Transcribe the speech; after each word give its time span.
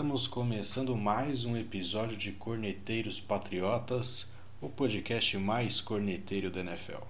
Estamos 0.00 0.26
começando 0.26 0.96
mais 0.96 1.44
um 1.44 1.58
episódio 1.58 2.16
de 2.16 2.32
Corneteiros 2.32 3.20
Patriotas, 3.20 4.32
o 4.58 4.66
podcast 4.66 5.36
mais 5.36 5.78
corneteiro 5.82 6.50
da 6.50 6.60
NFL. 6.60 7.04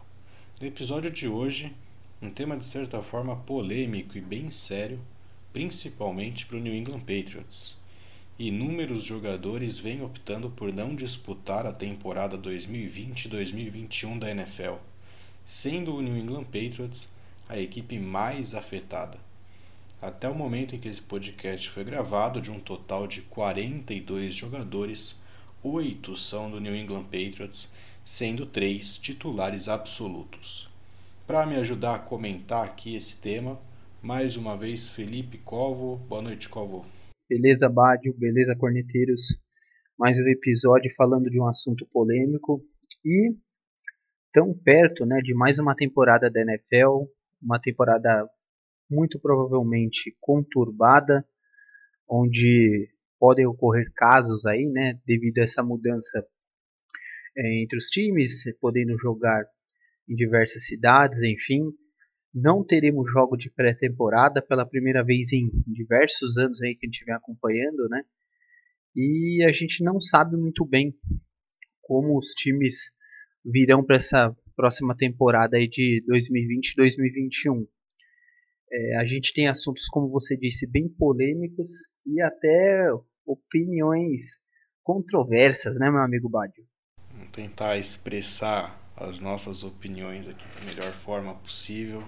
No 0.61 0.67
episódio 0.67 1.09
de 1.09 1.29
hoje, 1.29 1.73
um 2.21 2.29
tema 2.29 2.57
de 2.57 2.67
certa 2.67 3.01
forma 3.01 3.37
polêmico 3.37 4.19
e 4.19 4.21
bem 4.21 4.51
sério, 4.51 4.99
principalmente 5.53 6.45
para 6.47 6.57
o 6.57 6.61
New 6.61 6.75
England 6.75 6.99
Patriots. 6.99 7.79
Inúmeros 8.37 9.05
jogadores 9.05 9.79
vêm 9.79 10.03
optando 10.03 10.51
por 10.51 10.73
não 10.73 10.93
disputar 10.93 11.67
a 11.67 11.73
temporada 11.73 12.37
2020-2021 12.37 14.19
da 14.19 14.33
NFL, 14.33 14.79
sendo 15.47 15.95
o 15.95 16.03
New 16.03 16.19
England 16.19 16.47
Patriots 16.47 17.07
a 17.49 17.57
equipe 17.57 18.01
mais 18.01 18.53
afetada. 18.53 19.30
Até 20.03 20.27
o 20.27 20.35
momento 20.35 20.75
em 20.75 20.81
que 20.81 20.89
esse 20.89 21.03
podcast 21.03 21.69
foi 21.69 21.85
gravado, 21.85 22.41
de 22.41 22.51
um 22.51 22.59
total 22.59 23.07
de 23.07 23.21
42 23.21 24.35
jogadores, 24.35 25.15
oito 25.63 26.17
são 26.17 26.51
do 26.51 26.59
New 26.59 26.75
England 26.75 27.05
Patriots, 27.05 27.71
sendo 28.03 28.47
três 28.47 28.97
titulares 28.97 29.69
absolutos. 29.69 30.71
Para 31.27 31.45
me 31.45 31.57
ajudar 31.57 31.97
a 31.97 31.99
comentar 31.99 32.65
aqui 32.65 32.97
esse 32.97 33.21
tema, 33.21 33.61
mais 34.01 34.37
uma 34.39 34.57
vez 34.57 34.89
Felipe 34.89 35.37
Covo. 35.37 35.97
Boa 36.09 36.23
noite, 36.23 36.49
Covo. 36.49 36.87
Beleza, 37.29 37.69
Bádio, 37.69 38.15
beleza, 38.17 38.57
corneteiros. 38.57 39.39
Mais 39.99 40.19
um 40.19 40.27
episódio 40.29 40.91
falando 40.97 41.29
de 41.29 41.39
um 41.39 41.47
assunto 41.47 41.87
polêmico 41.93 42.65
e 43.05 43.37
tão 44.33 44.55
perto 44.55 45.05
né, 45.05 45.21
de 45.21 45.35
mais 45.35 45.59
uma 45.59 45.75
temporada 45.75 46.31
da 46.31 46.41
NFL, 46.41 47.05
uma 47.43 47.61
temporada 47.61 48.27
muito 48.91 49.19
provavelmente 49.21 50.17
conturbada, 50.21 51.25
onde 52.09 52.91
podem 53.19 53.47
ocorrer 53.47 53.93
casos 53.95 54.47
aí, 54.47 54.67
né, 54.67 54.99
devido 55.07 55.39
a 55.39 55.43
essa 55.43 55.63
mudança 55.63 56.27
é, 57.37 57.63
entre 57.63 57.79
os 57.79 57.87
times, 57.87 58.43
podendo 58.61 58.99
jogar 58.99 59.45
em 60.09 60.15
diversas 60.15 60.67
cidades, 60.67 61.23
enfim. 61.23 61.71
Não 62.35 62.65
teremos 62.65 63.11
jogo 63.11 63.37
de 63.37 63.51
pré-temporada 63.51 64.43
pela 64.43 64.67
primeira 64.67 65.05
vez 65.05 65.33
em 65.33 65.51
diversos 65.67 66.37
anos 66.39 66.61
aí 66.63 66.75
que 66.75 66.87
a 66.87 66.89
gente 66.89 67.05
vem 67.05 67.15
acompanhando, 67.15 67.89
né? 67.89 68.03
E 68.95 69.45
a 69.47 69.53
gente 69.53 69.85
não 69.85 70.01
sabe 70.01 70.37
muito 70.37 70.65
bem 70.65 70.95
como 71.81 72.19
os 72.19 72.29
times 72.29 72.93
virão 73.45 73.85
para 73.85 73.97
essa 73.97 74.37
próxima 74.57 74.97
temporada 74.97 75.57
aí 75.57 75.69
de 75.69 76.05
2020-2021. 76.09 77.67
É, 78.73 78.99
a 78.99 79.05
gente 79.05 79.33
tem 79.33 79.49
assuntos, 79.49 79.87
como 79.89 80.09
você 80.09 80.37
disse, 80.37 80.67
bem 80.67 80.89
polêmicos 80.89 81.69
e 82.07 82.21
até 82.21 82.89
opiniões 83.27 84.39
controversas, 84.83 85.79
né, 85.79 85.91
meu 85.91 86.01
amigo 86.01 86.29
Badio? 86.29 86.65
Vamos 87.13 87.31
tentar 87.31 87.77
expressar 87.79 88.79
as 88.97 89.19
nossas 89.19 89.63
opiniões 89.65 90.29
aqui 90.29 90.45
da 90.55 90.65
melhor 90.65 90.93
forma 90.93 91.35
possível. 91.35 92.03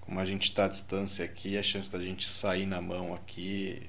Como 0.00 0.18
a 0.18 0.24
gente 0.24 0.44
está 0.44 0.64
à 0.64 0.68
distância 0.68 1.24
aqui, 1.24 1.56
a 1.56 1.62
chance 1.62 1.92
da 1.92 2.02
gente 2.02 2.28
sair 2.28 2.66
na 2.66 2.80
mão 2.80 3.14
aqui 3.14 3.88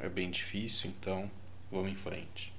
é 0.00 0.08
bem 0.08 0.30
difícil, 0.30 0.90
então 0.90 1.30
vamos 1.70 1.90
em 1.90 1.94
frente. 1.94 2.51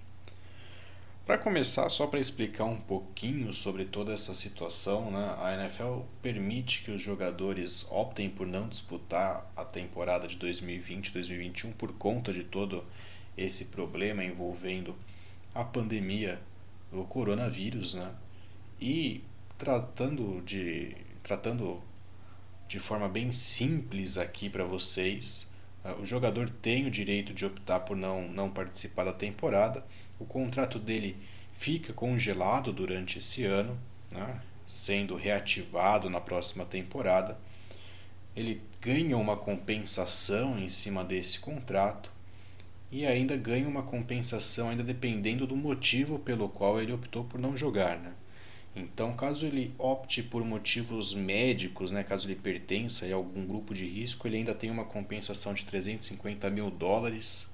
Para 1.25 1.37
começar, 1.37 1.87
só 1.87 2.05
para 2.05 2.19
explicar 2.19 2.65
um 2.65 2.75
pouquinho 2.75 3.53
sobre 3.53 3.85
toda 3.85 4.11
essa 4.11 4.35
situação, 4.35 5.09
né, 5.09 5.35
a 5.39 5.53
NFL 5.53 6.01
permite 6.21 6.83
que 6.83 6.91
os 6.91 7.01
jogadores 7.01 7.87
optem 7.89 8.29
por 8.29 8.45
não 8.45 8.67
disputar 8.67 9.49
a 9.55 9.63
temporada 9.63 10.27
de 10.27 10.35
2020-2021 10.35 11.73
por 11.75 11.93
conta 11.93 12.33
de 12.33 12.43
todo 12.43 12.83
esse 13.37 13.65
problema 13.65 14.21
envolvendo 14.21 14.97
a 15.55 15.63
pandemia 15.63 16.41
do 16.91 17.05
coronavírus, 17.05 17.93
né? 17.93 18.11
E 18.79 19.23
tratando 19.57 20.41
de 20.41 20.93
tratando 21.23 21.81
de 22.67 22.79
forma 22.79 23.07
bem 23.07 23.31
simples 23.31 24.17
aqui 24.17 24.49
para 24.49 24.65
vocês, 24.65 25.49
uh, 25.85 26.01
o 26.01 26.05
jogador 26.05 26.49
tem 26.49 26.85
o 26.85 26.91
direito 26.91 27.33
de 27.33 27.45
optar 27.45 27.79
por 27.79 27.95
não, 27.95 28.27
não 28.27 28.51
participar 28.51 29.05
da 29.05 29.13
temporada 29.13 29.85
o 30.19 30.25
contrato 30.25 30.79
dele 30.79 31.17
fica 31.51 31.93
congelado 31.93 32.71
durante 32.71 33.17
esse 33.17 33.45
ano, 33.45 33.77
né, 34.11 34.41
sendo 34.65 35.15
reativado 35.15 36.09
na 36.09 36.19
próxima 36.19 36.65
temporada. 36.65 37.37
Ele 38.35 38.61
ganha 38.81 39.17
uma 39.17 39.37
compensação 39.37 40.57
em 40.59 40.69
cima 40.69 41.03
desse 41.03 41.39
contrato 41.39 42.11
e 42.91 43.05
ainda 43.05 43.35
ganha 43.35 43.67
uma 43.67 43.83
compensação 43.83 44.69
ainda 44.69 44.83
dependendo 44.83 45.47
do 45.47 45.55
motivo 45.55 46.19
pelo 46.19 46.49
qual 46.49 46.81
ele 46.81 46.93
optou 46.93 47.23
por 47.23 47.39
não 47.39 47.57
jogar, 47.57 47.97
né? 47.97 48.13
Então, 48.75 49.13
caso 49.13 49.45
ele 49.45 49.73
opte 49.77 50.23
por 50.23 50.43
motivos 50.43 51.13
médicos, 51.13 51.91
né, 51.91 52.03
caso 52.03 52.27
ele 52.27 52.35
pertença 52.35 53.05
a 53.05 53.13
algum 53.13 53.45
grupo 53.45 53.73
de 53.73 53.85
risco, 53.85 54.27
ele 54.27 54.37
ainda 54.37 54.55
tem 54.55 54.71
uma 54.71 54.83
compensação 54.83 55.53
de 55.53 55.63
350 55.63 56.49
mil 56.49 56.71
dólares 56.71 57.47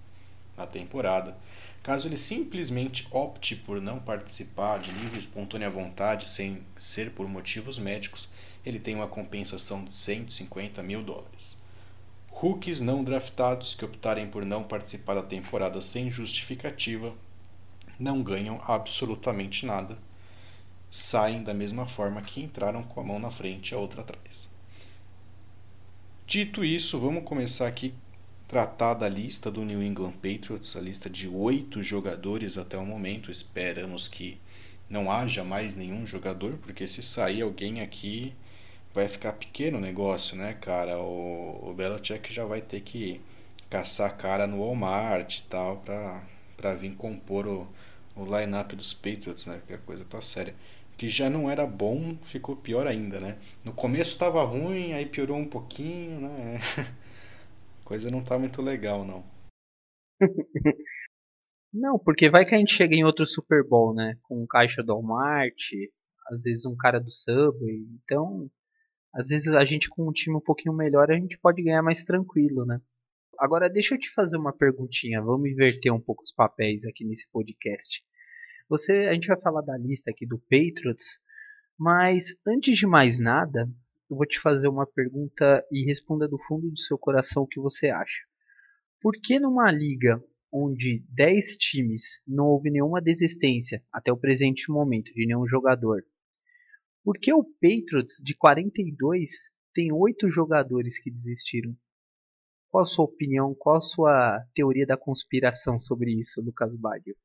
na 0.55 0.65
temporada. 0.65 1.37
Caso 1.81 2.07
ele 2.07 2.17
simplesmente 2.17 3.07
opte 3.09 3.55
por 3.55 3.81
não 3.81 3.99
participar 3.99 4.79
de 4.79 4.91
livre 4.91 5.15
e 5.15 5.19
espontânea 5.19 5.69
vontade 5.69 6.27
sem 6.27 6.61
ser 6.77 7.11
por 7.11 7.27
motivos 7.27 7.79
médicos, 7.79 8.29
ele 8.65 8.79
tem 8.79 8.95
uma 8.95 9.07
compensação 9.07 9.85
de 9.85 9.95
150 9.95 10.83
mil 10.83 11.01
dólares. 11.01 11.57
Rookies 12.29 12.81
não 12.81 13.03
draftados 13.03 13.75
que 13.75 13.85
optarem 13.85 14.27
por 14.27 14.45
não 14.45 14.63
participar 14.63 15.15
da 15.15 15.23
temporada 15.23 15.81
sem 15.81 16.09
justificativa 16.09 17.13
não 17.99 18.23
ganham 18.23 18.61
absolutamente 18.65 19.65
nada, 19.65 19.97
saem 20.89 21.43
da 21.43 21.53
mesma 21.53 21.85
forma 21.85 22.21
que 22.21 22.41
entraram 22.41 22.83
com 22.83 22.99
a 23.01 23.03
mão 23.03 23.19
na 23.19 23.29
frente 23.29 23.71
e 23.71 23.75
a 23.75 23.77
outra 23.77 24.01
atrás. 24.01 24.49
Dito 26.25 26.63
isso, 26.63 26.99
vamos 26.99 27.23
começar 27.23 27.67
aqui 27.67 27.93
tratar 28.49 28.95
da 28.95 29.07
lista 29.07 29.51
do 29.51 29.63
New 29.63 29.81
England 29.81 30.13
Patriots, 30.13 30.75
a 30.75 30.81
lista 30.81 31.07
de 31.07 31.27
oito 31.29 31.83
jogadores 31.83 32.57
até 32.57 32.75
o 32.75 32.85
momento. 32.85 33.29
Esperamos 33.29 34.07
que 34.07 34.39
não 34.89 35.11
haja 35.11 35.43
mais 35.43 35.75
nenhum 35.75 36.05
jogador, 36.07 36.57
porque 36.57 36.87
se 36.87 37.03
sair 37.03 37.43
alguém 37.43 37.79
aqui 37.79 38.33
vai 38.91 39.07
ficar 39.07 39.33
pequeno 39.33 39.77
o 39.77 39.81
negócio, 39.81 40.35
né, 40.35 40.55
cara? 40.55 40.97
O, 40.97 41.69
o 41.69 41.73
Belichick 41.75 42.33
já 42.33 42.43
vai 42.43 42.59
ter 42.59 42.81
que 42.81 43.21
caçar 43.69 44.17
cara 44.17 44.47
no 44.47 44.65
Walmart 44.65 45.37
e 45.37 45.43
tal 45.43 45.77
pra, 45.77 46.23
pra 46.57 46.73
vir 46.73 46.95
compor 46.95 47.45
o, 47.45 47.67
o 48.15 48.25
line-up 48.25 48.75
dos 48.75 48.95
Patriots, 48.95 49.45
né? 49.45 49.57
Porque 49.59 49.73
a 49.73 49.77
coisa 49.77 50.03
tá 50.03 50.19
séria. 50.21 50.55
Que 50.97 51.07
já 51.07 51.29
não 51.29 51.51
era 51.51 51.67
bom, 51.67 52.17
ficou 52.23 52.55
pior 52.55 52.87
ainda, 52.87 53.19
né? 53.19 53.37
No 53.63 53.73
começo 53.73 54.17
tava 54.17 54.43
ruim, 54.43 54.93
aí 54.93 55.05
piorou 55.05 55.37
um 55.37 55.45
pouquinho, 55.45 56.21
né? 56.21 56.59
coisa 57.89 58.11
não 58.11 58.23
tá 58.23 58.37
muito 58.37 58.61
legal, 58.61 59.03
não. 59.03 59.25
não, 61.73 61.97
porque 61.97 62.29
vai 62.29 62.45
que 62.45 62.53
a 62.53 62.57
gente 62.59 62.71
chega 62.71 62.93
em 62.93 63.03
outro 63.03 63.25
Super 63.25 63.67
Bowl, 63.67 63.95
né? 63.95 64.15
Com 64.21 64.43
um 64.43 64.45
caixa 64.45 64.83
do 64.83 64.93
Walmart, 64.93 65.71
às 66.27 66.43
vezes 66.43 66.67
um 66.67 66.77
cara 66.77 66.99
do 66.99 67.11
Subway. 67.11 67.87
Então, 68.03 68.47
às 69.11 69.29
vezes 69.29 69.47
a 69.47 69.65
gente 69.65 69.89
com 69.89 70.07
um 70.07 70.11
time 70.11 70.35
um 70.35 70.41
pouquinho 70.41 70.75
melhor, 70.75 71.09
a 71.09 71.15
gente 71.15 71.39
pode 71.39 71.63
ganhar 71.63 71.81
mais 71.81 72.05
tranquilo, 72.05 72.63
né? 72.63 72.79
Agora 73.39 73.67
deixa 73.67 73.95
eu 73.95 73.99
te 73.99 74.11
fazer 74.13 74.37
uma 74.37 74.53
perguntinha, 74.53 75.19
vamos 75.19 75.49
inverter 75.49 75.91
um 75.91 75.99
pouco 75.99 76.21
os 76.21 76.31
papéis 76.31 76.85
aqui 76.85 77.03
nesse 77.03 77.27
podcast. 77.31 78.03
Você, 78.69 79.07
a 79.09 79.13
gente 79.15 79.27
vai 79.27 79.41
falar 79.41 79.61
da 79.61 79.75
lista 79.75 80.11
aqui 80.11 80.27
do 80.27 80.37
Patriots, 80.37 81.19
mas 81.75 82.35
antes 82.45 82.77
de 82.77 82.85
mais 82.85 83.19
nada, 83.19 83.67
eu 84.09 84.17
vou 84.17 84.25
te 84.25 84.39
fazer 84.39 84.67
uma 84.67 84.87
pergunta 84.87 85.65
e 85.71 85.83
responda 85.83 86.27
do 86.27 86.37
fundo 86.37 86.69
do 86.69 86.79
seu 86.79 86.97
coração 86.97 87.43
o 87.43 87.47
que 87.47 87.59
você 87.59 87.89
acha. 87.89 88.23
Por 89.01 89.13
que 89.13 89.39
numa 89.39 89.71
liga 89.71 90.21
onde 90.51 91.03
10 91.09 91.55
times 91.57 92.21
não 92.27 92.47
houve 92.47 92.71
nenhuma 92.71 93.01
desistência 93.01 93.83
até 93.91 94.11
o 94.11 94.17
presente 94.17 94.71
momento 94.71 95.13
de 95.13 95.25
nenhum 95.25 95.47
jogador, 95.47 96.03
por 97.03 97.17
que 97.17 97.31
o 97.33 97.43
Patriots 97.43 98.21
de 98.21 98.35
42 98.35 99.51
tem 99.73 99.91
8 99.91 100.29
jogadores 100.29 100.99
que 100.99 101.11
desistiram? 101.11 101.75
Qual 102.69 102.83
a 102.83 102.85
sua 102.85 103.05
opinião, 103.05 103.55
qual 103.55 103.77
a 103.77 103.81
sua 103.81 104.45
teoria 104.53 104.85
da 104.85 104.97
conspiração 104.97 105.79
sobre 105.79 106.11
isso, 106.11 106.41
Lucas 106.41 106.75
Baggio? 106.75 107.15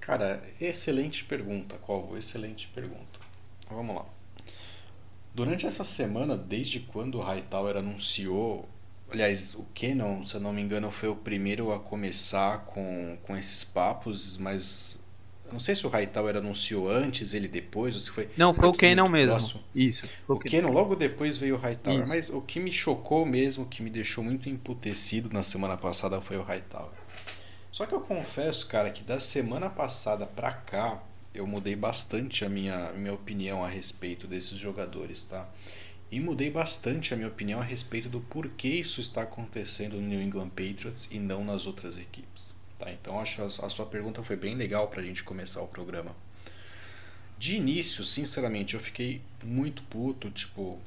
Cara, 0.00 0.42
excelente 0.60 1.24
pergunta, 1.24 1.78
Colvo, 1.78 2.18
excelente 2.18 2.68
pergunta. 2.68 3.20
Vamos 3.70 3.96
lá. 3.96 4.23
Durante 5.34 5.66
essa 5.66 5.82
semana, 5.84 6.36
desde 6.36 6.78
quando 6.80 7.18
o 7.18 7.20
Hightower 7.22 7.76
anunciou, 7.76 8.68
aliás, 9.10 9.54
o 9.54 9.66
Canon, 9.74 10.24
se 10.24 10.36
eu 10.36 10.40
não 10.40 10.52
me 10.52 10.62
engano, 10.62 10.90
foi 10.92 11.08
o 11.08 11.16
primeiro 11.16 11.72
a 11.72 11.80
começar 11.80 12.64
com, 12.66 13.18
com 13.24 13.36
esses 13.36 13.64
papos, 13.64 14.38
mas 14.38 14.96
Não 15.52 15.60
sei 15.60 15.74
se 15.74 15.86
o 15.86 15.90
Hightower 15.90 16.36
anunciou 16.36 16.90
antes, 16.90 17.34
ele 17.34 17.46
depois, 17.46 17.94
ou 17.94 18.00
se 18.00 18.10
foi. 18.10 18.28
Não, 18.36 18.54
foi 18.54 18.68
o 18.68 18.72
Canon 18.72 19.08
mesmo. 19.08 19.30
Próximo. 19.32 19.62
Isso. 19.74 20.08
O 20.26 20.38
Canon 20.38 20.70
logo 20.72 20.96
depois 20.96 21.36
veio 21.36 21.54
o 21.54 21.58
Hightower. 21.58 22.00
Isso. 22.02 22.08
Mas 22.08 22.30
o 22.30 22.40
que 22.40 22.58
me 22.58 22.72
chocou 22.72 23.24
mesmo, 23.26 23.64
o 23.64 23.68
que 23.68 23.82
me 23.82 23.90
deixou 23.90 24.24
muito 24.24 24.48
emputecido 24.48 25.30
na 25.32 25.42
semana 25.42 25.76
passada 25.76 26.20
foi 26.20 26.36
o 26.38 26.42
Hightower. 26.42 26.92
Só 27.70 27.86
que 27.86 27.94
eu 27.94 28.00
confesso, 28.00 28.66
cara, 28.68 28.90
que 28.90 29.02
da 29.02 29.20
semana 29.20 29.68
passada 29.68 30.26
pra 30.26 30.52
cá, 30.52 31.02
eu 31.34 31.46
mudei 31.46 31.74
bastante 31.74 32.44
a 32.44 32.48
minha, 32.48 32.92
minha 32.92 33.12
opinião 33.12 33.64
a 33.64 33.68
respeito 33.68 34.26
desses 34.26 34.56
jogadores, 34.56 35.24
tá? 35.24 35.48
E 36.10 36.20
mudei 36.20 36.48
bastante 36.48 37.12
a 37.12 37.16
minha 37.16 37.28
opinião 37.28 37.60
a 37.60 37.64
respeito 37.64 38.08
do 38.08 38.20
porquê 38.20 38.68
isso 38.68 39.00
está 39.00 39.22
acontecendo 39.22 39.96
no 39.96 40.06
New 40.06 40.22
England 40.22 40.50
Patriots 40.50 41.08
e 41.10 41.18
não 41.18 41.44
nas 41.44 41.66
outras 41.66 41.98
equipes. 41.98 42.54
Tá? 42.78 42.92
Então 42.92 43.18
acho 43.18 43.42
a, 43.42 43.46
a 43.46 43.68
sua 43.68 43.86
pergunta 43.86 44.22
foi 44.22 44.36
bem 44.36 44.54
legal 44.54 44.86
para 44.86 45.00
a 45.00 45.04
gente 45.04 45.24
começar 45.24 45.60
o 45.60 45.66
programa. 45.66 46.14
De 47.36 47.56
início, 47.56 48.04
sinceramente, 48.04 48.74
eu 48.74 48.80
fiquei 48.80 49.20
muito 49.42 49.82
puto, 49.84 50.30
tipo, 50.30 50.78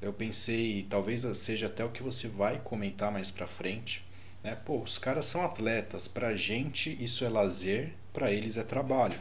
eu 0.00 0.12
pensei, 0.12 0.86
talvez 0.88 1.22
seja 1.36 1.66
até 1.66 1.84
o 1.84 1.90
que 1.90 2.02
você 2.02 2.28
vai 2.28 2.60
comentar 2.60 3.10
mais 3.10 3.30
pra 3.32 3.46
frente, 3.46 4.04
né? 4.42 4.54
Pô, 4.54 4.80
os 4.80 4.98
caras 4.98 5.26
são 5.26 5.44
atletas, 5.44 6.06
pra 6.06 6.36
gente 6.36 6.96
isso 7.02 7.24
é 7.24 7.28
lazer, 7.28 7.92
pra 8.12 8.32
eles 8.32 8.56
é 8.56 8.62
trabalho. 8.62 9.18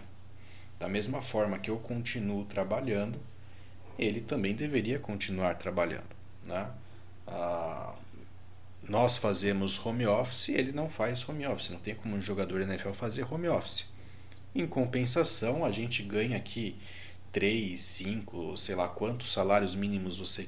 Da 0.80 0.88
mesma 0.88 1.22
forma 1.22 1.60
que 1.60 1.70
eu 1.70 1.78
continuo 1.78 2.46
trabalhando, 2.46 3.20
ele 3.98 4.22
também 4.22 4.56
deveria 4.56 4.98
continuar 4.98 5.56
trabalhando. 5.56 6.16
Né? 6.46 6.72
Ah, 7.28 7.94
nós 8.88 9.18
fazemos 9.18 9.84
home 9.86 10.08
office, 10.08 10.50
ele 10.50 10.72
não 10.72 10.90
faz 10.90 11.28
home 11.28 11.46
office. 11.46 11.70
Não 11.70 11.80
tem 11.80 11.94
como 11.94 12.16
um 12.16 12.22
jogador 12.22 12.62
NFL 12.62 12.92
fazer 12.92 13.32
home 13.32 13.50
office. 13.50 13.90
Em 14.56 14.66
compensação, 14.66 15.66
a 15.66 15.70
gente 15.70 16.02
ganha 16.02 16.38
aqui 16.38 16.76
3, 17.32 17.80
5, 17.80 18.58
sei 18.58 18.74
lá 18.74 18.88
quantos 18.88 19.32
salários 19.32 19.76
mínimos 19.76 20.18
você 20.18 20.48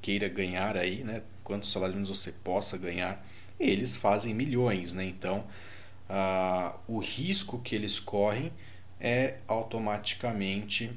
queira 0.00 0.28
ganhar 0.28 0.76
aí, 0.76 1.02
né? 1.02 1.22
Quantos 1.42 1.72
salários 1.72 1.96
mínimos 1.96 2.18
você 2.18 2.32
possa 2.32 2.78
ganhar. 2.78 3.26
Eles 3.58 3.96
fazem 3.96 4.32
milhões, 4.32 4.94
né? 4.94 5.04
Então, 5.04 5.44
ah, 6.08 6.76
o 6.86 6.98
risco 6.98 7.58
que 7.58 7.74
eles 7.74 7.98
correm 7.98 8.52
é 9.00 9.38
automaticamente 9.46 10.90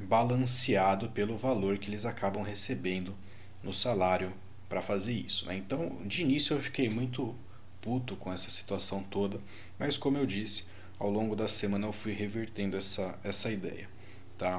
balanceado 0.00 1.08
pelo 1.10 1.36
valor 1.36 1.78
que 1.78 1.88
eles 1.88 2.04
acabam 2.04 2.42
recebendo 2.42 3.14
no 3.62 3.72
salário 3.72 4.32
para 4.68 4.82
fazer 4.82 5.12
isso. 5.12 5.46
Né? 5.46 5.56
Então, 5.56 5.98
de 6.04 6.22
início 6.22 6.56
eu 6.56 6.60
fiquei 6.60 6.88
muito 6.88 7.34
puto 7.80 8.16
com 8.16 8.32
essa 8.32 8.50
situação 8.50 9.02
toda, 9.02 9.40
mas 9.78 9.96
como 9.96 10.18
eu 10.18 10.26
disse, 10.26 10.66
ao 10.98 11.10
longo 11.10 11.36
da 11.36 11.48
semana 11.48 11.86
eu 11.86 11.92
fui 11.92 12.12
revertendo 12.12 12.76
essa, 12.76 13.18
essa 13.22 13.50
ideia. 13.52 13.88
Tá? 14.36 14.58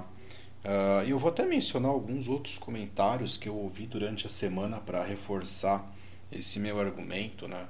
Uh, 0.63 1.07
eu 1.07 1.19
vou 1.19 1.29
até 1.29 1.45
mencionar 1.45 1.91
alguns 1.91 2.27
outros 2.27 2.57
comentários 2.57 3.37
que 3.37 3.49
eu 3.49 3.55
ouvi 3.55 3.85
durante 3.85 4.25
a 4.25 4.29
semana 4.29 4.79
para 4.79 5.03
reforçar 5.03 5.93
esse 6.31 6.59
meu 6.59 6.79
argumento. 6.79 7.47
Né? 7.47 7.67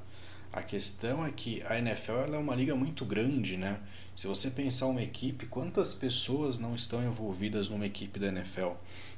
A 0.54 0.62
questão 0.62 1.26
é 1.26 1.32
que 1.32 1.62
a 1.64 1.78
NFL 1.78 2.34
é 2.34 2.38
uma 2.38 2.56
liga 2.56 2.76
muito 2.76 3.06
grande, 3.06 3.58
né? 3.58 3.80
Se 4.16 4.28
você 4.28 4.50
pensar 4.50 4.86
uma 4.86 5.04
equipe, 5.04 5.46
quantas 5.46 5.94
pessoas 5.94 6.58
não 6.58 6.74
estão 6.74 7.04
envolvidas 7.04 7.68
numa 7.68 7.86
equipe 7.86 8.18
da 8.18 8.28
NFL? 8.28 8.70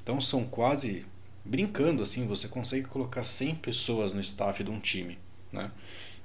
Então 0.01 0.19
são 0.19 0.43
quase 0.43 1.05
brincando 1.45 2.01
assim, 2.01 2.25
você 2.25 2.47
consegue 2.47 2.87
colocar 2.87 3.23
100 3.23 3.55
pessoas 3.55 4.11
no 4.11 4.19
staff 4.19 4.63
de 4.63 4.71
um 4.71 4.79
time, 4.79 5.19
né? 5.51 5.71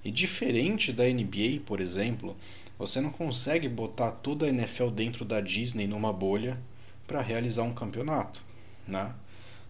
E 0.03 0.11
diferente 0.11 0.91
da 0.91 1.05
NBA, 1.05 1.61
por 1.67 1.81
exemplo, 1.81 2.35
você 2.79 2.99
não 2.99 3.11
consegue 3.11 3.69
botar 3.69 4.11
toda 4.11 4.47
a 4.47 4.49
NFL 4.49 4.89
dentro 4.89 5.25
da 5.25 5.41
Disney 5.41 5.87
numa 5.87 6.13
bolha 6.13 6.59
para 7.07 7.21
realizar 7.21 7.65
um 7.65 7.75
campeonato, 7.75 8.43
né? 8.89 9.15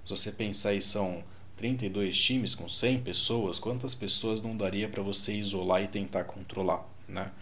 Se 0.04 0.10
você 0.10 0.30
pensar 0.30 0.70
aí 0.70 0.80
são 0.80 1.24
32 1.56 2.16
times 2.16 2.54
com 2.54 2.68
100 2.68 3.02
pessoas, 3.02 3.58
quantas 3.58 3.96
pessoas 3.96 4.40
não 4.40 4.56
daria 4.56 4.88
para 4.88 5.02
você 5.02 5.34
isolar 5.34 5.82
e 5.82 5.88
tentar 5.88 6.22
controlar, 6.24 6.86
né? 7.08 7.32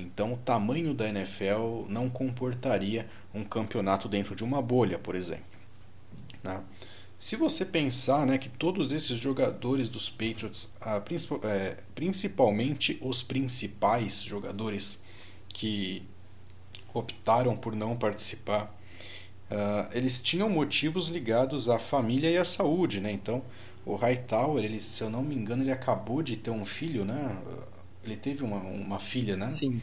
Então, 0.00 0.34
o 0.34 0.36
tamanho 0.36 0.94
da 0.94 1.08
NFL 1.08 1.86
não 1.88 2.08
comportaria 2.08 3.08
um 3.34 3.44
campeonato 3.44 4.08
dentro 4.08 4.34
de 4.34 4.44
uma 4.44 4.60
bolha, 4.60 4.98
por 4.98 5.14
exemplo. 5.14 5.44
Né? 6.42 6.62
Se 7.18 7.34
você 7.34 7.64
pensar 7.64 8.26
né, 8.26 8.36
que 8.36 8.48
todos 8.48 8.92
esses 8.92 9.18
jogadores 9.18 9.88
dos 9.88 10.10
Patriots, 10.10 10.70
ah, 10.80 11.02
é, 11.44 11.76
principalmente 11.94 12.98
os 13.00 13.22
principais 13.22 14.22
jogadores 14.22 15.02
que 15.48 16.02
optaram 16.92 17.56
por 17.56 17.74
não 17.74 17.96
participar, 17.96 18.74
ah, 19.50 19.88
eles 19.92 20.20
tinham 20.20 20.50
motivos 20.50 21.08
ligados 21.08 21.70
à 21.70 21.78
família 21.78 22.30
e 22.30 22.36
à 22.36 22.44
saúde. 22.44 23.00
Né? 23.00 23.12
Então, 23.12 23.42
o 23.86 23.94
Hightower, 23.94 24.62
ele, 24.62 24.80
se 24.80 25.02
eu 25.02 25.08
não 25.08 25.22
me 25.22 25.34
engano, 25.34 25.62
ele 25.62 25.72
acabou 25.72 26.22
de 26.22 26.36
ter 26.36 26.50
um 26.50 26.66
filho, 26.66 27.04
né? 27.04 27.36
Ele 28.06 28.16
teve 28.16 28.44
uma, 28.44 28.58
uma 28.58 28.98
filha, 28.98 29.36
né? 29.36 29.50
Sim. 29.50 29.82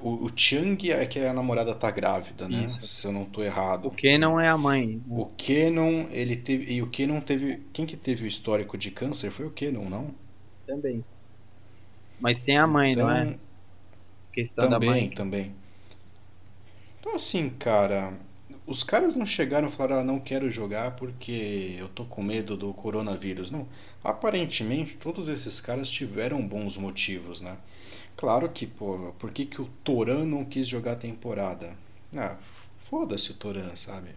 O, 0.00 0.26
o 0.26 0.30
Chang 0.34 0.92
é 0.92 1.04
que 1.04 1.18
a 1.18 1.32
namorada 1.32 1.74
tá 1.74 1.90
grávida, 1.90 2.48
né? 2.48 2.66
Isso. 2.66 2.86
Se 2.86 3.04
eu 3.04 3.12
não 3.12 3.24
tô 3.24 3.42
errado. 3.42 3.88
O 3.88 3.90
Kenon 3.90 4.38
é 4.38 4.48
a 4.48 4.56
mãe. 4.56 5.02
O 5.08 5.26
Kenon, 5.26 6.06
ele 6.12 6.36
teve. 6.36 6.72
E 6.72 6.80
o 6.80 6.86
Kenon 6.86 7.20
teve. 7.20 7.66
Quem 7.72 7.84
que 7.84 7.96
teve 7.96 8.24
o 8.24 8.28
histórico 8.28 8.78
de 8.78 8.92
câncer 8.92 9.32
foi 9.32 9.46
o 9.46 9.50
Kenon, 9.50 9.88
não? 9.88 10.14
Também. 10.66 11.04
Mas 12.20 12.42
tem 12.42 12.58
a 12.58 12.66
mãe, 12.66 12.92
então, 12.92 13.08
não 13.08 13.14
é? 13.14 13.22
Então, 13.22 13.40
questão 14.32 14.68
também, 14.68 14.88
da 14.88 14.94
mãe. 14.94 15.10
Também. 15.10 15.54
Então 17.00 17.14
assim, 17.14 17.50
cara. 17.50 18.12
Os 18.66 18.84
caras 18.84 19.16
não 19.16 19.24
chegaram 19.24 19.68
e 19.68 19.70
falaram, 19.70 20.02
ah, 20.02 20.04
não 20.04 20.20
quero 20.20 20.50
jogar 20.50 20.90
porque 20.90 21.74
eu 21.78 21.88
tô 21.88 22.04
com 22.04 22.22
medo 22.22 22.54
do 22.56 22.72
coronavírus. 22.74 23.50
Não. 23.50 23.66
Aparentemente, 24.02 24.96
todos 24.96 25.28
esses 25.28 25.60
caras 25.60 25.90
tiveram 25.90 26.46
bons 26.46 26.76
motivos, 26.76 27.40
né? 27.40 27.56
Claro 28.16 28.48
que, 28.48 28.66
pô, 28.66 29.12
por 29.18 29.30
que, 29.30 29.46
que 29.46 29.60
o 29.60 29.68
Toran 29.84 30.24
não 30.24 30.44
quis 30.44 30.66
jogar 30.66 30.92
a 30.92 30.96
temporada? 30.96 31.76
Ah, 32.16 32.36
foda-se 32.78 33.30
o 33.30 33.34
Toran, 33.34 33.74
sabe? 33.76 34.10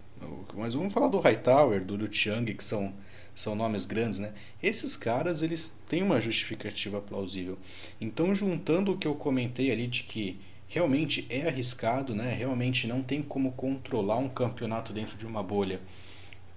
Mas 0.56 0.74
vamos 0.74 0.94
falar 0.94 1.08
do 1.08 1.20
Hightower, 1.20 1.84
do 1.84 1.96
Liu 1.96 2.12
Chiang, 2.12 2.54
que 2.54 2.64
são, 2.64 2.94
são 3.34 3.56
nomes 3.56 3.86
grandes, 3.86 4.20
né? 4.20 4.34
Esses 4.62 4.96
caras, 4.96 5.42
eles 5.42 5.80
têm 5.90 6.04
uma 6.04 6.22
justificativa 6.22 7.02
plausível. 7.02 7.58
Então, 8.00 8.34
juntando 8.34 8.94
o 8.94 8.98
que 8.98 9.08
eu 9.08 9.16
comentei 9.16 9.72
ali 9.72 9.88
de 9.88 10.04
que 10.04 10.40
realmente 10.68 11.26
é 11.30 11.48
arriscado, 11.48 12.16
né? 12.16 12.34
Realmente 12.34 12.88
não 12.88 13.02
tem 13.02 13.22
como 13.22 13.52
controlar 13.52 14.18
um 14.18 14.30
campeonato 14.30 14.94
dentro 14.94 15.18
de 15.18 15.26
uma 15.26 15.44
bolha. 15.44 15.82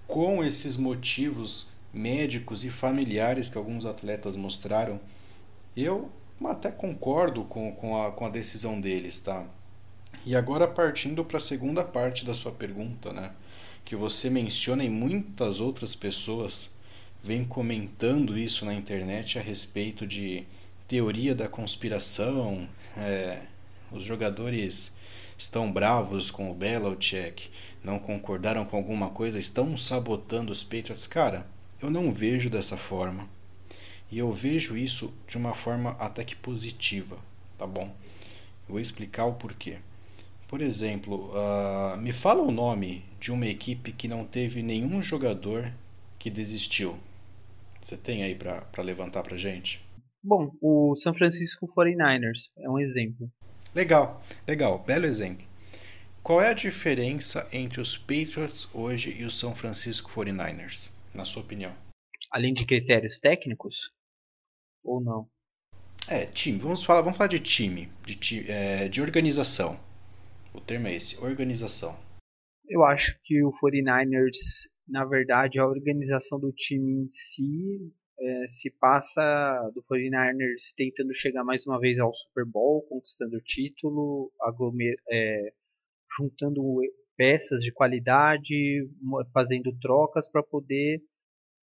Com 0.07 0.45
esses 0.45 0.77
motivos 0.77 1.74
médicos 1.95 2.65
e 2.65 2.71
familiares 2.71 3.49
que 3.49 3.57
alguns 3.57 3.87
atletas 3.87 4.37
mostraram, 4.37 5.01
eu 5.77 6.11
até 6.45 6.71
concordo 6.71 7.45
com, 7.45 7.73
com, 7.73 8.03
a, 8.03 8.11
com 8.11 8.27
a 8.27 8.31
decisão 8.31 8.81
deles, 8.81 9.21
tá? 9.21 9.47
E 10.27 10.35
agora 10.35 10.67
partindo 10.67 11.25
para 11.25 11.39
a 11.39 11.41
segunda 11.41 11.85
parte 11.85 12.25
da 12.25 12.35
sua 12.35 12.53
pergunta, 12.53 13.13
né? 13.13 13.31
Que 13.85 13.95
você 13.95 14.29
menciona 14.29 14.83
e 14.83 14.89
muitas 14.89 15.61
outras 15.61 15.95
pessoas 15.95 16.75
vêm 17.23 17.45
comentando 17.45 18.37
isso 18.37 18.65
na 18.65 18.75
internet 18.75 19.39
a 19.39 19.43
respeito 19.43 20.07
de 20.07 20.45
teoria 20.87 21.35
da 21.35 21.49
conspiração, 21.49 22.69
é, 22.97 23.43
os 23.91 24.05
jogadores 24.05 24.95
estão 25.37 25.71
bravos 25.71 26.31
com 26.31 26.51
o 26.51 26.55
Belichick, 26.55 27.51
não 27.83 27.99
concordaram 27.99 28.65
com 28.65 28.77
alguma 28.77 29.11
coisa, 29.11 29.39
estão 29.39 29.77
sabotando 29.77 30.53
os 30.53 30.63
Patriots. 30.63 31.07
Cara, 31.07 31.47
eu 31.85 31.91
não 31.91 32.13
vejo 32.13 32.49
dessa 32.49 32.77
forma. 32.77 33.29
E 34.11 34.19
eu 34.19 34.33
vejo 34.33 34.77
isso 34.77 35.13
de 35.29 35.37
uma 35.37 35.55
forma 35.55 35.91
até 35.99 36.25
que 36.25 36.35
positiva, 36.35 37.19
tá 37.59 37.67
bom? 37.67 37.95
Vou 38.67 38.81
explicar 38.81 39.27
o 39.27 39.35
porquê. 39.35 39.77
Por 40.49 40.63
exemplo, 40.63 41.31
uh, 41.33 41.97
me 41.99 42.13
fala 42.13 42.43
o 42.43 42.51
nome 42.51 43.05
de 43.21 43.31
uma 43.31 43.47
equipe 43.47 43.93
que 43.93 44.09
não 44.09 44.25
teve 44.25 44.63
nenhum 44.63 45.03
jogador 45.03 45.71
que 46.19 46.31
desistiu. 46.31 46.99
Você 47.81 47.97
tem 47.97 48.23
aí 48.23 48.35
para 48.35 48.83
levantar 48.83 49.23
pra 49.23 49.37
gente? 49.37 49.85
Bom, 50.23 50.51
o 50.63 50.95
San 50.97 51.13
Francisco 51.13 51.69
49ers 51.77 52.51
é 52.59 52.71
um 52.71 52.79
exemplo. 52.79 53.31
Legal, 53.75 54.23
legal, 54.47 54.79
belo 54.79 55.05
exemplo. 55.05 55.45
Qual 56.23 56.41
é 56.41 56.49
a 56.49 56.55
diferença 56.55 57.47
entre 57.53 57.83
os 57.83 57.99
Patriots 57.99 58.67
hoje 58.73 59.15
e 59.19 59.25
os 59.25 59.39
São 59.39 59.55
Francisco 59.55 60.11
49ers, 60.11 60.94
na 61.15 61.25
sua 61.25 61.43
opinião? 61.43 61.75
Além 62.31 62.53
de 62.53 62.67
critérios 62.67 63.19
técnicos? 63.19 63.93
Ou 64.83 65.01
não? 65.01 65.29
É, 66.09 66.27
time. 66.27 66.59
Vamos 66.59 66.85
falar, 66.85 67.01
vamos 67.01 67.17
falar 67.17 67.29
de 67.29 67.39
time, 67.39 67.89
de, 68.05 68.51
é, 68.51 68.89
de 68.89 69.01
organização. 69.01 69.81
O 70.53 70.61
termo 70.61 70.89
é 70.89 70.95
esse, 70.95 71.19
organização. 71.19 71.99
Eu 72.69 72.85
acho 72.85 73.19
que 73.23 73.43
o 73.43 73.53
49ers, 73.53 74.69
na 74.87 75.05
verdade, 75.05 75.59
a 75.59 75.67
organização 75.67 76.39
do 76.39 76.53
time 76.53 77.05
em 77.05 77.09
si 77.09 77.93
é, 78.19 78.49
se 78.49 78.71
passa 78.71 79.71
do 79.75 79.83
49ers 79.83 80.75
tentando 80.77 81.15
chegar 81.15 81.45
mais 81.45 81.67
uma 81.67 81.79
vez 81.79 81.99
ao 81.99 82.13
Super 82.13 82.45
Bowl, 82.45 82.83
conquistando 82.83 83.37
o 83.37 83.43
título, 83.43 84.33
aglomer, 84.41 84.97
é, 85.11 85.53
juntando 86.17 86.63
peças 87.17 87.63
de 87.63 87.73
qualidade, 87.73 88.89
fazendo 89.33 89.73
trocas 89.81 90.31
para 90.31 90.43
poder 90.43 91.01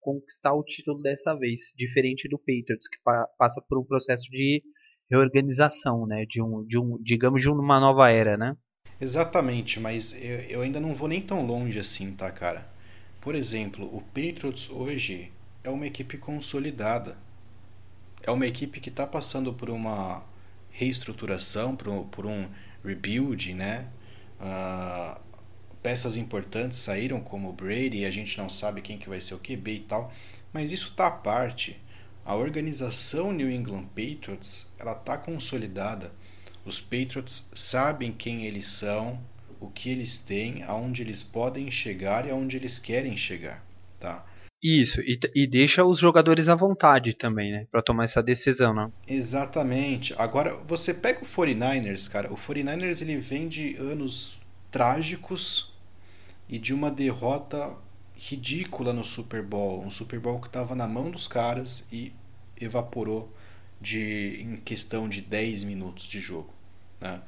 conquistar 0.00 0.54
o 0.54 0.64
título 0.64 1.00
dessa 1.00 1.34
vez, 1.34 1.72
diferente 1.76 2.28
do 2.28 2.38
Patriots 2.38 2.88
que 2.88 2.98
pa 3.04 3.26
passa 3.38 3.62
por 3.68 3.78
um 3.78 3.84
processo 3.84 4.24
de 4.30 4.62
reorganização, 5.10 6.06
né, 6.06 6.24
de 6.24 6.40
um, 6.40 6.64
de 6.64 6.78
um, 6.78 6.96
digamos 7.02 7.42
de 7.42 7.50
uma 7.50 7.80
nova 7.80 8.10
era, 8.10 8.36
né? 8.36 8.56
Exatamente, 9.00 9.80
mas 9.80 10.12
eu, 10.22 10.40
eu 10.40 10.60
ainda 10.60 10.78
não 10.78 10.94
vou 10.94 11.08
nem 11.08 11.20
tão 11.20 11.44
longe 11.44 11.78
assim, 11.78 12.14
tá, 12.14 12.30
cara? 12.30 12.70
Por 13.20 13.34
exemplo, 13.34 13.84
o 13.94 14.00
Patriots 14.00 14.70
hoje 14.70 15.32
é 15.62 15.70
uma 15.70 15.86
equipe 15.86 16.16
consolidada. 16.16 17.16
É 18.22 18.30
uma 18.30 18.46
equipe 18.46 18.80
que 18.80 18.88
está 18.88 19.06
passando 19.06 19.52
por 19.52 19.70
uma 19.70 20.22
reestruturação, 20.70 21.74
por 21.74 21.88
um, 21.88 22.04
por 22.04 22.26
um 22.26 22.48
rebuild, 22.84 23.54
né? 23.54 23.88
Uh, 24.40 25.20
peças 25.82 26.16
importantes 26.16 26.78
saíram 26.78 27.20
como 27.20 27.48
o 27.48 27.52
Brady 27.52 27.98
e 27.98 28.06
a 28.06 28.10
gente 28.10 28.36
não 28.38 28.48
sabe 28.48 28.82
quem 28.82 28.98
que 28.98 29.08
vai 29.08 29.20
ser 29.20 29.34
o 29.34 29.38
QB 29.38 29.74
e 29.74 29.80
tal, 29.80 30.12
mas 30.52 30.72
isso 30.72 30.88
está 30.88 31.06
à 31.06 31.10
parte. 31.10 31.80
A 32.24 32.34
organização 32.34 33.32
New 33.32 33.50
England 33.50 33.86
Patriots 33.94 34.70
ela 34.78 34.92
está 34.92 35.16
consolidada. 35.16 36.12
Os 36.64 36.80
Patriots 36.80 37.50
sabem 37.54 38.12
quem 38.12 38.44
eles 38.44 38.66
são, 38.66 39.18
o 39.58 39.68
que 39.68 39.90
eles 39.90 40.18
têm, 40.18 40.62
aonde 40.62 41.02
eles 41.02 41.22
podem 41.22 41.70
chegar 41.70 42.26
e 42.26 42.30
aonde 42.30 42.56
eles 42.56 42.78
querem 42.78 43.16
chegar, 43.16 43.64
tá? 43.98 44.24
Isso, 44.62 45.00
e, 45.00 45.18
e 45.34 45.46
deixa 45.46 45.82
os 45.82 45.98
jogadores 45.98 46.46
à 46.46 46.54
vontade 46.54 47.14
também, 47.14 47.50
né? 47.50 47.66
Pra 47.70 47.80
tomar 47.80 48.04
essa 48.04 48.22
decisão, 48.22 48.74
não? 48.74 48.92
Exatamente. 49.08 50.14
Agora, 50.18 50.54
você 50.66 50.92
pega 50.92 51.24
o 51.24 51.26
49ers, 51.26 52.10
cara. 52.10 52.30
O 52.30 52.36
49ers 52.36 53.00
ele 53.00 53.16
vem 53.16 53.48
de 53.48 53.74
anos 53.76 54.38
trágicos 54.70 55.69
e 56.50 56.58
de 56.58 56.74
uma 56.74 56.90
derrota 56.90 57.76
ridícula 58.16 58.92
no 58.92 59.04
Super 59.04 59.40
Bowl. 59.40 59.84
Um 59.84 59.90
Super 59.90 60.18
Bowl 60.18 60.40
que 60.40 60.48
estava 60.48 60.74
na 60.74 60.88
mão 60.88 61.08
dos 61.08 61.28
caras 61.28 61.86
e 61.92 62.12
evaporou 62.60 63.32
de, 63.80 64.40
em 64.42 64.56
questão 64.56 65.08
de 65.08 65.22
10 65.22 65.62
minutos 65.62 66.08
de 66.08 66.18
jogo. 66.18 66.52
Né? 67.00 67.22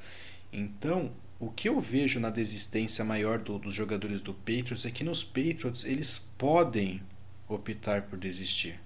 Então, 0.52 1.12
o 1.38 1.50
que 1.50 1.69
eu 1.69 1.81
vejo 1.81 2.19
na 2.19 2.31
desistência 2.31 3.05
maior 3.05 3.38
do, 3.38 3.61
dos 3.61 3.73
jogadores 3.73 4.21
do 4.21 4.35
Patriots 4.35 4.85
é 4.85 4.91
que 4.91 5.05
nos 5.05 5.23
Patriots 5.23 5.85
eles 5.85 6.19
podem 6.37 7.00
optar 7.49 8.02
por 8.02 8.19
desistir. 8.19 8.81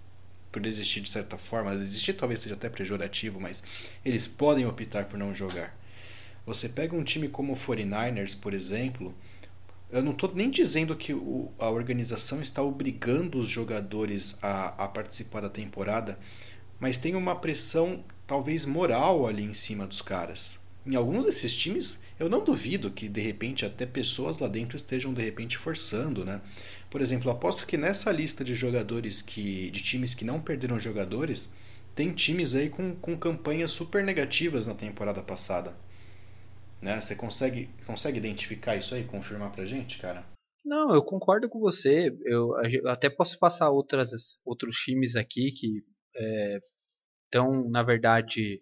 Por 0.52 0.60
desistir 0.60 1.00
de 1.00 1.08
certa 1.08 1.38
forma. 1.38 1.74
Desistir 1.74 2.12
talvez 2.12 2.40
seja 2.40 2.54
até 2.54 2.68
pejorativo, 2.68 3.40
mas 3.40 3.62
eles 4.04 4.28
podem 4.28 4.66
optar 4.66 5.06
por 5.06 5.18
não 5.18 5.34
jogar. 5.34 5.74
Você 6.44 6.68
pega 6.68 6.94
um 6.94 7.02
time 7.02 7.26
como 7.26 7.54
o 7.54 7.56
49ers, 7.56 8.38
por 8.38 8.52
exemplo. 8.52 9.14
Eu 9.90 10.02
não 10.02 10.12
estou 10.12 10.32
nem 10.34 10.50
dizendo 10.50 10.96
que 10.96 11.14
o, 11.14 11.52
a 11.58 11.70
organização 11.70 12.42
está 12.42 12.60
obrigando 12.60 13.38
os 13.38 13.48
jogadores 13.48 14.36
a, 14.42 14.84
a 14.84 14.88
participar 14.88 15.42
da 15.42 15.48
temporada, 15.48 16.18
mas 16.80 16.98
tem 16.98 17.14
uma 17.14 17.36
pressão 17.36 18.04
talvez 18.26 18.66
moral 18.66 19.26
ali 19.26 19.44
em 19.44 19.54
cima 19.54 19.86
dos 19.86 20.02
caras. 20.02 20.58
Em 20.84 20.94
alguns 20.94 21.24
desses 21.24 21.54
times, 21.54 22.02
eu 22.18 22.28
não 22.28 22.44
duvido 22.44 22.90
que 22.90 23.08
de 23.08 23.20
repente 23.20 23.64
até 23.64 23.86
pessoas 23.86 24.38
lá 24.38 24.48
dentro 24.48 24.76
estejam 24.76 25.14
de 25.14 25.22
repente 25.22 25.56
forçando, 25.56 26.24
né? 26.24 26.40
Por 26.90 27.00
exemplo, 27.00 27.30
aposto 27.30 27.66
que 27.66 27.76
nessa 27.76 28.10
lista 28.10 28.44
de 28.44 28.54
jogadores 28.54 29.22
que 29.22 29.70
de 29.70 29.82
times 29.82 30.14
que 30.14 30.24
não 30.24 30.40
perderam 30.40 30.78
jogadores, 30.78 31.52
tem 31.94 32.12
times 32.12 32.54
aí 32.54 32.68
com, 32.68 32.94
com 32.94 33.16
campanhas 33.16 33.70
super 33.70 34.04
negativas 34.04 34.66
na 34.66 34.74
temporada 34.74 35.22
passada. 35.22 35.76
Né? 36.80 37.00
Você 37.00 37.14
consegue, 37.14 37.70
consegue 37.86 38.18
identificar 38.18 38.76
isso 38.76 38.94
aí, 38.94 39.04
confirmar 39.04 39.52
pra 39.52 39.66
gente, 39.66 39.98
cara? 39.98 40.24
Não, 40.64 40.94
eu 40.94 41.02
concordo 41.02 41.48
com 41.48 41.60
você. 41.60 42.14
Eu, 42.24 42.50
eu 42.70 42.88
até 42.88 43.08
posso 43.08 43.38
passar 43.38 43.70
outras, 43.70 44.10
outros 44.44 44.76
times 44.76 45.14
aqui 45.14 45.52
que 45.52 45.84
estão, 47.24 47.64
é, 47.64 47.68
na 47.70 47.82
verdade, 47.82 48.60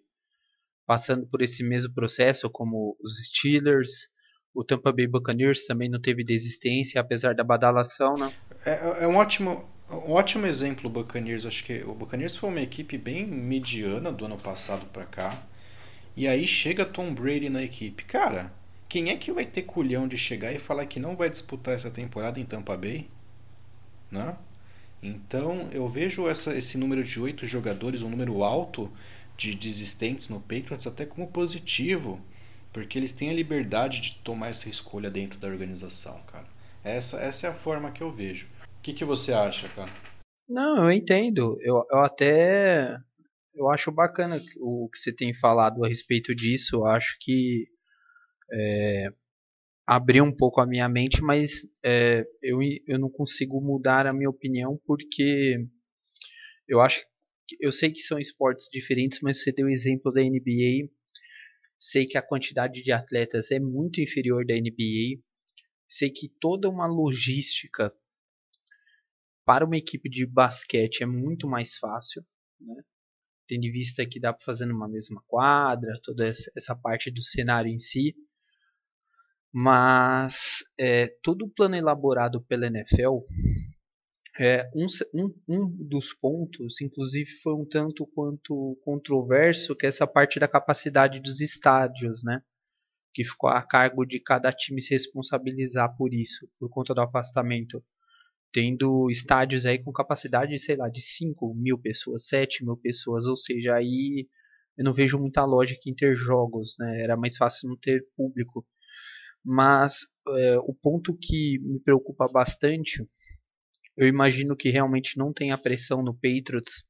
passando 0.85 1.27
por 1.27 1.41
esse 1.41 1.63
mesmo 1.63 1.93
processo, 1.93 2.49
como 2.49 2.95
os 3.01 3.25
Steelers, 3.25 4.07
o 4.53 4.63
Tampa 4.63 4.91
Bay 4.91 5.07
Buccaneers 5.07 5.65
também 5.65 5.89
não 5.89 5.99
teve 5.99 6.23
desistência, 6.23 7.01
apesar 7.01 7.35
da 7.35 7.43
badalação, 7.43 8.13
né? 8.15 8.31
É, 8.65 9.03
é 9.03 9.07
um 9.07 9.17
ótimo, 9.17 9.67
um 9.89 10.11
ótimo 10.11 10.45
exemplo 10.45 10.89
o 10.89 10.93
Buccaneers. 10.93 11.45
Acho 11.45 11.63
que 11.63 11.83
o 11.83 11.93
Buccaneers 11.93 12.37
foi 12.37 12.49
uma 12.49 12.61
equipe 12.61 12.97
bem 12.97 13.25
mediana 13.25 14.11
do 14.11 14.25
ano 14.25 14.37
passado 14.37 14.85
para 14.87 15.05
cá. 15.05 15.43
E 16.15 16.27
aí 16.27 16.47
chega 16.47 16.85
Tom 16.85 17.13
Brady 17.13 17.49
na 17.49 17.63
equipe. 17.63 18.05
Cara, 18.05 18.53
quem 18.87 19.09
é 19.09 19.17
que 19.17 19.31
vai 19.31 19.45
ter 19.45 19.63
culhão 19.63 20.07
de 20.07 20.17
chegar 20.17 20.53
e 20.53 20.59
falar 20.59 20.85
que 20.85 20.99
não 20.99 21.15
vai 21.15 21.29
disputar 21.29 21.75
essa 21.75 21.91
temporada 21.91 22.39
em 22.39 22.45
Tampa 22.45 22.77
Bay? 22.77 23.09
Né? 24.09 24.35
Então 25.03 25.69
eu 25.71 25.87
vejo 25.87 26.27
essa, 26.27 26.55
esse 26.55 26.77
número 26.77 27.03
de 27.03 27.19
oito 27.19 27.45
jogadores, 27.45 28.01
um 28.01 28.09
número 28.09 28.43
alto 28.43 28.91
de 29.35 29.53
desistentes 29.53 30.29
no 30.29 30.39
Patriots, 30.39 30.87
até 30.87 31.05
como 31.05 31.27
positivo 31.27 32.21
porque 32.75 32.99
eles 32.99 33.13
têm 33.13 33.29
a 33.29 33.33
liberdade 33.33 34.01
de 34.01 34.15
tomar 34.21 34.49
essa 34.49 34.67
escolha 34.67 35.09
dentro 35.09 35.39
da 35.39 35.47
organização, 35.47 36.19
cara. 36.27 36.45
Essa, 36.83 37.21
essa 37.21 37.47
é 37.47 37.49
a 37.49 37.53
forma 37.53 37.89
que 37.89 38.03
eu 38.03 38.11
vejo. 38.11 38.47
O 38.63 38.81
que, 38.81 38.91
que 38.91 39.05
você 39.05 39.31
acha, 39.31 39.69
cara? 39.69 39.89
Não, 40.45 40.83
eu 40.83 40.91
entendo. 40.91 41.57
Eu, 41.61 41.81
eu 41.89 41.99
até 41.99 42.97
eu 43.55 43.69
acho 43.69 43.91
bacana 43.91 44.41
o 44.59 44.89
que 44.89 44.99
você 44.99 45.13
tem 45.13 45.33
falado 45.33 45.83
a 45.83 45.87
respeito 45.87 46.35
disso. 46.35 46.77
Eu 46.77 46.85
acho 46.85 47.17
que 47.19 47.67
é, 48.53 49.07
abriu 49.87 50.23
um 50.23 50.35
pouco 50.35 50.61
a 50.61 50.67
minha 50.67 50.87
mente, 50.89 51.21
mas 51.21 51.63
é, 51.83 52.25
eu, 52.41 52.59
eu 52.87 52.99
não 52.99 53.09
consigo 53.09 53.61
mudar 53.61 54.07
a 54.07 54.13
minha 54.13 54.29
opinião 54.29 54.79
porque 54.85 55.57
eu 56.67 56.81
acho 56.81 57.05
eu 57.59 57.71
sei 57.71 57.91
que 57.91 57.99
são 57.99 58.17
esportes 58.17 58.67
diferentes, 58.71 59.19
mas 59.21 59.41
você 59.41 59.51
deu 59.51 59.67
o 59.67 59.69
exemplo 59.69 60.11
da 60.11 60.19
NBA 60.21 60.89
Sei 61.87 62.07
que 62.07 62.17
a 62.17 62.21
quantidade 62.21 62.81
de 62.81 62.91
atletas 62.91 63.51
é 63.51 63.59
muito 63.59 64.01
inferior 64.01 64.43
da 64.43 64.55
NBA. 64.55 65.21
Sei 65.87 66.09
que 66.09 66.27
toda 66.27 66.67
uma 66.67 66.87
logística 66.87 67.93
para 69.45 69.63
uma 69.63 69.77
equipe 69.77 70.09
de 70.09 70.25
basquete 70.25 71.03
é 71.03 71.05
muito 71.05 71.47
mais 71.47 71.77
fácil, 71.77 72.25
né? 72.59 72.83
Tendo 73.47 73.65
em 73.65 73.71
vista 73.71 74.05
que 74.05 74.19
dá 74.19 74.33
para 74.33 74.45
fazer 74.45 74.65
numa 74.65 74.87
mesma 74.87 75.21
quadra, 75.27 75.93
toda 76.03 76.27
essa 76.27 76.75
parte 76.75 77.11
do 77.11 77.23
cenário 77.23 77.71
em 77.71 77.79
si. 77.79 78.15
Mas 79.51 80.65
é, 80.77 81.07
todo 81.23 81.45
o 81.45 81.49
plano 81.49 81.75
elaborado 81.75 82.41
pela 82.41 82.67
NFL 82.67 83.19
é, 84.37 84.69
um, 84.75 84.85
um, 85.13 85.33
um 85.47 85.69
dos 85.69 86.13
pontos, 86.13 86.81
inclusive, 86.81 87.29
foi 87.41 87.53
um 87.53 87.65
tanto 87.65 88.05
quanto 88.07 88.77
controverso, 88.83 89.75
que 89.75 89.85
é 89.85 89.89
essa 89.89 90.05
parte 90.05 90.39
da 90.39 90.47
capacidade 90.47 91.21
dos 91.21 91.39
estádios, 91.39 92.21
né? 92.23 92.41
Que 93.13 93.23
ficou 93.23 93.49
a 93.49 93.61
cargo 93.61 94.05
de 94.05 94.19
cada 94.19 94.51
time 94.51 94.81
se 94.81 94.93
responsabilizar 94.93 95.95
por 95.95 96.13
isso, 96.13 96.49
por 96.59 96.69
conta 96.69 96.93
do 96.93 97.01
afastamento. 97.01 97.81
Tendo 98.55 99.09
estádios 99.11 99.65
aí 99.65 99.77
com 99.77 99.91
capacidade, 99.91 100.57
sei 100.57 100.77
lá, 100.77 100.87
de 100.87 101.01
5 101.01 101.53
mil 101.53 101.77
pessoas, 101.77 102.25
7 102.27 102.63
mil 102.63 102.77
pessoas, 102.77 103.25
ou 103.25 103.35
seja, 103.35 103.75
aí 103.75 104.29
eu 104.77 104.85
não 104.85 104.93
vejo 104.93 105.19
muita 105.19 105.43
lógica 105.43 105.81
em 105.89 105.93
ter 105.93 106.15
jogos, 106.15 106.77
né? 106.79 107.01
Era 107.01 107.17
mais 107.17 107.35
fácil 107.35 107.67
não 107.67 107.77
ter 107.77 108.05
público. 108.15 108.65
Mas 109.43 110.07
é, 110.37 110.57
o 110.59 110.73
ponto 110.73 111.17
que 111.21 111.59
me 111.59 111.81
preocupa 111.81 112.29
bastante 112.31 113.05
eu 113.97 114.07
imagino 114.07 114.55
que 114.55 114.69
realmente 114.69 115.17
não 115.17 115.31
tenha 115.31 115.57
pressão 115.57 116.03
no 116.03 116.13
Patriots 116.13 116.83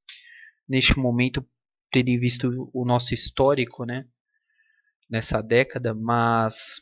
neste 0.68 0.98
momento, 0.98 1.48
tendo 1.92 2.20
visto 2.20 2.70
o 2.74 2.84
nosso 2.84 3.14
histórico, 3.14 3.86
né? 3.86 4.08
Nessa 5.10 5.40
década, 5.42 5.94
mas 5.94 6.82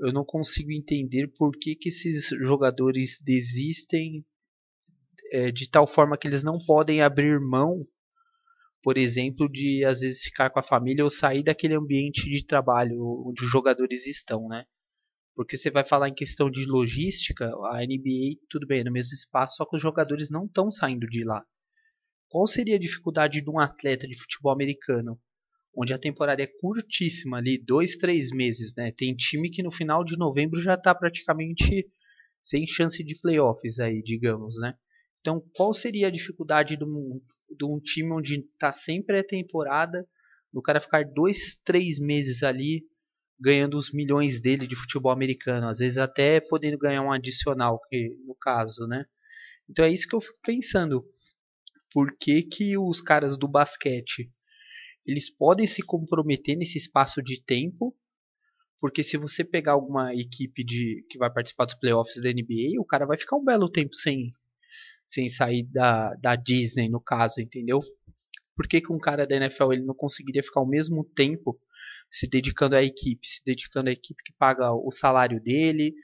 eu 0.00 0.12
não 0.12 0.24
consigo 0.24 0.72
entender 0.72 1.28
por 1.38 1.52
que, 1.52 1.74
que 1.76 1.90
esses 1.90 2.28
jogadores 2.42 3.20
desistem 3.22 4.24
é, 5.32 5.50
de 5.50 5.68
tal 5.70 5.86
forma 5.86 6.16
que 6.16 6.26
eles 6.26 6.42
não 6.42 6.58
podem 6.58 7.02
abrir 7.02 7.38
mão, 7.38 7.86
por 8.82 8.96
exemplo, 8.96 9.48
de 9.48 9.84
às 9.84 10.00
vezes 10.00 10.22
ficar 10.22 10.50
com 10.50 10.58
a 10.58 10.62
família 10.62 11.04
ou 11.04 11.10
sair 11.10 11.42
daquele 11.42 11.74
ambiente 11.74 12.28
de 12.28 12.44
trabalho 12.44 13.24
onde 13.26 13.44
os 13.44 13.50
jogadores 13.50 14.06
estão, 14.06 14.48
né? 14.48 14.64
Porque 15.36 15.56
você 15.56 15.70
vai 15.70 15.84
falar 15.84 16.08
em 16.08 16.14
questão 16.14 16.50
de 16.50 16.64
logística, 16.64 17.46
a 17.46 17.78
NBA, 17.78 18.40
tudo 18.48 18.66
bem, 18.66 18.80
é 18.80 18.84
no 18.84 18.92
mesmo 18.92 19.14
espaço, 19.14 19.56
só 19.56 19.66
que 19.66 19.76
os 19.76 19.82
jogadores 19.82 20.30
não 20.30 20.46
estão 20.46 20.70
saindo 20.72 21.06
de 21.06 21.24
lá. 21.24 21.44
Qual 22.28 22.46
seria 22.46 22.76
a 22.76 22.80
dificuldade 22.80 23.40
de 23.40 23.50
um 23.50 23.58
atleta 23.58 24.06
de 24.08 24.18
futebol 24.18 24.52
americano, 24.52 25.20
onde 25.74 25.94
a 25.94 25.98
temporada 25.98 26.42
é 26.42 26.46
curtíssima 26.46 27.38
ali, 27.38 27.58
dois, 27.58 27.96
três 27.96 28.30
meses, 28.30 28.74
né? 28.76 28.92
Tem 28.92 29.14
time 29.14 29.50
que 29.50 29.62
no 29.62 29.70
final 29.70 30.04
de 30.04 30.16
novembro 30.16 30.60
já 30.60 30.74
está 30.74 30.94
praticamente 30.94 31.88
sem 32.42 32.66
chance 32.66 33.02
de 33.04 33.18
playoffs 33.20 33.78
aí, 33.78 34.02
digamos, 34.02 34.58
né? 34.60 34.74
Então, 35.20 35.42
qual 35.54 35.74
seria 35.74 36.08
a 36.08 36.10
dificuldade 36.10 36.76
de 36.76 36.84
um, 36.84 37.20
de 37.50 37.64
um 37.66 37.78
time 37.78 38.12
onde 38.12 38.40
está 38.40 38.72
sempre 38.72 39.18
a 39.18 39.24
temporada, 39.24 40.06
do 40.52 40.62
cara 40.62 40.80
ficar 40.80 41.04
dois, 41.04 41.60
três 41.64 41.98
meses 41.98 42.42
ali 42.42 42.84
ganhando 43.38 43.76
os 43.76 43.92
milhões 43.92 44.40
dele 44.40 44.66
de 44.66 44.76
futebol 44.76 45.12
americano, 45.12 45.68
às 45.68 45.78
vezes 45.78 45.96
até 45.96 46.40
podendo 46.40 46.78
ganhar 46.78 47.02
um 47.02 47.12
adicional, 47.12 47.80
que, 47.88 48.10
no 48.26 48.34
caso, 48.34 48.86
né? 48.86 49.04
Então 49.68 49.84
é 49.84 49.90
isso 49.90 50.08
que 50.08 50.14
eu 50.14 50.20
fico 50.20 50.38
pensando. 50.42 51.04
Por 51.92 52.16
que, 52.18 52.42
que 52.42 52.76
os 52.76 53.00
caras 53.00 53.38
do 53.38 53.48
basquete 53.48 54.30
eles 55.06 55.30
podem 55.30 55.66
se 55.66 55.82
comprometer 55.82 56.56
nesse 56.56 56.78
espaço 56.78 57.22
de 57.22 57.42
tempo? 57.42 57.96
Porque 58.80 59.02
se 59.02 59.16
você 59.16 59.44
pegar 59.44 59.72
alguma 59.72 60.14
equipe 60.14 60.64
de 60.64 61.04
que 61.10 61.18
vai 61.18 61.30
participar 61.30 61.66
dos 61.66 61.74
playoffs 61.74 62.22
da 62.22 62.30
NBA, 62.30 62.80
o 62.80 62.84
cara 62.84 63.06
vai 63.06 63.18
ficar 63.18 63.36
um 63.36 63.44
belo 63.44 63.68
tempo 63.68 63.94
sem, 63.94 64.32
sem 65.06 65.28
sair 65.28 65.64
da, 65.64 66.14
da 66.14 66.34
Disney, 66.34 66.88
no 66.88 67.00
caso, 67.00 67.40
entendeu? 67.40 67.80
Por 68.56 68.66
que, 68.66 68.80
que 68.80 68.92
um 68.92 68.98
cara 68.98 69.26
da 69.26 69.36
NFL 69.36 69.72
ele 69.72 69.84
não 69.84 69.94
conseguiria 69.94 70.42
ficar 70.42 70.60
o 70.60 70.66
mesmo 70.66 71.04
tempo 71.04 71.58
se 72.10 72.26
dedicando 72.26 72.76
à 72.76 72.82
equipe, 72.82 73.26
se 73.26 73.42
dedicando 73.44 73.90
à 73.90 73.92
equipe 73.92 74.22
que 74.22 74.32
paga 74.38 74.72
o 74.72 74.90
salário 74.90 75.40
dele, 75.40 75.94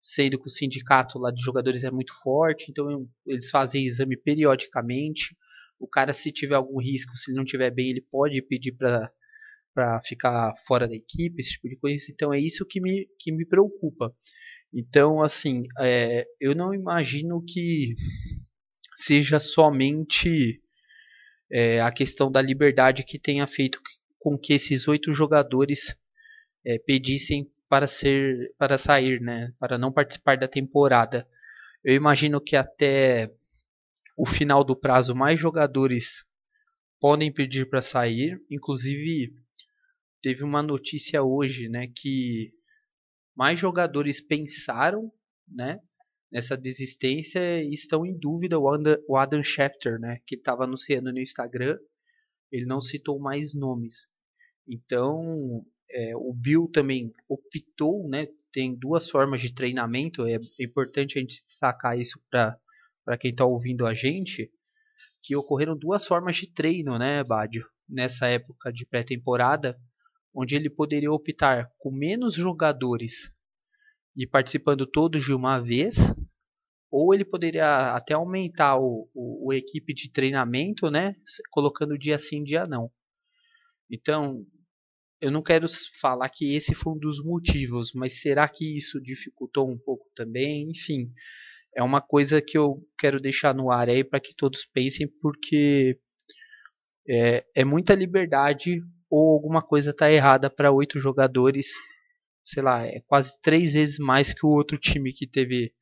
sendo 0.00 0.38
que 0.38 0.46
o 0.46 0.50
sindicato 0.50 1.18
lá 1.18 1.30
de 1.30 1.42
jogadores 1.42 1.82
é 1.82 1.90
muito 1.90 2.12
forte, 2.22 2.70
então 2.70 3.08
eles 3.26 3.48
fazem 3.48 3.84
exame 3.84 4.16
periodicamente. 4.16 5.36
O 5.84 5.88
cara, 5.88 6.12
se 6.12 6.32
tiver 6.32 6.54
algum 6.56 6.80
risco, 6.80 7.16
se 7.16 7.30
ele 7.30 7.38
não 7.38 7.44
tiver 7.44 7.70
bem, 7.70 7.90
ele 7.90 8.06
pode 8.10 8.40
pedir 8.42 8.72
para 8.72 9.10
para 9.74 10.00
ficar 10.02 10.52
fora 10.68 10.86
da 10.86 10.94
equipe, 10.94 11.40
esse 11.40 11.50
tipo 11.50 11.68
de 11.68 11.76
coisa. 11.76 12.04
Então 12.08 12.32
é 12.32 12.38
isso 12.38 12.64
que 12.64 12.80
me, 12.80 13.08
que 13.18 13.32
me 13.32 13.44
preocupa. 13.44 14.14
Então, 14.72 15.20
assim, 15.20 15.64
é, 15.80 16.24
eu 16.40 16.54
não 16.54 16.72
imagino 16.72 17.42
que 17.44 17.94
seja 18.94 19.40
somente 19.40 20.60
é, 21.50 21.80
a 21.80 21.90
questão 21.90 22.30
da 22.30 22.40
liberdade 22.40 23.04
que 23.04 23.18
tenha 23.18 23.46
feito 23.46 23.80
com 24.18 24.38
que 24.38 24.52
esses 24.52 24.86
oito 24.88 25.12
jogadores 25.12 25.94
é, 26.64 26.78
pedissem 26.78 27.50
para 27.68 27.86
ser 27.86 28.54
para 28.56 28.78
sair, 28.78 29.20
né, 29.20 29.52
para 29.58 29.76
não 29.76 29.92
participar 29.92 30.36
da 30.36 30.48
temporada. 30.48 31.26
Eu 31.84 31.94
imagino 31.94 32.40
que 32.40 32.56
até 32.56 33.30
o 34.16 34.26
final 34.26 34.62
do 34.64 34.76
prazo 34.76 35.14
mais 35.14 35.38
jogadores 35.38 36.24
podem 37.00 37.32
pedir 37.32 37.68
para 37.68 37.82
sair. 37.82 38.40
Inclusive 38.50 39.34
teve 40.22 40.42
uma 40.42 40.62
notícia 40.62 41.22
hoje, 41.22 41.68
né, 41.68 41.88
que 41.88 42.52
mais 43.36 43.58
jogadores 43.58 44.20
pensaram, 44.20 45.12
né, 45.46 45.78
nessa 46.32 46.56
desistência 46.56 47.62
e 47.62 47.74
estão 47.74 48.06
em 48.06 48.18
dúvida 48.18 48.58
o 48.58 49.16
Adam 49.16 49.42
Schefter, 49.42 49.98
né, 50.00 50.20
que 50.26 50.34
estava 50.34 50.64
anunciando 50.64 51.12
no 51.12 51.20
Instagram. 51.20 51.78
Ele 52.50 52.64
não 52.64 52.80
citou 52.80 53.18
mais 53.18 53.54
nomes. 53.54 54.06
Então, 54.66 55.64
é, 55.90 56.16
o 56.16 56.32
Bill 56.32 56.68
também 56.72 57.12
optou, 57.28 58.08
né? 58.08 58.26
Tem 58.52 58.74
duas 58.76 59.10
formas 59.10 59.40
de 59.40 59.52
treinamento, 59.52 60.26
é 60.26 60.38
importante 60.60 61.18
a 61.18 61.20
gente 61.20 61.34
sacar 61.34 61.98
isso 61.98 62.20
para 62.30 62.56
quem 63.18 63.30
está 63.30 63.44
ouvindo 63.44 63.86
a 63.86 63.94
gente, 63.94 64.50
que 65.20 65.36
ocorreram 65.36 65.76
duas 65.76 66.06
formas 66.06 66.36
de 66.36 66.52
treino, 66.52 66.98
né, 66.98 67.22
Bádio? 67.24 67.66
Nessa 67.88 68.26
época 68.26 68.72
de 68.72 68.86
pré-temporada, 68.86 69.78
onde 70.34 70.56
ele 70.56 70.70
poderia 70.70 71.12
optar 71.12 71.70
com 71.78 71.90
menos 71.90 72.34
jogadores 72.34 73.30
e 74.16 74.26
participando 74.26 74.86
todos 74.86 75.24
de 75.24 75.32
uma 75.32 75.58
vez, 75.60 76.14
ou 76.90 77.12
ele 77.12 77.24
poderia 77.24 77.92
até 77.92 78.14
aumentar 78.14 78.78
o, 78.78 79.08
o, 79.12 79.48
o 79.48 79.52
equipe 79.52 79.92
de 79.92 80.10
treinamento, 80.10 80.90
né, 80.90 81.16
colocando 81.50 81.98
dia 81.98 82.18
sim, 82.18 82.42
dia 82.42 82.64
não. 82.66 82.90
Então, 83.90 84.46
eu 85.20 85.30
não 85.30 85.42
quero 85.42 85.66
falar 86.00 86.28
que 86.28 86.54
esse 86.54 86.74
foi 86.74 86.92
um 86.92 86.98
dos 86.98 87.22
motivos, 87.22 87.92
mas 87.94 88.20
será 88.20 88.48
que 88.48 88.76
isso 88.76 89.00
dificultou 89.00 89.68
um 89.68 89.78
pouco 89.78 90.10
também? 90.14 90.70
Enfim, 90.70 91.12
é 91.76 91.82
uma 91.82 92.00
coisa 92.00 92.40
que 92.40 92.56
eu 92.56 92.82
quero 92.98 93.20
deixar 93.20 93.54
no 93.54 93.70
ar 93.70 93.88
aí 93.88 94.04
para 94.04 94.20
que 94.20 94.34
todos 94.34 94.64
pensem, 94.64 95.08
porque 95.20 95.98
é, 97.08 97.44
é 97.54 97.64
muita 97.64 97.94
liberdade 97.94 98.80
ou 99.10 99.32
alguma 99.32 99.62
coisa 99.62 99.90
está 99.90 100.10
errada 100.10 100.48
para 100.50 100.72
oito 100.72 100.98
jogadores. 100.98 101.68
Sei 102.42 102.62
lá, 102.62 102.86
é 102.86 103.00
quase 103.06 103.40
três 103.40 103.74
vezes 103.74 103.98
mais 103.98 104.32
que 104.32 104.44
o 104.46 104.50
outro 104.50 104.78
time 104.78 105.12
que 105.12 105.26
teve 105.26 105.72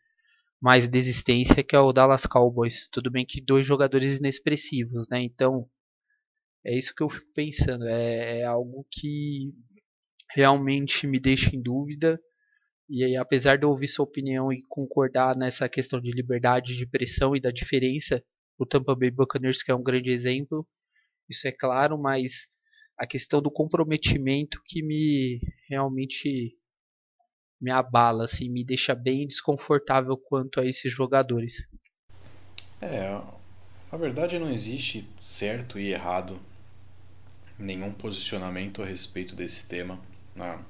mais 0.60 0.88
desistência, 0.88 1.62
que 1.62 1.74
é 1.74 1.80
o 1.80 1.92
Dallas 1.92 2.24
Cowboys. 2.26 2.88
Tudo 2.90 3.10
bem 3.10 3.26
que 3.26 3.40
dois 3.40 3.66
jogadores 3.66 4.18
inexpressivos, 4.18 5.08
né? 5.08 5.20
Então 5.20 5.68
é 6.64 6.76
isso 6.76 6.94
que 6.94 7.02
eu 7.02 7.08
fico 7.08 7.26
pensando. 7.34 7.86
É, 7.86 8.40
é 8.40 8.44
algo 8.44 8.86
que 8.90 9.52
realmente 10.34 11.06
me 11.06 11.18
deixa 11.20 11.54
em 11.54 11.60
dúvida. 11.60 12.20
E 12.94 13.02
aí, 13.04 13.16
apesar 13.16 13.56
de 13.56 13.64
eu 13.64 13.70
ouvir 13.70 13.88
sua 13.88 14.04
opinião 14.04 14.52
e 14.52 14.62
concordar 14.68 15.34
nessa 15.34 15.66
questão 15.66 15.98
de 15.98 16.10
liberdade 16.10 16.76
de 16.76 16.86
pressão 16.86 17.34
e 17.34 17.40
da 17.40 17.50
diferença, 17.50 18.22
o 18.58 18.66
Tampa 18.66 18.94
Bay 18.94 19.10
Buccaneers 19.10 19.62
que 19.62 19.70
é 19.70 19.74
um 19.74 19.82
grande 19.82 20.10
exemplo, 20.10 20.68
isso 21.26 21.48
é 21.48 21.52
claro, 21.52 21.96
mas 21.96 22.48
a 22.98 23.06
questão 23.06 23.40
do 23.40 23.50
comprometimento 23.50 24.60
que 24.66 24.82
me 24.82 25.40
realmente 25.70 26.54
me 27.58 27.70
abala, 27.70 28.26
assim, 28.26 28.50
me 28.50 28.62
deixa 28.62 28.94
bem 28.94 29.26
desconfortável 29.26 30.14
quanto 30.14 30.60
a 30.60 30.66
esses 30.66 30.92
jogadores. 30.92 31.66
É, 32.78 33.08
na 33.90 33.96
verdade 33.96 34.38
não 34.38 34.52
existe 34.52 35.08
certo 35.18 35.78
e 35.78 35.92
errado 35.92 36.38
nenhum 37.58 37.90
posicionamento 37.90 38.82
a 38.82 38.84
respeito 38.84 39.34
desse 39.34 39.66
tema. 39.66 39.98
Né? 40.36 40.62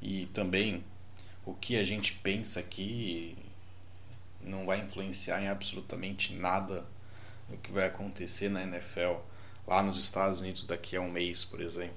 E 0.00 0.24
também 0.32 0.82
o 1.46 1.54
que 1.54 1.76
a 1.76 1.84
gente 1.84 2.12
pensa 2.14 2.58
aqui 2.60 3.38
não 4.42 4.66
vai 4.66 4.80
influenciar 4.80 5.40
em 5.40 5.48
absolutamente 5.48 6.34
nada 6.34 6.84
no 7.48 7.56
que 7.56 7.70
vai 7.70 7.86
acontecer 7.86 8.48
na 8.48 8.62
NFL 8.64 9.14
lá 9.66 9.82
nos 9.82 9.98
Estados 9.98 10.40
Unidos 10.40 10.64
daqui 10.64 10.96
a 10.96 11.00
um 11.00 11.10
mês, 11.10 11.44
por 11.44 11.60
exemplo. 11.60 11.96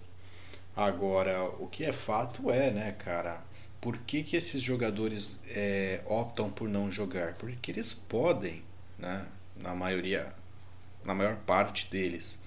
Agora, 0.75 1.43
o 1.43 1.67
que 1.67 1.83
é 1.83 1.91
fato 1.91 2.51
é, 2.51 2.71
né, 2.71 2.91
cara, 2.93 3.41
por 3.81 3.97
que, 3.97 4.23
que 4.23 4.37
esses 4.37 4.61
jogadores 4.61 5.41
é, 5.49 6.01
optam 6.05 6.49
por 6.49 6.69
não 6.69 6.91
jogar? 6.91 7.33
Porque 7.33 7.71
eles 7.71 7.93
podem, 7.93 8.61
né, 8.97 9.25
na 9.55 9.73
maioria, 9.73 10.33
na 11.03 11.13
maior 11.13 11.35
parte 11.37 11.89
deles. 11.89 12.39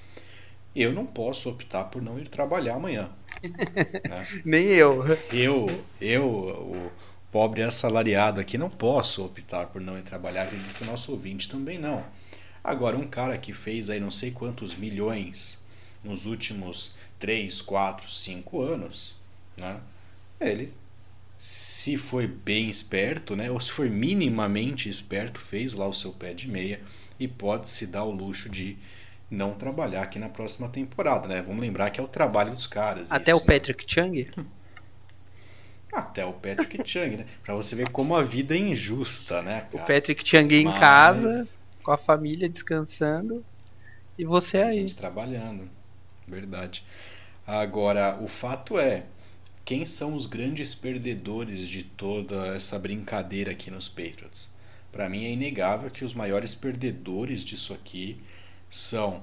Eu 0.75 0.93
não 0.93 1.05
posso 1.05 1.51
optar 1.51 1.85
por 1.85 2.01
não 2.01 2.19
ir 2.19 2.29
trabalhar 2.29 2.77
amanhã. 2.77 3.11
Né? 3.42 4.27
Nem 4.45 4.66
eu. 4.66 5.05
Eu, 5.33 5.85
eu, 6.01 6.27
o 6.27 6.92
pobre 7.31 7.62
assalariado 7.62 8.40
aqui, 8.40 8.59
não 8.59 8.68
posso 8.68 9.25
optar 9.25 9.66
por 9.66 9.81
não 9.81 9.99
ir 9.99 10.03
trabalhar. 10.03 10.42
Acredito 10.42 10.75
que 10.75 10.83
o 10.83 10.87
nosso 10.87 11.12
ouvinte 11.12 11.49
também 11.49 11.79
não. 11.79 12.05
Agora, 12.62 12.97
um 12.97 13.07
cara 13.07 13.37
que 13.38 13.53
fez 13.53 13.90
aí 13.90 13.99
não 13.99 14.11
sei 14.11 14.31
quantos 14.31 14.77
milhões 14.77 15.61
nos 16.05 16.27
últimos 16.27 16.95
3, 17.18 17.61
4, 17.62 18.11
5 18.11 18.61
anos, 18.61 19.16
né? 19.57 19.81
Ele, 20.40 20.73
se 21.38 21.97
foi 21.97 22.27
bem 22.27 22.68
esperto, 22.68 23.35
né? 23.35 23.51
Ou 23.51 23.61
se 23.61 23.73
foi 23.73 23.88
minimamente 23.88 24.88
esperto, 24.88 25.40
fez 25.40 25.73
lá 25.73 25.87
o 25.87 25.95
seu 25.95 26.12
pé 26.12 26.35
de 26.35 26.49
meia 26.49 26.81
e 27.18 27.27
pode 27.27 27.68
se 27.68 27.87
dar 27.87 28.05
o 28.05 28.11
luxo 28.11 28.49
de 28.49 28.77
não 29.33 29.55
trabalhar 29.55 30.03
aqui 30.03 30.18
na 30.18 30.29
próxima 30.29 30.68
temporada, 30.68 31.27
né? 31.27 31.40
Vamos 31.40 31.62
lembrar 31.62 31.88
que 31.90 31.99
é 31.99 32.03
o 32.03 32.07
trabalho 32.07 32.53
dos 32.53 32.66
caras. 32.66 33.11
Até 33.11 33.33
isso, 33.33 33.40
o 33.40 33.47
né? 33.47 33.59
Patrick 33.59 33.85
Chung? 33.88 34.27
Até 35.90 36.25
o 36.27 36.35
Patrick 36.35 36.79
Chung, 36.87 37.16
né? 37.16 37.27
Pra 37.42 37.55
você 37.55 37.75
ver 37.75 37.88
como 37.88 38.14
a 38.14 38.23
vida 38.23 38.55
é 38.55 38.59
injusta, 38.59 39.40
né? 39.40 39.66
Cara? 39.73 39.85
O 39.85 39.87
Patrick 39.87 40.23
Chung 40.29 40.53
em 40.53 40.64
Mas... 40.64 40.79
casa, 40.79 41.59
com 41.83 41.90
a 41.90 41.97
família 41.97 42.47
descansando, 42.47 43.42
e 44.18 44.25
você 44.27 44.59
a 44.59 44.66
aí. 44.66 44.75
gente 44.75 44.95
trabalhando, 44.95 45.66
verdade. 46.29 46.85
Agora, 47.47 48.18
o 48.21 48.29
fato 48.29 48.79
é, 48.79 49.05
quem 49.64 49.87
são 49.87 50.14
os 50.14 50.27
grandes 50.27 50.75
perdedores 50.75 51.66
de 51.66 51.83
toda 51.85 52.49
essa 52.55 52.79
brincadeira 52.79 53.53
aqui 53.53 53.71
nos 53.71 53.88
Patriots? 53.88 54.51
Para 54.92 55.09
mim 55.09 55.25
é 55.25 55.31
inegável 55.31 55.90
que 55.90 56.05
os 56.05 56.12
maiores 56.12 56.55
perdedores 56.55 57.42
disso 57.42 57.73
aqui 57.73 58.21
são 58.73 59.23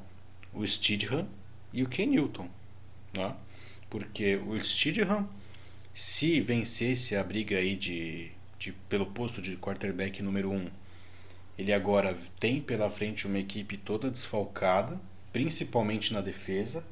o 0.53 0.65
Stidham 0.65 1.27
e 1.73 1.81
o 1.81 1.89
Ken 1.89 2.05
Newton. 2.05 2.47
Né? 3.17 3.35
Porque 3.89 4.35
o 4.35 4.63
Stidham, 4.63 5.27
se 5.91 6.39
vencesse 6.39 7.15
a 7.15 7.23
briga 7.23 7.57
aí 7.57 7.75
de, 7.75 8.29
de, 8.59 8.71
pelo 8.87 9.07
posto 9.07 9.41
de 9.41 9.57
quarterback 9.57 10.21
número 10.21 10.51
1, 10.51 10.55
um, 10.55 10.67
ele 11.57 11.73
agora 11.73 12.15
tem 12.39 12.61
pela 12.61 12.91
frente 12.91 13.25
uma 13.25 13.39
equipe 13.39 13.75
toda 13.75 14.11
desfalcada, 14.11 15.01
principalmente 15.33 16.13
na 16.13 16.21
defesa. 16.21 16.85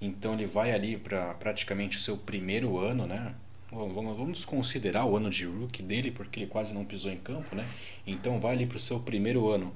Então 0.00 0.34
ele 0.34 0.46
vai 0.46 0.72
ali 0.72 0.96
para 0.96 1.32
praticamente 1.34 1.96
o 1.96 2.00
seu 2.00 2.16
primeiro 2.16 2.76
ano, 2.76 3.06
né? 3.06 3.36
Vamos, 3.70 4.16
vamos 4.16 4.44
considerar 4.44 5.04
o 5.04 5.16
ano 5.16 5.30
de 5.30 5.44
rookie 5.44 5.82
dele, 5.82 6.10
porque 6.10 6.40
ele 6.40 6.48
quase 6.48 6.74
não 6.74 6.84
pisou 6.84 7.12
em 7.12 7.18
campo, 7.18 7.54
né? 7.54 7.70
Então 8.04 8.40
vai 8.40 8.54
ali 8.54 8.66
para 8.66 8.78
o 8.78 8.80
seu 8.80 8.98
primeiro 8.98 9.48
ano 9.48 9.72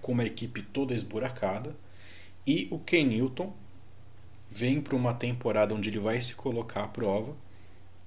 com 0.00 0.12
uma 0.12 0.24
equipe 0.24 0.62
toda 0.62 0.94
esburacada, 0.94 1.76
e 2.46 2.68
o 2.70 2.78
Ken 2.78 3.04
Newton 3.04 3.52
vem 4.50 4.80
para 4.80 4.96
uma 4.96 5.14
temporada 5.14 5.74
onde 5.74 5.90
ele 5.90 5.98
vai 5.98 6.20
se 6.20 6.34
colocar 6.34 6.84
à 6.84 6.88
prova 6.88 7.36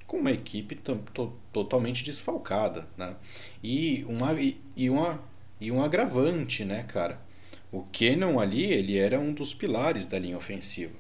com 0.07 0.17
uma 0.17 0.31
equipe 0.31 0.75
totalmente 1.53 2.03
desfalcada, 2.03 2.85
né? 2.97 3.15
E 3.63 4.03
uma 4.09 4.33
e, 4.33 4.89
uma 4.89 5.23
e 5.59 5.71
um 5.71 5.81
agravante, 5.81 6.65
né, 6.65 6.83
cara? 6.83 7.21
O 7.71 7.83
Kenon 7.83 8.37
ali, 8.37 8.65
ele 8.65 8.97
era 8.97 9.17
um 9.17 9.31
dos 9.31 9.53
pilares 9.53 10.07
da 10.07 10.19
linha 10.19 10.37
ofensiva. 10.37 10.93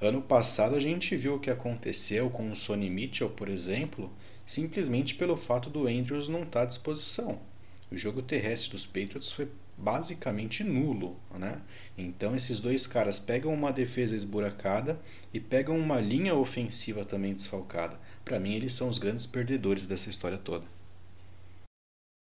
Ano 0.00 0.22
passado 0.22 0.76
a 0.76 0.80
gente 0.80 1.16
viu 1.16 1.34
o 1.34 1.40
que 1.40 1.50
aconteceu 1.50 2.30
com 2.30 2.52
o 2.52 2.54
Sonny 2.54 2.88
Mitchell, 2.88 3.30
por 3.30 3.48
exemplo, 3.48 4.12
simplesmente 4.44 5.16
pelo 5.16 5.36
fato 5.36 5.68
do 5.68 5.88
Andrews 5.88 6.28
não 6.28 6.44
estar 6.44 6.60
tá 6.60 6.62
à 6.62 6.66
disposição. 6.66 7.40
O 7.90 7.96
jogo 7.96 8.22
terrestre 8.22 8.70
dos 8.70 8.86
Patriots 8.86 9.32
foi 9.32 9.48
basicamente 9.76 10.64
nulo, 10.64 11.20
né? 11.38 11.62
Então 11.96 12.34
esses 12.34 12.60
dois 12.60 12.86
caras 12.86 13.18
pegam 13.18 13.52
uma 13.52 13.72
defesa 13.72 14.14
esburacada 14.14 15.00
e 15.32 15.38
pegam 15.38 15.78
uma 15.78 16.00
linha 16.00 16.34
ofensiva 16.34 17.04
também 17.04 17.34
desfalcada. 17.34 18.00
Para 18.24 18.40
mim 18.40 18.54
eles 18.54 18.72
são 18.72 18.88
os 18.88 18.98
grandes 18.98 19.26
perdedores 19.26 19.86
dessa 19.86 20.08
história 20.08 20.38
toda. 20.38 20.66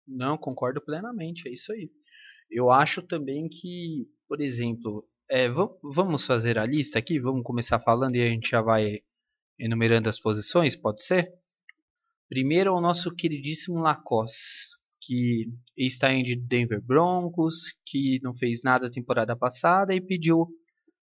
Não, 0.06 0.36
concordo 0.36 0.80
plenamente, 0.80 1.48
é 1.48 1.52
isso 1.52 1.72
aí. 1.72 1.90
Eu 2.50 2.70
acho 2.70 3.02
também 3.02 3.48
que, 3.48 4.06
por 4.28 4.40
exemplo, 4.40 5.06
é, 5.30 5.48
vamos 5.82 6.26
fazer 6.26 6.58
a 6.58 6.66
lista 6.66 6.98
aqui, 6.98 7.18
vamos 7.18 7.42
começar 7.42 7.78
falando 7.80 8.16
e 8.16 8.22
a 8.22 8.28
gente 8.28 8.50
já 8.50 8.60
vai 8.60 9.00
enumerando 9.58 10.08
as 10.08 10.20
posições, 10.20 10.76
pode 10.76 11.02
ser? 11.02 11.32
Primeiro 12.28 12.74
o 12.74 12.80
nosso 12.80 13.14
queridíssimo 13.14 13.80
Lacoste 13.80 14.73
que 15.04 15.46
está 15.76 16.12
em 16.12 16.24
Denver 16.46 16.80
Broncos, 16.80 17.74
que 17.86 18.18
não 18.22 18.34
fez 18.34 18.62
nada 18.62 18.86
a 18.86 18.90
temporada 18.90 19.36
passada 19.36 19.94
e 19.94 20.00
pediu 20.00 20.48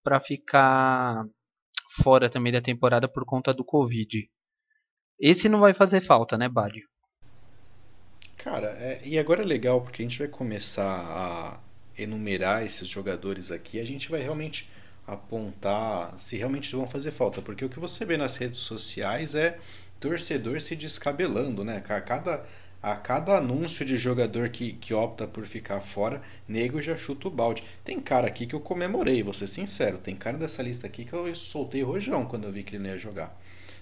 para 0.03 0.19
ficar 0.19 1.25
fora 2.03 2.29
também 2.29 2.51
da 2.51 2.61
temporada 2.61 3.07
por 3.07 3.25
conta 3.25 3.53
do 3.53 3.65
Covid. 3.65 4.29
Esse 5.19 5.49
não 5.49 5.59
vai 5.59 5.73
fazer 5.73 6.01
falta, 6.01 6.37
né, 6.37 6.47
Bad? 6.47 6.81
Cara, 8.37 8.67
é, 8.79 9.01
e 9.03 9.17
agora 9.17 9.41
é 9.41 9.45
legal 9.45 9.81
porque 9.81 10.01
a 10.01 10.05
gente 10.05 10.19
vai 10.19 10.27
começar 10.27 10.85
a 10.85 11.59
enumerar 11.97 12.65
esses 12.65 12.87
jogadores 12.87 13.51
aqui, 13.51 13.79
a 13.79 13.85
gente 13.85 14.09
vai 14.09 14.21
realmente 14.21 14.69
apontar 15.05 16.17
se 16.17 16.37
realmente 16.37 16.73
vão 16.73 16.87
fazer 16.87 17.11
falta, 17.11 17.41
porque 17.41 17.65
o 17.65 17.69
que 17.69 17.79
você 17.79 18.05
vê 18.05 18.15
nas 18.15 18.37
redes 18.37 18.59
sociais 18.59 19.35
é 19.35 19.59
torcedor 19.99 20.61
se 20.61 20.75
descabelando, 20.75 21.65
né? 21.65 21.81
Cada 21.81 22.45
a 22.81 22.95
cada 22.95 23.37
anúncio 23.37 23.85
de 23.85 23.97
jogador 23.97 24.49
que, 24.49 24.73
que 24.73 24.93
opta 24.93 25.27
por 25.27 25.45
ficar 25.45 25.81
fora, 25.81 26.21
nego 26.47 26.81
já 26.81 26.95
chuta 26.95 27.27
o 27.27 27.31
balde. 27.31 27.63
Tem 27.83 27.99
cara 27.99 28.27
aqui 28.27 28.45
que 28.45 28.55
eu 28.55 28.59
comemorei, 28.59 29.21
vou 29.21 29.33
ser 29.33 29.47
sincero. 29.47 29.97
Tem 29.97 30.15
cara 30.15 30.37
dessa 30.37 30.63
lista 30.63 30.87
aqui 30.87 31.03
que 31.03 31.13
eu 31.13 31.33
soltei 31.35 31.83
rojão 31.83 32.25
quando 32.25 32.45
eu 32.45 32.51
vi 32.51 32.63
que 32.63 32.75
ele 32.75 32.83
não 32.83 32.91
ia 32.91 32.97
jogar. 32.97 33.37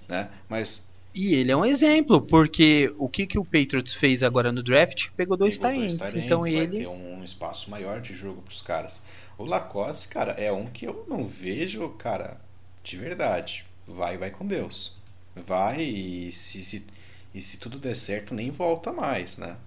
Né? 0.07 0.29
Mas. 0.49 0.85
E 1.13 1.35
ele 1.35 1.51
é 1.51 1.55
um 1.55 1.65
exemplo, 1.65 2.21
porque 2.21 2.93
o 2.97 3.07
que, 3.09 3.25
que 3.25 3.39
o 3.39 3.45
Patriots 3.45 3.93
fez 3.93 4.21
agora 4.21 4.51
no 4.51 4.61
draft? 4.61 5.09
Pegou 5.15 5.37
dois 5.37 5.57
Tyrants. 5.57 6.13
Então 6.15 6.41
vai 6.41 6.51
ele. 6.51 6.79
ter 6.79 6.87
um 6.87 7.23
espaço 7.23 7.69
maior 7.69 8.01
de 8.01 8.13
jogo 8.13 8.41
para 8.41 8.51
os 8.51 8.61
caras. 8.61 9.01
O 9.37 9.45
Lacoste, 9.45 10.07
cara, 10.07 10.31
é 10.33 10.51
um 10.51 10.65
que 10.67 10.85
eu 10.85 11.05
não 11.07 11.25
vejo, 11.27 11.87
cara, 11.89 12.39
de 12.83 12.97
verdade. 12.97 13.65
Vai, 13.87 14.17
vai 14.17 14.31
com 14.31 14.45
Deus. 14.45 14.95
Vai 15.35 15.81
e 15.81 16.31
se, 16.31 16.63
se 16.63 16.85
e 17.33 17.41
se 17.41 17.57
tudo 17.57 17.77
der 17.77 17.95
certo, 17.95 18.33
nem 18.33 18.49
volta 18.49 18.91
mais, 18.91 19.37
né? 19.37 19.57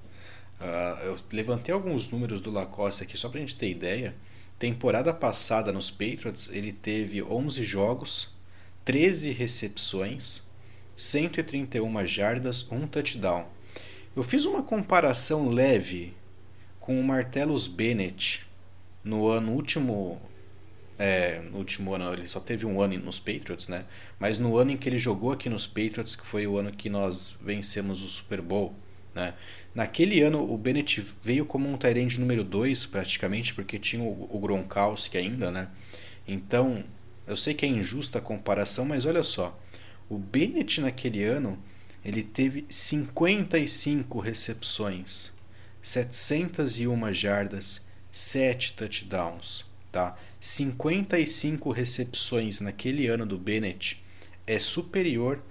Uh, 0.61 1.05
eu 1.05 1.19
levantei 1.33 1.75
alguns 1.75 2.11
números 2.11 2.41
do 2.41 2.51
Lacoste 2.51 3.03
aqui 3.03 3.17
só 3.17 3.29
para 3.29 3.39
a 3.39 3.41
gente 3.41 3.57
ter 3.57 3.71
ideia. 3.71 4.15
Temporada 4.59 5.15
passada 5.15 5.73
nos 5.73 5.91
Patriots, 5.91 6.51
ele 6.53 6.73
teve 6.73 7.23
11 7.23 7.63
jogos, 7.65 8.29
13 8.85 9.33
recepções, 9.33 10.43
131 10.95 12.07
jardas, 12.07 12.67
um 12.71 12.87
touchdown. 12.87 13.47
Eu 14.15 14.23
fiz 14.23 14.45
uma 14.45 14.63
comparação 14.63 15.49
leve 15.49 16.15
com 16.79 17.01
o 17.01 17.05
Martellus 17.05 17.67
Bennett 17.67 18.47
no 19.03 19.29
ano 19.29 19.53
último 19.53 20.21
é, 21.03 21.41
no 21.51 21.57
último 21.57 21.95
ano, 21.95 22.13
ele 22.13 22.29
só 22.29 22.39
teve 22.39 22.67
um 22.67 22.79
ano 22.79 22.99
nos 22.99 23.19
Patriots, 23.19 23.69
né? 23.69 23.87
Mas 24.19 24.39
no 24.39 24.59
ano 24.59 24.73
em 24.73 24.77
que 24.77 24.87
ele 24.87 24.99
jogou 24.99 25.33
aqui 25.33 25.49
nos 25.49 25.67
Patriots, 25.67 26.15
que 26.15 26.27
foi 26.27 26.47
o 26.47 26.59
ano 26.59 26.71
que 26.71 26.91
nós 26.91 27.35
vencemos 27.41 28.03
o 28.03 28.09
Super 28.11 28.43
Bowl, 28.43 28.75
né? 29.15 29.33
Naquele 29.75 30.21
ano 30.21 30.43
o 30.43 30.59
Bennett 30.59 31.01
veio 31.23 31.47
como 31.47 31.67
um 31.67 31.79
Tyrande 31.79 32.21
número 32.21 32.45
2, 32.45 32.85
praticamente, 32.85 33.55
porque 33.55 33.79
tinha 33.79 34.03
o, 34.03 34.29
o 34.31 34.39
Gronkowski 34.39 35.17
ainda, 35.17 35.51
né? 35.51 35.69
Então, 36.29 36.85
eu 37.27 37.37
sei 37.37 37.55
que 37.55 37.65
é 37.65 37.69
injusta 37.71 38.19
a 38.19 38.23
comparação, 38.23 38.85
mas 38.85 39.07
olha 39.07 39.23
só. 39.23 39.59
O 40.07 40.19
Bennett 40.19 40.83
naquele 40.83 41.25
ano, 41.25 41.59
ele 42.05 42.23
teve 42.23 42.67
55 42.69 44.21
recepções, 44.21 45.33
701 45.81 47.11
jardas, 47.15 47.81
7 48.13 48.75
touchdowns, 48.75 49.65
tá? 49.91 50.15
55 50.41 51.71
recepções 51.71 52.61
naquele 52.61 53.07
ano 53.07 53.27
do 53.27 53.37
Bennett 53.37 54.03
é 54.47 54.59
superior 54.59 55.43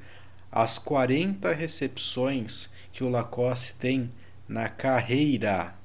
às 0.52 0.80
40 0.80 1.54
recepções 1.54 2.70
que 2.92 3.04
o 3.04 3.10
Lacoste 3.10 3.76
tem 3.76 4.12
na 4.48 4.68
carreira. 4.68 5.76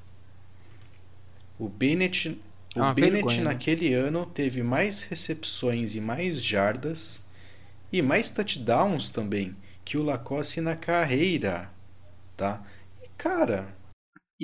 O 1.58 1.68
Bennett, 1.68 2.40
o 2.74 2.94
Bennett 2.94 3.12
vergonha, 3.12 3.36
né? 3.36 3.44
naquele 3.44 3.92
ano 3.92 4.24
teve 4.24 4.62
mais 4.62 5.02
recepções 5.02 5.94
e 5.94 6.00
mais 6.00 6.42
jardas 6.42 7.22
e 7.92 8.00
mais 8.00 8.30
touchdowns 8.30 9.10
também 9.10 9.54
que 9.84 9.98
o 9.98 10.02
Lacoste 10.02 10.62
na 10.62 10.74
carreira, 10.74 11.70
tá? 12.36 12.64
E 13.02 13.08
cara, 13.18 13.68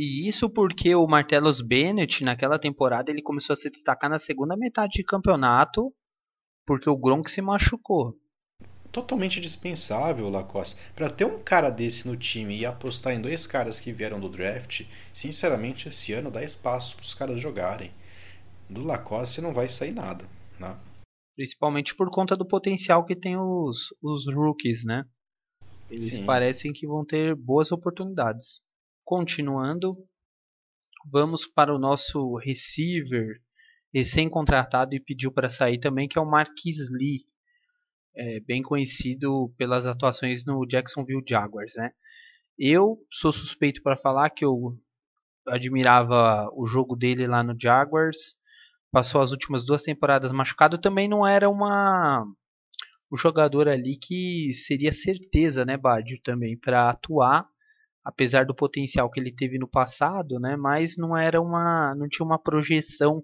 e 0.01 0.27
isso 0.27 0.49
porque 0.49 0.95
o 0.95 1.07
Martellus 1.07 1.61
Bennett, 1.61 2.25
naquela 2.25 2.59
temporada, 2.59 3.11
ele 3.11 3.21
começou 3.21 3.53
a 3.53 3.57
se 3.57 3.69
destacar 3.69 4.09
na 4.09 4.19
segunda 4.19 4.57
metade 4.57 4.93
de 4.93 5.05
campeonato, 5.05 5.93
porque 6.67 6.89
o 6.89 6.97
Gronk 6.97 7.31
se 7.31 7.43
machucou. 7.43 8.15
Totalmente 8.91 9.39
dispensável 9.39 10.25
o 10.25 10.31
Lacoste. 10.31 10.81
Para 10.97 11.11
ter 11.11 11.27
um 11.27 11.39
cara 11.39 11.69
desse 11.69 12.09
no 12.09 12.17
time 12.17 12.59
e 12.59 12.65
apostar 12.65 13.13
em 13.13 13.21
dois 13.21 13.47
caras 13.47 13.79
que 13.79 13.93
vieram 13.93 14.19
do 14.19 14.31
draft, 14.31 14.87
sinceramente, 15.13 15.89
esse 15.89 16.15
ano 16.15 16.31
dá 16.31 16.43
espaço 16.43 16.97
para 16.97 17.05
os 17.05 17.15
caras 17.15 17.41
jogarem. 17.43 17.93
Do 18.71 18.83
Lacoste 18.83 19.43
não 19.43 19.53
vai 19.53 19.69
sair 19.69 19.93
nada. 19.93 20.25
Né? 20.59 20.75
Principalmente 21.37 21.95
por 21.95 22.11
conta 22.11 22.35
do 22.35 22.49
potencial 22.49 23.05
que 23.05 23.15
tem 23.15 23.37
os, 23.37 23.95
os 24.03 24.33
rookies, 24.35 24.85
né? 24.87 25.05
Eles 25.91 26.15
Sim. 26.15 26.25
parecem 26.25 26.73
que 26.73 26.87
vão 26.87 27.05
ter 27.05 27.35
boas 27.35 27.71
oportunidades. 27.71 28.63
Continuando, 29.11 29.97
vamos 31.05 31.45
para 31.45 31.75
o 31.75 31.81
nosso 31.81 32.37
receiver 32.37 33.43
recém-contratado 33.93 34.95
e 34.95 35.01
pediu 35.01 35.33
para 35.33 35.51
sair 35.51 35.79
também, 35.79 36.07
que 36.07 36.17
é 36.17 36.21
o 36.23 36.31
Marquis 36.31 36.89
Lee, 36.93 37.25
é, 38.15 38.39
bem 38.39 38.63
conhecido 38.63 39.53
pelas 39.59 39.85
atuações 39.85 40.45
no 40.45 40.65
Jacksonville 40.65 41.25
Jaguars. 41.29 41.75
Né? 41.75 41.91
Eu 42.57 43.05
sou 43.11 43.33
suspeito 43.33 43.83
para 43.83 43.97
falar 43.97 44.31
que 44.31 44.45
eu 44.45 44.79
admirava 45.45 46.49
o 46.55 46.65
jogo 46.65 46.95
dele 46.95 47.27
lá 47.27 47.43
no 47.43 47.57
Jaguars, 47.61 48.37
passou 48.93 49.21
as 49.23 49.33
últimas 49.33 49.65
duas 49.65 49.83
temporadas 49.83 50.31
machucado, 50.31 50.79
também 50.79 51.09
não 51.09 51.27
era 51.27 51.51
uma 51.51 52.25
um 53.13 53.17
jogador 53.17 53.69
ali 53.69 53.99
que 53.99 54.53
seria 54.53 54.93
certeza, 54.93 55.65
né, 55.65 55.77
Badio, 55.77 56.23
também 56.23 56.57
para 56.57 56.89
atuar 56.91 57.51
apesar 58.05 58.47
do 58.47 58.55
potencial 58.55 59.11
que 59.11 59.21
ele 59.21 59.33
teve 59.33 59.59
no 59.59 59.69
passado, 59.69 60.39
né, 60.39 60.57
mas 60.57 60.97
não 60.97 61.17
era 61.17 61.41
uma, 61.41 61.95
não 61.95 62.09
tinha 62.09 62.25
uma 62.25 62.39
projeção, 62.39 63.23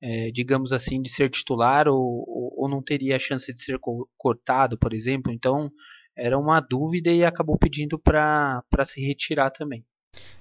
é, 0.00 0.30
digamos 0.30 0.72
assim, 0.72 1.00
de 1.00 1.08
ser 1.08 1.30
titular 1.30 1.88
ou, 1.88 1.96
ou, 1.96 2.54
ou, 2.56 2.68
não 2.68 2.82
teria 2.82 3.16
a 3.16 3.18
chance 3.18 3.52
de 3.52 3.60
ser 3.60 3.78
cortado, 4.16 4.78
por 4.78 4.92
exemplo. 4.92 5.32
Então 5.32 5.70
era 6.16 6.38
uma 6.38 6.60
dúvida 6.60 7.10
e 7.10 7.24
acabou 7.24 7.58
pedindo 7.58 7.98
para 7.98 8.62
se 8.84 9.00
retirar 9.00 9.50
também. 9.50 9.84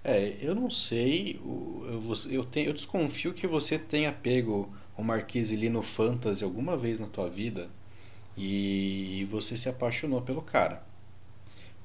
É, 0.04 0.38
eu 0.42 0.54
não 0.54 0.70
sei, 0.70 1.36
eu, 1.36 2.02
eu, 2.30 2.46
tenho, 2.46 2.68
eu 2.68 2.74
desconfio 2.74 3.34
que 3.34 3.48
você 3.48 3.80
tenha 3.80 4.12
pego 4.12 4.72
o 4.96 5.04
Marquise 5.04 5.56
ali 5.56 5.70
no 5.70 5.82
Fantasy 5.82 6.44
alguma 6.44 6.78
vez 6.78 7.00
na 7.00 7.08
tua 7.08 7.28
vida 7.28 7.70
e 8.38 9.26
você 9.30 9.58
se 9.58 9.70
apaixonou 9.70 10.22
pelo 10.22 10.42
cara. 10.42 10.84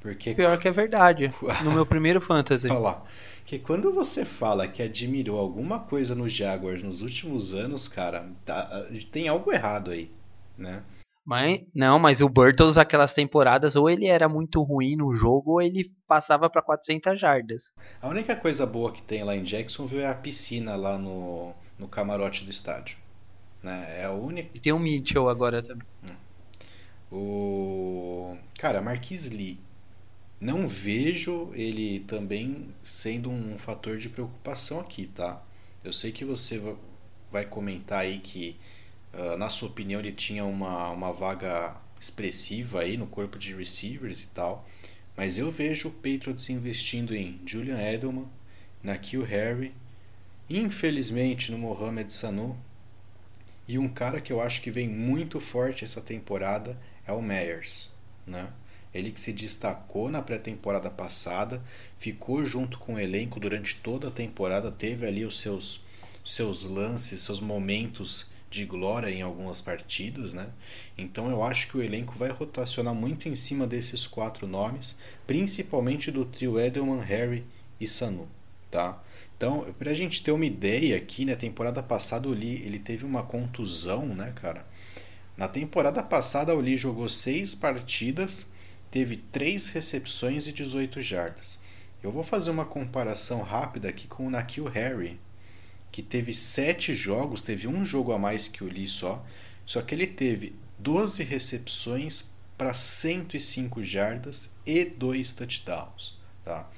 Porque... 0.00 0.34
Pior 0.34 0.58
que 0.58 0.68
é 0.68 0.70
verdade. 0.70 1.32
No 1.62 1.72
meu 1.72 1.84
primeiro 1.86 2.20
fantasy. 2.20 2.68
Olha 2.68 2.78
lá. 2.78 3.04
Que 3.44 3.58
quando 3.58 3.92
você 3.92 4.24
fala 4.24 4.68
que 4.68 4.82
admirou 4.82 5.38
alguma 5.38 5.78
coisa 5.78 6.14
no 6.14 6.28
Jaguars 6.28 6.82
nos 6.82 7.00
últimos 7.00 7.54
anos, 7.54 7.88
cara, 7.88 8.30
tá, 8.44 8.86
tem 9.10 9.26
algo 9.26 9.52
errado 9.52 9.90
aí, 9.90 10.10
né? 10.56 10.82
Mas, 11.24 11.60
não, 11.74 11.98
mas 11.98 12.22
o 12.22 12.28
Burtles, 12.28 12.78
aquelas 12.78 13.12
temporadas, 13.12 13.76
ou 13.76 13.88
ele 13.90 14.06
era 14.06 14.28
muito 14.30 14.62
ruim 14.62 14.96
no 14.96 15.14
jogo, 15.14 15.52
ou 15.52 15.62
ele 15.62 15.84
passava 16.06 16.48
para 16.48 16.62
400 16.62 17.20
jardas. 17.20 17.70
A 18.00 18.08
única 18.08 18.34
coisa 18.34 18.64
boa 18.64 18.90
que 18.90 19.02
tem 19.02 19.22
lá 19.22 19.36
em 19.36 19.42
Jacksonville 19.42 20.04
é 20.04 20.08
a 20.08 20.14
piscina 20.14 20.74
lá 20.74 20.96
no, 20.96 21.52
no 21.78 21.86
camarote 21.86 22.44
do 22.44 22.50
estádio. 22.50 22.96
Né? 23.62 24.00
É 24.00 24.04
a 24.06 24.12
única. 24.12 24.48
E 24.54 24.58
tem 24.58 24.72
o 24.72 24.78
Mitchell 24.78 25.28
agora 25.28 25.62
também. 25.62 25.86
O. 27.10 28.36
Cara, 28.58 28.80
Marquis 28.80 29.30
Lee. 29.30 29.58
Não 30.40 30.68
vejo 30.68 31.50
ele 31.54 32.00
também 32.00 32.68
sendo 32.82 33.30
um 33.30 33.58
fator 33.58 33.98
de 33.98 34.08
preocupação 34.08 34.80
aqui, 34.80 35.06
tá? 35.06 35.42
Eu 35.82 35.92
sei 35.92 36.12
que 36.12 36.24
você 36.24 36.62
vai 37.30 37.44
comentar 37.44 38.00
aí 38.00 38.18
que 38.20 38.56
ah, 39.12 39.36
na 39.36 39.48
sua 39.48 39.68
opinião, 39.68 40.00
ele 40.00 40.12
tinha 40.12 40.44
uma, 40.44 40.90
uma 40.90 41.12
vaga 41.12 41.76
expressiva 42.00 42.80
aí 42.80 42.96
no 42.96 43.06
corpo 43.06 43.38
de 43.38 43.54
receivers 43.54 44.22
e 44.22 44.26
tal. 44.28 44.68
Mas 45.16 45.36
eu 45.36 45.50
vejo 45.50 45.88
o 45.88 45.92
Patriots 45.92 46.48
investindo 46.48 47.14
em 47.14 47.40
Julian 47.44 47.80
Edelman, 47.80 48.28
na 48.82 48.96
Kill 48.96 49.24
Harry, 49.24 49.74
infelizmente 50.48 51.50
no 51.50 51.58
Mohamed 51.58 52.12
Sanu. 52.12 52.56
E 53.66 53.78
um 53.78 53.88
cara 53.88 54.20
que 54.20 54.32
eu 54.32 54.40
acho 54.40 54.62
que 54.62 54.70
vem 54.70 54.88
muito 54.88 55.40
forte 55.40 55.84
essa 55.84 56.00
temporada 56.00 56.78
é 57.06 57.12
o 57.12 57.20
Meyers. 57.20 57.90
Né? 58.26 58.50
Ele 58.94 59.10
que 59.10 59.20
se 59.20 59.32
destacou 59.32 60.10
na 60.10 60.22
pré-temporada 60.22 60.90
passada, 60.90 61.62
ficou 61.98 62.44
junto 62.44 62.78
com 62.78 62.94
o 62.94 63.00
elenco 63.00 63.38
durante 63.38 63.76
toda 63.76 64.08
a 64.08 64.10
temporada, 64.10 64.70
teve 64.70 65.06
ali 65.06 65.24
os 65.24 65.40
seus, 65.40 65.80
seus 66.24 66.64
lances, 66.64 67.20
seus 67.22 67.40
momentos 67.40 68.30
de 68.50 68.64
glória 68.64 69.10
em 69.10 69.20
algumas 69.20 69.60
partidas, 69.60 70.32
né? 70.32 70.48
Então 70.96 71.30
eu 71.30 71.42
acho 71.42 71.68
que 71.68 71.76
o 71.76 71.82
elenco 71.82 72.16
vai 72.16 72.30
rotacionar 72.30 72.94
muito 72.94 73.28
em 73.28 73.36
cima 73.36 73.66
desses 73.66 74.06
quatro 74.06 74.46
nomes, 74.46 74.96
principalmente 75.26 76.10
do 76.10 76.24
trio 76.24 76.58
Edelman, 76.58 77.00
Harry 77.00 77.44
e 77.78 77.86
Sanu, 77.86 78.26
tá? 78.70 79.02
Então, 79.36 79.72
para 79.78 79.92
a 79.92 79.94
gente 79.94 80.22
ter 80.22 80.32
uma 80.32 80.44
ideia 80.44 80.96
aqui, 80.96 81.24
na 81.24 81.32
né, 81.32 81.36
temporada 81.36 81.80
passada 81.80 82.28
o 82.28 82.32
Lee 82.32 82.60
ele 82.64 82.78
teve 82.78 83.04
uma 83.04 83.22
contusão, 83.22 84.06
né, 84.06 84.32
cara? 84.34 84.66
Na 85.36 85.46
temporada 85.46 86.02
passada 86.02 86.54
o 86.54 86.60
Lee 86.60 86.76
jogou 86.76 87.08
seis 87.08 87.54
partidas, 87.54 88.46
teve 88.90 89.16
três 89.16 89.68
recepções 89.68 90.46
e 90.46 90.52
18 90.52 91.00
jardas. 91.00 91.58
Eu 92.02 92.12
vou 92.12 92.22
fazer 92.22 92.50
uma 92.50 92.64
comparação 92.64 93.42
rápida 93.42 93.88
aqui 93.88 94.06
com 94.06 94.26
o 94.26 94.30
Nakil 94.30 94.66
Harry, 94.66 95.18
que 95.90 96.02
teve 96.02 96.32
sete 96.32 96.94
jogos, 96.94 97.42
teve 97.42 97.66
um 97.66 97.84
jogo 97.84 98.12
a 98.12 98.18
mais 98.18 98.46
que 98.46 98.62
o 98.62 98.68
Lee 98.68 98.88
só, 98.88 99.24
só 99.66 99.82
que 99.82 99.94
ele 99.94 100.06
teve 100.06 100.54
12 100.78 101.24
recepções 101.24 102.30
para 102.56 102.74
105 102.74 103.82
jardas 103.82 104.50
e 104.64 104.84
dois 104.84 105.32
touchdowns, 105.32 106.18
tá? 106.44 106.68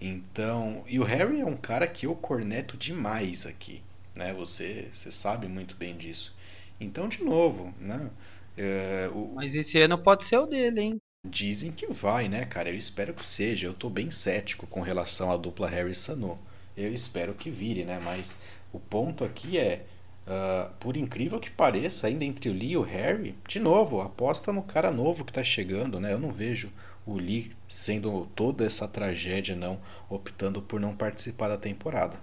Então, 0.00 0.84
e 0.86 0.98
o 0.98 1.04
Harry 1.04 1.40
é 1.40 1.46
um 1.46 1.56
cara 1.56 1.86
que 1.86 2.06
eu 2.06 2.14
corneto 2.14 2.76
demais 2.76 3.46
aqui, 3.46 3.82
né? 4.14 4.34
Você, 4.34 4.90
você 4.92 5.10
sabe 5.10 5.46
muito 5.46 5.76
bem 5.76 5.96
disso. 5.96 6.34
Então, 6.78 7.08
de 7.08 7.22
novo, 7.22 7.72
né? 7.80 8.10
É, 8.56 9.10
o... 9.12 9.32
Mas 9.34 9.54
esse 9.54 9.78
ano 9.80 9.96
pode 9.98 10.24
ser 10.24 10.38
o 10.38 10.46
dele, 10.46 10.80
hein? 10.80 11.00
Dizem 11.24 11.72
que 11.72 11.86
vai, 11.86 12.28
né, 12.28 12.44
cara? 12.44 12.68
Eu 12.68 12.76
espero 12.76 13.14
que 13.14 13.24
seja. 13.24 13.66
Eu 13.66 13.74
tô 13.74 13.88
bem 13.88 14.10
cético 14.10 14.66
com 14.66 14.80
relação 14.80 15.30
à 15.30 15.36
dupla 15.36 15.68
Harry 15.68 15.94
Sanu 15.94 16.38
eu 16.76 16.92
espero 16.92 17.34
que 17.34 17.50
vire, 17.50 17.84
né? 17.84 18.00
Mas 18.02 18.36
o 18.72 18.80
ponto 18.80 19.24
aqui 19.24 19.58
é, 19.58 19.86
uh, 20.26 20.72
por 20.80 20.96
incrível 20.96 21.38
que 21.38 21.50
pareça, 21.50 22.06
ainda 22.06 22.24
entre 22.24 22.48
o 22.50 22.52
Lee 22.52 22.72
e 22.72 22.76
o 22.76 22.82
Harry, 22.82 23.34
de 23.46 23.60
novo, 23.60 24.00
aposta 24.00 24.52
no 24.52 24.62
cara 24.62 24.90
novo 24.90 25.24
que 25.24 25.30
está 25.30 25.44
chegando, 25.44 26.00
né? 26.00 26.12
Eu 26.12 26.18
não 26.18 26.32
vejo 26.32 26.72
o 27.06 27.14
Lee 27.14 27.52
sendo 27.68 28.26
toda 28.34 28.64
essa 28.64 28.88
tragédia, 28.88 29.54
não, 29.54 29.80
optando 30.08 30.60
por 30.62 30.80
não 30.80 30.96
participar 30.96 31.48
da 31.48 31.56
temporada. 31.56 32.18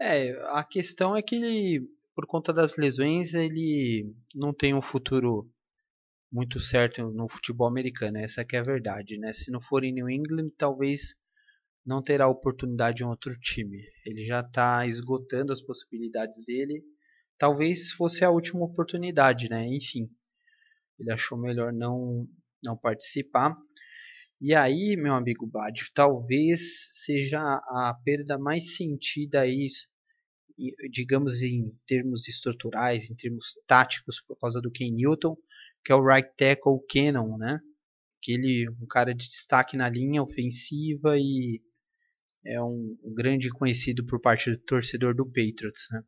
É, 0.00 0.30
a 0.50 0.62
questão 0.62 1.16
é 1.16 1.22
que 1.22 1.34
ele, 1.34 1.88
por 2.14 2.26
conta 2.26 2.52
das 2.52 2.76
lesões, 2.76 3.32
ele 3.32 4.14
não 4.34 4.52
tem 4.52 4.74
um 4.74 4.82
futuro 4.82 5.50
muito 6.30 6.60
certo 6.60 7.10
no 7.10 7.28
futebol 7.28 7.68
americano, 7.68 8.18
essa 8.18 8.44
que 8.44 8.56
é 8.56 8.58
a 8.58 8.62
verdade, 8.62 9.18
né? 9.18 9.32
Se 9.32 9.50
não 9.50 9.60
for 9.60 9.84
em 9.84 9.92
New 9.92 10.10
England, 10.10 10.48
talvez 10.56 11.14
não 11.84 12.02
terá 12.02 12.28
oportunidade 12.28 13.02
em 13.02 13.06
outro 13.06 13.38
time. 13.38 13.78
Ele 14.04 14.24
já 14.24 14.40
está 14.40 14.86
esgotando 14.86 15.52
as 15.52 15.62
possibilidades 15.62 16.44
dele. 16.44 16.82
Talvez 17.38 17.92
fosse 17.92 18.24
a 18.24 18.30
última 18.30 18.64
oportunidade, 18.64 19.48
né? 19.48 19.66
Enfim, 19.68 20.10
ele 20.98 21.12
achou 21.12 21.38
melhor 21.38 21.72
não 21.72 22.26
não 22.62 22.76
participar. 22.76 23.56
E 24.40 24.54
aí, 24.54 24.96
meu 24.98 25.14
amigo 25.14 25.46
Bad, 25.46 25.92
talvez 25.94 26.88
seja 27.04 27.38
a 27.38 27.94
perda 28.04 28.38
mais 28.38 28.76
sentida 28.76 29.42
aí, 29.42 29.66
digamos 30.90 31.42
em 31.42 31.70
termos 31.86 32.28
estruturais, 32.28 33.10
em 33.10 33.14
termos 33.14 33.58
táticos, 33.66 34.20
por 34.20 34.38
causa 34.38 34.60
do 34.60 34.70
Ken 34.70 34.90
Newton, 34.90 35.36
que 35.84 35.92
é 35.92 35.94
o 35.94 36.04
right 36.04 36.28
tackle 36.36 36.78
Cannon, 36.90 37.36
né? 37.36 37.60
Aquele 38.18 38.68
um 38.70 38.86
cara 38.86 39.14
de 39.14 39.28
destaque 39.28 39.76
na 39.76 39.88
linha 39.88 40.22
ofensiva 40.22 41.16
e 41.18 41.60
é 42.46 42.62
um, 42.62 42.96
grande 43.14 43.50
conhecido 43.50 44.04
por 44.04 44.20
parte 44.20 44.50
do 44.50 44.56
torcedor 44.56 45.14
do 45.14 45.26
Patriots. 45.26 45.88
Né? 45.90 46.02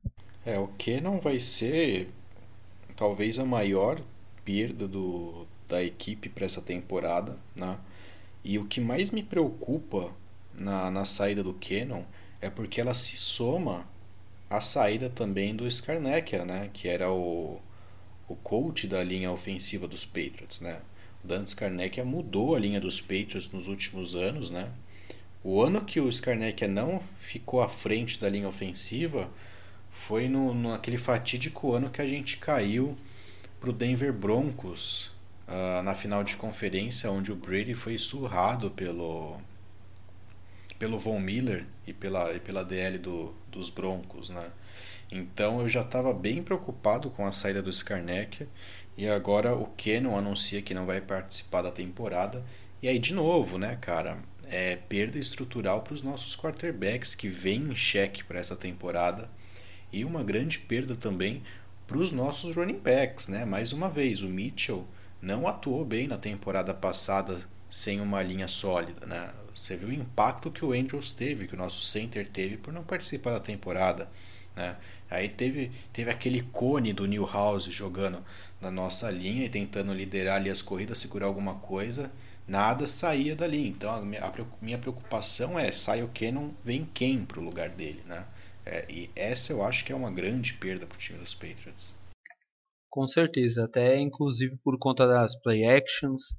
É, 0.46 0.58
o 0.58 0.68
que 0.68 1.00
não 1.00 1.20
vai 1.20 1.40
ser 1.40 2.08
talvez 2.96 3.38
a 3.38 3.44
maior 3.44 4.02
perda 4.44 4.87
do, 4.87 5.46
da 5.68 5.82
equipe 5.82 6.28
para 6.28 6.46
essa 6.46 6.62
temporada. 6.62 7.37
Né? 7.56 7.78
E 8.44 8.58
o 8.58 8.66
que 8.66 8.80
mais 8.80 9.11
me 9.11 9.22
preocupa 9.22 10.12
na, 10.58 10.90
na 10.90 11.04
saída 11.04 11.42
do 11.42 11.54
Cannon 11.54 12.04
é 12.40 12.48
porque 12.48 12.80
ela 12.80 12.94
se 12.94 13.16
soma 13.16 13.87
à 14.50 14.61
saída 14.61 15.11
também 15.11 15.54
do 15.54 15.66
Skarnekia, 15.66 16.44
né? 16.44 16.70
que 16.72 16.88
era 16.88 17.11
o, 17.11 17.61
o 18.28 18.34
coach 18.37 18.87
da 18.87 19.02
linha 19.02 19.30
ofensiva 19.30 19.87
dos 19.87 20.04
Patriots. 20.04 20.61
Né? 20.61 20.80
O 21.22 21.28
Dan 21.28 21.42
Skarnekia 21.42 22.04
mudou 22.04 22.54
a 22.54 22.58
linha 22.58 22.80
dos 22.80 23.00
Patriots 23.00 23.50
nos 23.50 23.68
últimos 23.68 24.14
anos, 24.14 24.50
né? 24.50 24.70
O 25.42 25.62
ano 25.62 25.82
que 25.82 26.00
o 26.00 26.08
Skarnek 26.08 26.66
não 26.66 27.00
ficou 27.20 27.62
à 27.62 27.68
frente 27.68 28.20
da 28.20 28.28
linha 28.28 28.48
ofensiva 28.48 29.30
foi 29.90 30.28
no, 30.28 30.52
naquele 30.52 30.98
fatídico 30.98 31.72
ano 31.72 31.90
que 31.90 32.02
a 32.02 32.06
gente 32.06 32.38
caiu 32.38 32.96
para 33.61 33.70
o 33.70 33.72
Denver 33.72 34.12
Broncos 34.12 35.11
uh, 35.46 35.82
na 35.82 35.94
final 35.94 36.22
de 36.24 36.37
conferência, 36.37 37.11
onde 37.11 37.32
o 37.32 37.37
Brady 37.37 37.74
foi 37.74 37.98
surrado 37.98 38.70
pelo 38.70 39.40
pelo 40.79 40.99
Von 40.99 41.21
Miller 41.21 41.67
e 41.87 41.93
pela, 41.93 42.33
e 42.33 42.41
pela 42.41 42.64
DL 42.64 42.99
do, 42.99 43.35
dos 43.51 43.71
Broncos, 43.71 44.31
né? 44.31 44.51
Então 45.11 45.61
eu 45.61 45.69
já 45.69 45.81
estava 45.81 46.12
bem 46.12 46.43
preocupado 46.43 47.11
com 47.11 47.27
a 47.27 47.33
saída 47.33 47.62
do 47.62 47.71
Skarnek 47.71 48.47
e 48.97 49.09
agora 49.09 49.55
o 49.55 49.67
Kenon 49.77 50.17
anuncia 50.17 50.62
que 50.62 50.75
não 50.75 50.85
vai 50.87 51.01
participar 51.01 51.62
da 51.62 51.71
temporada. 51.71 52.45
E 52.83 52.88
aí 52.88 52.99
de 52.99 53.14
novo, 53.14 53.59
né, 53.59 53.77
cara? 53.81 54.19
é, 54.51 54.77
perda 54.77 55.19
estrutural 55.19 55.83
para 55.83 55.95
os 55.95 56.03
nossos 56.03 56.35
quarterbacks 56.37 57.14
que 57.14 57.29
vêm 57.29 57.62
em 57.64 57.77
xeque 57.77 58.25
para 58.25 58.38
essa 58.38 58.57
temporada 58.57 59.31
e 59.93 60.05
uma 60.05 60.23
grande 60.23 60.59
perda 60.59 60.97
também 60.97 61.43
para 61.87 61.99
os 61.99 62.12
nossos 62.12 62.57
running 62.57 62.79
backs, 62.79 63.29
né? 63.29 63.45
Mais 63.45 63.73
uma 63.73 63.88
vez, 63.88 64.21
o 64.21 64.29
Mitchell 64.29 64.87
não 65.21 65.47
atuou 65.47 65.85
bem 65.85 66.07
na 66.07 66.19
temporada 66.19 66.75
passada 66.75 67.41
sem 67.69 68.01
uma 68.01 68.23
linha 68.23 68.49
sólida, 68.49 69.07
né? 69.07 69.31
Você 69.59 69.77
viu 69.77 69.88
o 69.88 69.92
impacto 69.92 70.51
que 70.51 70.64
o 70.64 70.73
Andrews 70.73 71.12
teve, 71.12 71.49
que 71.49 71.55
o 71.55 71.59
nosso 71.59 71.85
center 71.85 72.29
teve 72.29 72.57
por 72.57 72.73
não 72.73 72.85
participar 72.85 73.33
da 73.33 73.40
temporada, 73.40 74.09
né? 74.55 74.77
Aí 75.11 75.29
teve, 75.29 75.73
teve 75.92 76.11
aquele 76.11 76.42
cone 76.42 76.92
do 76.92 77.07
Newhouse 77.07 77.71
jogando 77.71 78.23
na 78.61 78.71
nossa 78.71 79.11
linha 79.11 79.47
e 79.47 79.49
tentando 79.49 79.92
liderar 79.92 80.37
ali 80.37 80.51
as 80.51 80.62
corridas, 80.62 80.99
segurar 80.99 81.27
alguma 81.27 81.55
coisa 81.57 82.11
nada 82.49 82.87
saía 82.87 83.37
dali. 83.37 83.68
Então 83.68 83.90
a 83.90 84.01
minha 84.62 84.79
preocupação 84.79 85.59
é 85.59 85.71
sai 85.71 86.03
o 86.03 86.09
Canon, 86.09 86.51
vem 86.64 86.85
quem 86.87 87.25
para 87.25 87.40
o 87.40 87.44
lugar 87.44 87.68
dele, 87.68 88.03
né? 88.07 88.27
É, 88.64 88.87
e 88.88 89.11
essa 89.14 89.53
eu 89.53 89.64
acho 89.64 89.85
que 89.85 89.92
é 89.92 89.97
uma 89.97 90.11
grande 90.11 90.55
perda 90.55 90.87
para 90.87 90.97
o 90.97 90.99
time 90.99 91.18
dos 91.18 91.35
Patriots. 91.35 91.94
Com 92.90 93.07
certeza, 93.07 93.64
até 93.64 93.99
inclusive 93.99 94.57
por 94.64 94.79
conta 94.79 95.07
das 95.07 95.38
play 95.40 95.64
actions, 95.64 96.35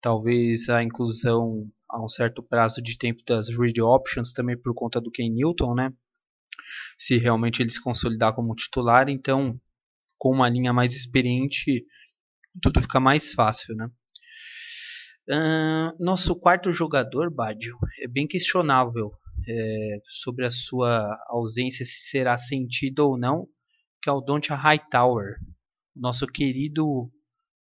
talvez 0.00 0.68
a 0.68 0.82
inclusão 0.82 1.68
a 1.88 2.04
um 2.04 2.08
certo 2.08 2.42
prazo 2.42 2.82
de 2.82 2.98
tempo 2.98 3.22
das 3.26 3.48
read 3.48 3.80
options 3.80 4.32
também 4.32 4.56
por 4.56 4.74
conta 4.74 5.00
do 5.00 5.10
Ken 5.10 5.30
Newton, 5.30 5.74
né? 5.74 5.92
Se 6.98 7.16
realmente 7.16 7.62
ele 7.62 7.70
se 7.70 7.82
consolidar 7.82 8.34
como 8.34 8.54
titular, 8.54 9.08
então 9.08 9.60
com 10.18 10.32
uma 10.32 10.48
linha 10.48 10.72
mais 10.72 10.94
experiente 10.96 11.84
tudo 12.60 12.80
fica 12.80 13.00
mais 13.00 13.32
fácil, 13.32 13.74
né? 13.74 13.90
Uh, 15.28 16.04
nosso 16.04 16.36
quarto 16.36 16.70
jogador, 16.72 17.30
Badio, 17.30 17.76
é 18.00 18.06
bem 18.06 18.26
questionável 18.26 19.10
é, 19.48 20.00
sobre 20.04 20.46
a 20.46 20.50
sua 20.50 21.18
ausência, 21.28 21.84
se 21.84 22.08
será 22.08 22.38
sentido 22.38 23.00
ou 23.00 23.18
não, 23.18 23.48
que 24.00 24.08
é 24.08 24.12
o 24.12 24.20
Donta 24.20 24.54
Hightower, 24.54 25.36
nosso 25.94 26.26
querido 26.26 27.10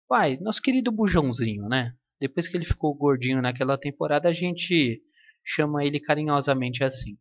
Vai, 0.07 0.37
nosso 0.37 0.61
querido 0.61 0.91
bujãozinho, 0.91 1.67
né? 1.67 1.91
Depois 2.19 2.47
que 2.47 2.55
ele 2.55 2.65
ficou 2.65 2.93
gordinho 2.93 3.41
naquela 3.41 3.77
temporada, 3.77 4.29
a 4.29 4.33
gente 4.33 5.01
chama 5.43 5.85
ele 5.85 5.99
carinhosamente 5.99 6.83
assim. 6.83 7.17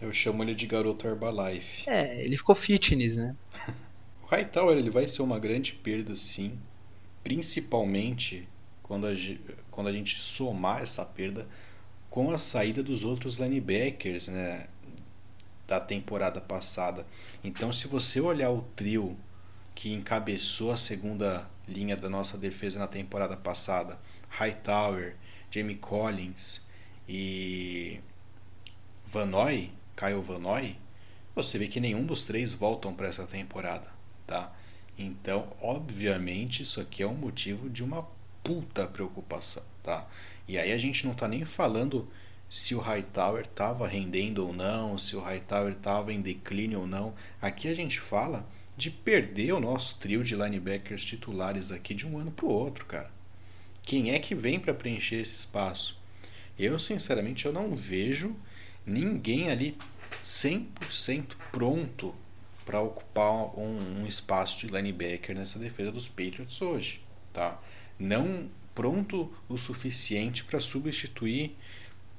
Eu 0.00 0.12
chamo 0.12 0.42
ele 0.42 0.54
de 0.54 0.66
garoto 0.66 1.06
Herbalife. 1.06 1.88
É, 1.88 2.24
ele 2.24 2.36
ficou 2.36 2.54
fitness, 2.54 3.16
né? 3.16 3.36
o 4.22 4.26
Hightower 4.26 4.76
ele 4.76 4.90
vai 4.90 5.06
ser 5.06 5.22
uma 5.22 5.38
grande 5.38 5.72
perda, 5.74 6.16
sim. 6.16 6.58
Principalmente 7.22 8.48
quando 8.82 9.06
a, 9.06 9.12
quando 9.70 9.86
a 9.86 9.92
gente 9.92 10.20
somar 10.20 10.82
essa 10.82 11.04
perda 11.04 11.46
com 12.10 12.30
a 12.30 12.36
saída 12.36 12.82
dos 12.82 13.04
outros 13.04 13.38
linebackers, 13.38 14.28
né? 14.28 14.66
Da 15.66 15.78
temporada 15.80 16.40
passada. 16.40 17.06
Então, 17.42 17.72
se 17.72 17.86
você 17.86 18.20
olhar 18.20 18.50
o 18.50 18.62
trio 18.76 19.16
que 19.74 19.92
encabeçou 19.92 20.72
a 20.72 20.76
segunda 20.76 21.48
linha 21.66 21.96
da 21.96 22.10
nossa 22.10 22.36
defesa 22.36 22.78
na 22.78 22.86
temporada 22.86 23.36
passada, 23.36 23.98
Hightower, 24.32 25.16
Jamie 25.50 25.76
Collins 25.76 26.62
e 27.08 28.00
Vanoy, 29.06 29.70
Kyle 29.96 30.22
Vanoy, 30.22 30.76
você 31.34 31.58
vê 31.58 31.68
que 31.68 31.80
nenhum 31.80 32.04
dos 32.04 32.24
três 32.24 32.52
voltam 32.52 32.94
para 32.94 33.08
essa 33.08 33.26
temporada, 33.26 33.86
tá? 34.26 34.52
Então, 34.98 35.52
obviamente, 35.60 36.62
isso 36.62 36.80
aqui 36.80 37.02
é 37.02 37.06
um 37.06 37.14
motivo 37.14 37.68
de 37.68 37.82
uma 37.82 38.06
puta 38.42 38.86
preocupação, 38.86 39.62
tá? 39.82 40.06
E 40.48 40.58
aí 40.58 40.72
a 40.72 40.78
gente 40.78 41.06
não 41.06 41.14
tá 41.14 41.28
nem 41.28 41.44
falando 41.44 42.08
se 42.48 42.74
o 42.74 42.80
Hightower 42.80 43.42
estava 43.42 43.86
rendendo 43.86 44.46
ou 44.46 44.52
não, 44.52 44.98
se 44.98 45.16
o 45.16 45.20
Hightower 45.20 45.72
estava 45.72 46.12
em 46.12 46.20
declínio 46.20 46.80
ou 46.80 46.86
não. 46.86 47.14
Aqui 47.40 47.68
a 47.68 47.74
gente 47.74 48.00
fala 48.00 48.46
de 48.76 48.90
perder 48.90 49.52
o 49.52 49.60
nosso 49.60 49.98
trio 49.98 50.22
de 50.24 50.34
linebackers 50.34 51.04
titulares 51.04 51.72
aqui 51.72 51.94
de 51.94 52.06
um 52.06 52.18
ano 52.18 52.30
para 52.30 52.46
o 52.46 52.50
outro, 52.50 52.84
cara. 52.84 53.10
Quem 53.82 54.12
é 54.12 54.18
que 54.18 54.34
vem 54.34 54.58
para 54.58 54.72
preencher 54.72 55.16
esse 55.16 55.36
espaço? 55.36 55.98
Eu, 56.58 56.78
sinceramente, 56.78 57.46
eu 57.46 57.52
não 57.52 57.74
vejo 57.74 58.36
ninguém 58.86 59.50
ali 59.50 59.76
100% 60.24 61.34
pronto 61.50 62.14
para 62.64 62.80
ocupar 62.80 63.58
um, 63.58 64.02
um, 64.02 64.06
espaço 64.06 64.60
de 64.60 64.72
linebacker 64.72 65.34
nessa 65.36 65.58
defesa 65.58 65.90
dos 65.90 66.06
Patriots 66.08 66.62
hoje, 66.62 67.02
tá? 67.32 67.60
Não 67.98 68.48
pronto 68.74 69.32
o 69.48 69.56
suficiente 69.56 70.44
para 70.44 70.60
substituir 70.60 71.56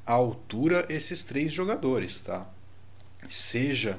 à 0.06 0.14
altura 0.14 0.86
esses 0.90 1.24
três 1.24 1.54
jogadores, 1.54 2.20
tá? 2.20 2.48
Seja 3.30 3.98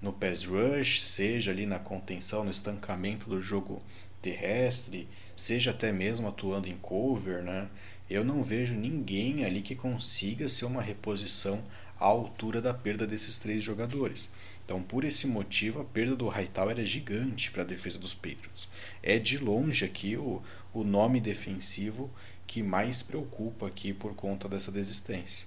no 0.00 0.12
pass 0.12 0.44
rush, 0.44 1.02
seja 1.04 1.50
ali 1.50 1.66
na 1.66 1.78
contenção, 1.78 2.44
no 2.44 2.50
estancamento 2.50 3.28
do 3.28 3.40
jogo 3.40 3.82
terrestre, 4.20 5.08
seja 5.36 5.70
até 5.70 5.92
mesmo 5.92 6.28
atuando 6.28 6.68
em 6.68 6.76
cover, 6.76 7.42
né? 7.42 7.68
Eu 8.08 8.24
não 8.24 8.42
vejo 8.42 8.74
ninguém 8.74 9.44
ali 9.44 9.60
que 9.60 9.74
consiga 9.74 10.48
ser 10.48 10.64
uma 10.64 10.80
reposição 10.80 11.62
à 11.98 12.06
altura 12.06 12.60
da 12.60 12.72
perda 12.72 13.06
desses 13.06 13.38
três 13.38 13.62
jogadores. 13.62 14.30
Então, 14.64 14.82
por 14.82 15.04
esse 15.04 15.26
motivo, 15.26 15.80
a 15.80 15.84
perda 15.84 16.14
do 16.14 16.28
Hightower 16.28 16.78
é 16.78 16.84
gigante 16.84 17.50
para 17.50 17.62
a 17.62 17.66
defesa 17.66 17.98
dos 17.98 18.14
Patriots. 18.14 18.68
É 19.02 19.18
de 19.18 19.38
longe 19.38 19.84
aqui 19.84 20.16
o, 20.16 20.42
o 20.74 20.84
nome 20.84 21.20
defensivo 21.20 22.10
que 22.46 22.62
mais 22.62 23.02
preocupa 23.02 23.66
aqui 23.66 23.92
por 23.92 24.14
conta 24.14 24.48
dessa 24.48 24.72
desistência. 24.72 25.46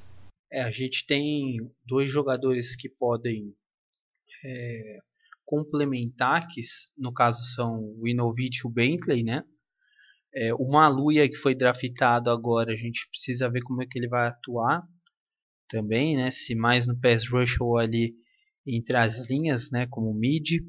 É, 0.51 0.62
a 0.62 0.71
gente 0.71 1.05
tem 1.05 1.57
dois 1.86 2.10
jogadores 2.10 2.75
que 2.75 2.89
podem 2.89 3.55
é, 4.43 4.99
complementar, 5.45 6.47
que 6.47 6.62
no 6.97 7.13
caso 7.13 7.43
são 7.54 7.80
o 7.97 8.08
Inovich 8.08 8.60
e 8.63 8.67
o 8.67 8.69
Bentley, 8.69 9.23
né? 9.23 9.43
É, 10.34 10.54
o 10.54 10.69
Maluia 10.69 11.27
que 11.27 11.36
foi 11.36 11.54
draftado 11.54 12.30
agora, 12.30 12.71
a 12.71 12.77
gente 12.77 13.08
precisa 13.10 13.49
ver 13.49 13.62
como 13.63 13.84
é 13.84 13.86
que 13.86 13.99
ele 13.99 14.08
vai 14.08 14.27
atuar 14.27 14.82
também, 15.67 16.15
né? 16.15 16.32
Se 16.32 16.56
mais 16.56 16.88
no 16.88 16.99
pass 16.99 17.27
rush 17.30 17.60
ou 17.60 17.77
ali 17.77 18.13
entre 18.65 18.95
as 18.95 19.30
linhas, 19.30 19.69
né? 19.71 19.88
Como 19.88 20.13
mid. 20.13 20.62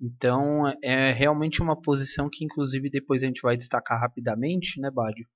Então 0.00 0.68
é 0.82 1.12
realmente 1.12 1.62
uma 1.62 1.80
posição 1.80 2.28
que 2.30 2.44
inclusive 2.44 2.90
depois 2.90 3.22
a 3.22 3.26
gente 3.26 3.42
vai 3.42 3.56
destacar 3.56 4.00
rapidamente, 4.00 4.80
né, 4.80 4.90
Bádio? 4.90 5.26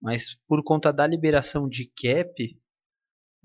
Mas 0.00 0.36
por 0.48 0.62
conta 0.64 0.92
da 0.92 1.06
liberação 1.06 1.68
de 1.68 1.90
cap, 1.96 2.60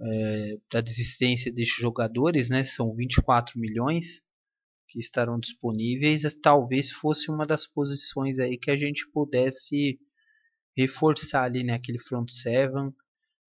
é, 0.01 0.57
da 0.71 0.81
desistência 0.81 1.53
desses 1.53 1.75
jogadores, 1.75 2.49
né, 2.49 2.65
são 2.65 2.93
24 2.95 3.59
milhões 3.59 4.23
que 4.87 4.99
estarão 4.99 5.39
disponíveis, 5.39 6.23
talvez 6.41 6.91
fosse 6.91 7.29
uma 7.29 7.45
das 7.45 7.67
posições 7.67 8.39
aí 8.39 8.57
que 8.57 8.71
a 8.71 8.77
gente 8.77 9.09
pudesse 9.11 9.99
reforçar 10.75 11.43
ali 11.43 11.63
naquele 11.63 11.97
né, 11.97 12.03
front 12.03 12.29
seven. 12.29 12.93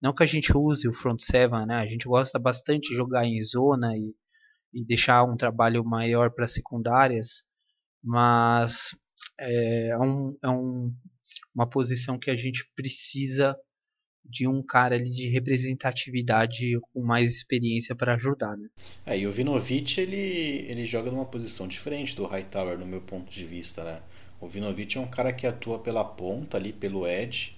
Não 0.01 0.14
que 0.14 0.22
a 0.22 0.27
gente 0.27 0.57
use 0.57 0.88
o 0.88 0.92
front 0.92 1.20
seven, 1.20 1.66
né? 1.66 1.77
A 1.77 1.87
gente 1.87 2.07
gosta 2.07 2.38
bastante 2.38 2.90
de 2.90 2.96
jogar 2.96 3.24
em 3.24 3.40
zona 3.42 3.96
e, 3.96 4.14
e 4.72 4.85
deixar 4.85 5.24
um 5.24 5.37
trabalho 5.37 5.85
maior 5.85 6.31
para 6.33 6.46
secundárias, 6.46 7.44
mas 8.03 8.96
é, 9.38 9.88
é, 9.88 9.98
um, 9.98 10.37
é 10.42 10.48
um, 10.48 10.94
uma 11.55 11.68
posição 11.68 12.18
que 12.18 12.31
a 12.31 12.37
gente 12.37 12.64
precisa 12.74 13.57
de 14.29 14.47
um 14.47 14.62
cara 14.62 14.95
ali 14.95 15.11
de 15.11 15.29
representatividade 15.29 16.79
com 16.93 17.03
mais 17.03 17.35
experiência 17.35 17.95
para 17.95 18.14
ajudar, 18.14 18.57
né? 18.57 18.69
É, 19.07 19.19
e 19.19 19.27
o 19.27 19.33
Vinovich 19.33 20.01
ele, 20.01 20.67
ele 20.69 20.85
joga 20.85 21.11
numa 21.11 21.25
posição 21.25 21.67
diferente 21.67 22.14
do 22.14 22.27
Hightower 22.27 22.79
no 22.79 22.87
meu 22.87 23.01
ponto 23.01 23.31
de 23.31 23.45
vista, 23.45 23.83
né? 23.83 24.01
O 24.41 24.47
Vinovich 24.47 24.99
é 24.99 25.01
um 25.01 25.07
cara 25.07 25.33
que 25.33 25.47
atua 25.47 25.79
pela 25.79 26.05
ponta 26.05 26.57
ali, 26.57 26.73
pelo 26.73 27.07
edge, 27.07 27.57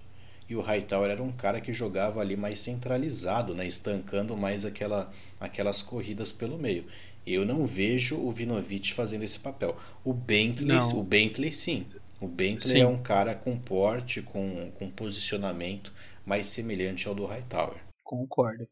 e 0.48 0.56
o 0.56 0.60
Hightower 0.60 1.10
era 1.10 1.22
um 1.22 1.30
cara 1.30 1.60
que 1.60 1.72
jogava 1.72 2.20
ali 2.20 2.36
mais 2.36 2.58
centralizado, 2.58 3.54
né? 3.54 3.66
Estancando 3.66 4.36
mais 4.36 4.64
aquela, 4.64 5.10
aquelas 5.38 5.82
corridas 5.82 6.32
pelo 6.32 6.58
meio. 6.58 6.84
Eu 7.26 7.44
não 7.44 7.66
vejo 7.66 8.16
o 8.16 8.32
Vinovich 8.32 8.94
fazendo 8.94 9.22
esse 9.22 9.38
papel. 9.38 9.76
O 10.04 10.12
Bentley, 10.12 10.78
o 10.94 11.02
Bentley 11.02 11.52
sim. 11.52 11.86
O 12.20 12.26
Bentley 12.26 12.76
sim. 12.76 12.80
é 12.80 12.86
um 12.86 12.98
cara 12.98 13.34
com 13.34 13.56
porte, 13.56 14.22
com, 14.22 14.70
com 14.72 14.90
posicionamento 14.90 15.92
mais 16.30 16.46
semelhante 16.46 17.08
ao 17.08 17.14
do 17.14 17.26
Hightower. 17.26 17.84
Concordo. 18.04 18.64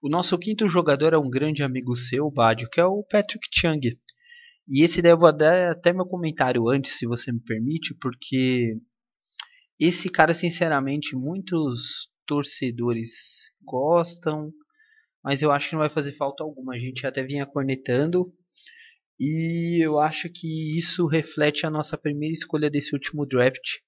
O 0.00 0.08
nosso 0.08 0.38
quinto 0.38 0.68
jogador 0.68 1.12
é 1.14 1.18
um 1.18 1.28
grande 1.28 1.64
amigo 1.64 1.96
seu, 1.96 2.30
Badio, 2.30 2.70
que 2.70 2.78
é 2.78 2.84
o 2.84 3.02
Patrick 3.02 3.44
Chung. 3.52 3.80
E 4.68 4.84
esse 4.84 5.02
daí 5.02 5.10
eu 5.10 5.18
vou 5.18 5.36
dar 5.36 5.72
até 5.72 5.92
meu 5.92 6.06
comentário 6.06 6.68
antes, 6.68 6.96
se 6.96 7.04
você 7.04 7.32
me 7.32 7.40
permite, 7.40 7.92
porque 8.00 8.78
esse 9.80 10.08
cara, 10.08 10.32
sinceramente, 10.32 11.16
muitos 11.16 12.08
torcedores 12.24 13.50
gostam, 13.64 14.52
mas 15.24 15.42
eu 15.42 15.50
acho 15.50 15.70
que 15.70 15.74
não 15.74 15.80
vai 15.80 15.90
fazer 15.90 16.12
falta 16.12 16.44
alguma. 16.44 16.76
A 16.76 16.78
gente 16.78 17.04
até 17.04 17.24
vinha 17.24 17.44
cornetando 17.44 18.32
e 19.18 19.84
eu 19.84 19.98
acho 19.98 20.28
que 20.32 20.78
isso 20.78 21.04
reflete 21.08 21.66
a 21.66 21.70
nossa 21.70 21.98
primeira 21.98 22.32
escolha 22.32 22.70
desse 22.70 22.94
último 22.94 23.26
draft, 23.26 23.80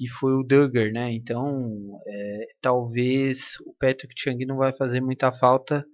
que 0.00 0.08
foi 0.08 0.32
o 0.32 0.42
Duggar, 0.42 0.90
né? 0.90 1.12
Então, 1.12 1.94
é, 2.06 2.46
talvez 2.58 3.56
o 3.66 3.74
Patrick 3.78 4.14
Chung 4.16 4.46
não 4.46 4.56
vai 4.56 4.72
fazer 4.72 5.02
muita 5.02 5.30
falta. 5.30 5.84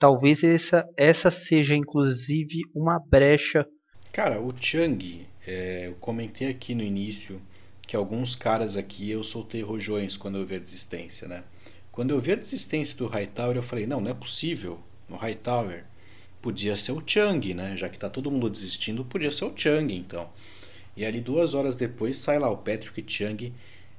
Talvez 0.00 0.42
essa, 0.42 0.84
essa 0.96 1.30
seja, 1.30 1.72
inclusive, 1.76 2.62
uma 2.74 2.98
brecha. 2.98 3.64
Cara, 4.12 4.42
o 4.42 4.52
Chung, 4.58 5.24
é, 5.46 5.86
eu 5.86 5.94
comentei 6.00 6.48
aqui 6.48 6.74
no 6.74 6.82
início 6.82 7.40
que 7.86 7.94
alguns 7.94 8.34
caras 8.34 8.76
aqui 8.76 9.08
eu 9.08 9.22
soltei 9.22 9.62
rojões 9.62 10.16
quando 10.16 10.38
eu 10.38 10.44
vi 10.44 10.56
a 10.56 10.58
desistência, 10.58 11.28
né? 11.28 11.44
Quando 11.92 12.10
eu 12.10 12.20
vi 12.20 12.32
a 12.32 12.36
desistência 12.36 12.98
do 12.98 13.06
Hightower, 13.06 13.54
eu 13.54 13.62
falei, 13.62 13.86
não, 13.86 14.00
não 14.00 14.10
é 14.10 14.14
possível. 14.14 14.80
No 15.08 15.16
Hightower 15.16 15.84
podia 16.40 16.74
ser 16.74 16.90
o 16.90 17.02
Chung, 17.06 17.54
né? 17.54 17.76
Já 17.76 17.88
que 17.88 17.96
tá 17.96 18.10
todo 18.10 18.28
mundo 18.28 18.50
desistindo, 18.50 19.04
podia 19.04 19.30
ser 19.30 19.44
o 19.44 19.52
Chung, 19.54 19.92
então. 19.92 20.28
E 20.96 21.04
ali 21.04 21.20
duas 21.20 21.54
horas 21.54 21.76
depois 21.76 22.18
sai 22.18 22.38
lá 22.38 22.50
o 22.50 22.56
Patrick 22.56 23.04
Chung 23.06 23.52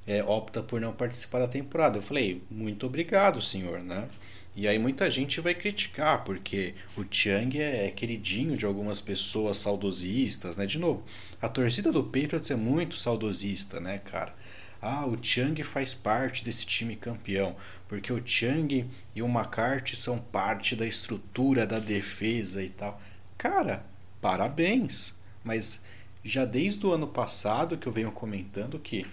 é, 0.05 0.23
opta 0.23 0.61
por 0.61 0.79
não 0.79 0.93
participar 0.93 1.39
da 1.39 1.47
temporada. 1.47 1.97
Eu 1.97 2.01
falei, 2.01 2.43
muito 2.49 2.85
obrigado, 2.85 3.41
senhor, 3.41 3.79
né? 3.79 4.07
E 4.55 4.67
aí 4.67 4.77
muita 4.77 5.09
gente 5.09 5.41
vai 5.41 5.55
criticar, 5.55 6.23
porque 6.23 6.75
o 6.95 7.03
Chung 7.09 7.57
é, 7.57 7.87
é 7.87 7.91
queridinho 7.91 8.55
de 8.55 8.65
algumas 8.65 9.01
pessoas 9.01 9.57
saudosistas, 9.57 10.57
né? 10.57 10.65
De 10.67 10.77
novo, 10.77 11.03
a 11.41 11.49
torcida 11.49 11.91
do 11.91 12.03
Patriots 12.03 12.51
é 12.51 12.55
muito 12.55 12.97
saudosista, 12.97 13.79
né, 13.79 13.99
cara? 14.05 14.35
Ah, 14.79 15.07
o 15.07 15.17
Chung 15.19 15.55
faz 15.63 15.93
parte 15.95 16.43
desse 16.43 16.67
time 16.67 16.95
campeão, 16.95 17.55
porque 17.87 18.13
o 18.13 18.21
Chung 18.23 18.85
e 19.15 19.21
o 19.23 19.27
McCarthy 19.27 19.95
são 19.95 20.19
parte 20.19 20.75
da 20.75 20.85
estrutura 20.85 21.65
da 21.65 21.79
defesa 21.79 22.61
e 22.61 22.69
tal. 22.69 23.01
Cara, 23.37 23.83
parabéns, 24.21 25.15
mas 25.43 25.83
já 26.23 26.45
desde 26.45 26.85
o 26.85 26.93
ano 26.93 27.07
passado 27.07 27.77
que 27.77 27.87
eu 27.87 27.91
venho 27.91 28.11
comentando 28.11 28.79
que 28.79 29.05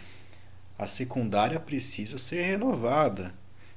a 0.78 0.86
secundária 0.86 1.60
precisa 1.60 2.18
ser 2.18 2.42
renovada, 2.42 3.34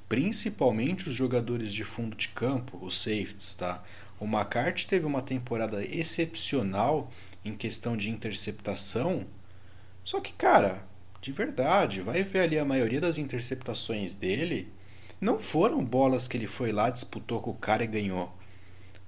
principalmente 0.07 1.09
os 1.09 1.15
jogadores 1.15 1.73
de 1.73 1.83
fundo 1.83 2.15
de 2.15 2.29
campo, 2.29 2.77
os 2.81 3.01
safeties, 3.01 3.55
tá? 3.55 3.83
O 4.19 4.25
McCarthy 4.25 4.87
teve 4.87 5.05
uma 5.05 5.21
temporada 5.21 5.83
excepcional 5.83 7.11
em 7.43 7.55
questão 7.55 7.97
de 7.97 8.09
interceptação, 8.09 9.25
Só 10.03 10.19
que, 10.19 10.33
cara, 10.33 10.85
de 11.21 11.31
verdade, 11.31 12.01
vai 12.01 12.23
ver 12.23 12.41
ali 12.41 12.59
a 12.59 12.65
maioria 12.65 12.99
das 13.01 13.17
interceptações 13.17 14.13
dele 14.13 14.71
não 15.21 15.39
foram 15.39 15.83
bolas 15.83 16.27
que 16.27 16.35
ele 16.37 16.47
foi 16.47 16.71
lá, 16.73 16.89
disputou 16.89 17.41
com 17.41 17.51
o 17.51 17.55
cara 17.55 17.83
e 17.83 17.87
ganhou. 17.87 18.33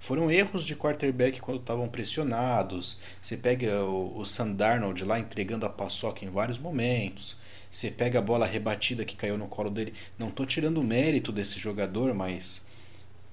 Foram 0.05 0.29
erros 0.29 0.63
de 0.63 0.75
quarterback 0.75 1.41
quando 1.41 1.61
estavam 1.61 1.89
pressionados. 1.89 2.95
Você 3.19 3.35
pega 3.35 3.83
o, 3.83 4.19
o 4.19 4.23
Sandarnold 4.23 5.03
lá 5.03 5.19
entregando 5.19 5.65
a 5.65 5.69
paçoca 5.69 6.23
em 6.23 6.29
vários 6.29 6.59
momentos. 6.59 7.35
Você 7.71 7.89
pega 7.89 8.19
a 8.19 8.21
bola 8.21 8.45
rebatida 8.45 9.03
que 9.03 9.15
caiu 9.15 9.35
no 9.35 9.47
colo 9.47 9.71
dele. 9.71 9.95
Não 10.15 10.27
estou 10.27 10.45
tirando 10.45 10.77
o 10.77 10.83
mérito 10.83 11.31
desse 11.31 11.57
jogador, 11.57 12.13
mas 12.13 12.61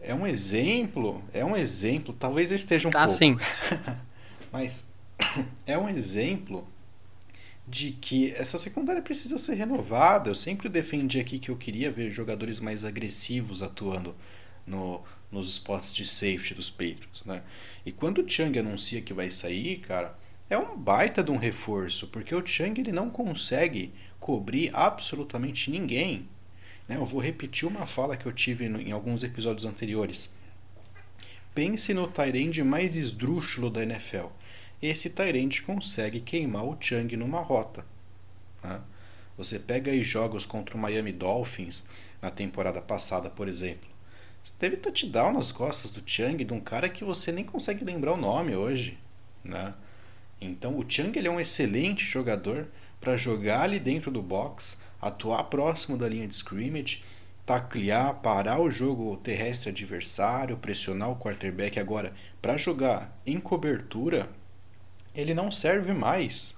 é 0.01 0.15
um 0.15 0.27
exemplo. 0.27 1.23
É 1.35 1.45
um 1.45 1.55
exemplo. 1.55 2.17
Talvez 2.19 2.51
eu 2.51 2.57
esteja 2.57 2.89
um 2.89 2.91
tá, 2.91 3.05
pouco. 3.05 3.19
Sim. 3.19 3.37
mas 4.51 4.89
é 5.67 5.77
um 5.77 5.91
exemplo 5.91 6.67
de 7.69 7.91
que 7.91 8.33
essa 8.33 8.57
secundária 8.57 9.03
precisa 9.03 9.37
ser 9.37 9.57
renovada. 9.57 10.31
Eu 10.31 10.35
sempre 10.35 10.71
defendi 10.71 11.21
aqui 11.21 11.39
que 11.39 11.51
eu 11.51 11.57
queria 11.59 11.91
ver 11.91 12.11
jogadores 12.11 12.61
mais 12.61 12.83
agressivos 12.83 13.63
atuando 13.63 14.17
no, 14.67 15.03
nos 15.33 15.49
spots 15.49 15.93
de 15.93 16.05
safety 16.05 16.55
dos 16.55 16.71
Patriots, 16.71 17.25
né? 17.25 17.43
E 17.85 17.91
quando 17.91 18.19
o 18.19 18.29
Chang 18.29 18.57
anuncia 18.59 19.01
que 19.01 19.15
vai 19.15 19.31
sair, 19.31 19.79
cara, 19.79 20.17
é 20.49 20.59
um 20.59 20.77
baita 20.77 21.23
de 21.25 21.31
um 21.31 21.37
reforço, 21.37 22.07
porque 22.09 22.35
o 22.35 22.47
Chang 22.47 22.81
ele 22.81 22.93
não 22.93 23.11
consegue 23.11 23.93
cobrir 24.21 24.71
absolutamente 24.75 25.71
ninguém. 25.71 26.29
Né? 26.87 26.97
Eu 26.97 27.07
vou 27.07 27.21
repetir 27.21 27.67
uma 27.67 27.87
fala 27.87 28.17
que 28.17 28.27
eu 28.27 28.33
tive 28.33 28.67
em 28.67 28.93
alguns 28.93 29.25
episódios 29.25 29.65
anteriores. 29.65 30.35
Pense 31.55 31.93
no 31.93 32.07
Tyrande 32.07 32.63
mais 32.63 32.95
esdrúxulo 32.95 33.71
da 33.71 33.83
NFL 33.83 34.27
esse 34.83 35.11
Tyrant 35.11 35.63
consegue 35.63 36.21
queimar 36.21 36.65
o 36.65 36.77
Chang 36.79 37.17
numa 37.17 37.41
rota. 37.41 37.87
Né? 38.65 38.81
Você 39.39 39.59
pega 39.59 39.93
aí 39.93 40.03
jogos 40.03 40.45
contra 40.45 40.77
o 40.77 40.81
Miami 40.81 41.13
Dolphins 41.13 41.87
na 42.21 42.31
temporada 42.31 42.83
passada, 42.83 43.31
por 43.31 43.47
exemplo. 43.47 43.89
Teve 44.59 44.77
touchdown 44.77 45.33
nas 45.33 45.51
costas 45.51 45.91
do 45.91 46.03
Chang, 46.05 46.45
de 46.45 46.53
um 46.53 46.61
cara 46.61 46.89
que 46.89 47.05
você 47.05 47.33
nem 47.33 47.45
consegue 47.45 47.85
lembrar 47.85 48.13
o 48.13 48.17
nome 48.17 48.55
hoje. 48.55 48.99
Né? 49.45 49.75
Então 50.41 50.79
o 50.79 50.85
Chang 50.89 51.17
ele 51.19 51.29
é 51.29 51.31
um 51.31 51.41
excelente 51.41 52.05
jogador 52.05 52.69
para 53.01 53.17
jogar 53.17 53.63
ali 53.63 53.79
dentro 53.79 54.11
do 54.11 54.23
box, 54.23 54.79
atuar 55.01 55.45
próximo 55.45 55.99
da 55.99 56.09
linha 56.09 56.29
de 56.29 56.35
scrimmage, 56.35 57.03
taclear, 57.45 58.15
parar 58.21 58.61
o 58.61 58.71
jogo 58.71 59.17
terrestre 59.17 59.71
adversário, 59.71 60.57
pressionar 60.57 61.11
o 61.11 61.17
quarterback. 61.17 61.79
Agora, 61.79 62.15
para 62.41 62.57
jogar 62.57 63.21
em 63.27 63.41
cobertura, 63.41 64.31
ele 65.15 65.35
não 65.35 65.51
serve 65.51 65.93
mais. 65.93 66.57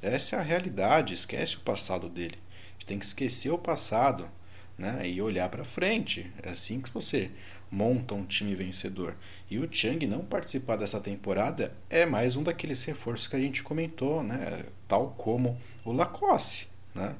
Essa 0.00 0.36
é 0.36 0.38
a 0.38 0.42
realidade. 0.42 1.14
Esquece 1.14 1.56
o 1.56 1.60
passado 1.60 2.08
dele. 2.08 2.38
A 2.38 2.72
gente 2.74 2.86
tem 2.86 2.98
que 2.98 3.04
esquecer 3.04 3.50
o 3.50 3.58
passado 3.58 4.28
né, 4.76 5.08
e 5.08 5.20
olhar 5.20 5.48
para 5.48 5.64
frente. 5.64 6.30
É 6.42 6.50
assim 6.50 6.80
que 6.80 6.90
você 6.90 7.30
monta 7.70 8.14
um 8.14 8.24
time 8.24 8.54
vencedor. 8.54 9.16
E 9.50 9.58
o 9.58 9.68
Chang 9.70 10.06
não 10.06 10.24
participar 10.24 10.76
dessa 10.76 11.00
temporada 11.00 11.74
é 11.88 12.04
mais 12.04 12.36
um 12.36 12.42
daqueles 12.42 12.82
reforços 12.82 13.26
que 13.26 13.36
a 13.36 13.40
gente 13.40 13.62
comentou, 13.62 14.22
né? 14.22 14.64
tal 14.86 15.14
como 15.16 15.58
o 15.84 15.92
Lacoste. 15.92 16.68
Né? 16.94 17.14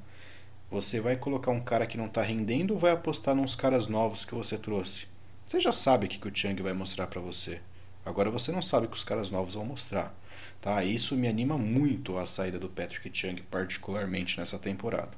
Você 0.70 1.00
vai 1.00 1.16
colocar 1.16 1.50
um 1.50 1.60
cara 1.60 1.86
que 1.86 1.96
não 1.96 2.06
está 2.06 2.22
rendendo 2.22 2.72
ou 2.72 2.78
vai 2.78 2.92
apostar 2.92 3.34
nos 3.34 3.54
caras 3.54 3.86
novos 3.86 4.24
que 4.24 4.34
você 4.34 4.58
trouxe? 4.58 5.06
Você 5.46 5.58
já 5.58 5.72
sabe 5.72 6.06
o 6.06 6.08
que, 6.08 6.18
que 6.18 6.28
o 6.28 6.34
Chang 6.34 6.62
vai 6.62 6.72
mostrar 6.72 7.06
para 7.06 7.20
você. 7.20 7.60
Agora 8.04 8.30
você 8.30 8.50
não 8.52 8.62
sabe 8.62 8.86
o 8.86 8.90
que 8.90 8.96
os 8.96 9.04
caras 9.04 9.30
novos 9.30 9.54
vão 9.54 9.64
mostrar. 9.64 10.14
Tá? 10.60 10.84
Isso 10.84 11.16
me 11.16 11.28
anima 11.28 11.56
muito 11.56 12.18
a 12.18 12.26
saída 12.26 12.58
do 12.58 12.68
Patrick 12.68 13.10
Chung, 13.12 13.42
particularmente 13.50 14.38
nessa 14.38 14.58
temporada. 14.58 15.10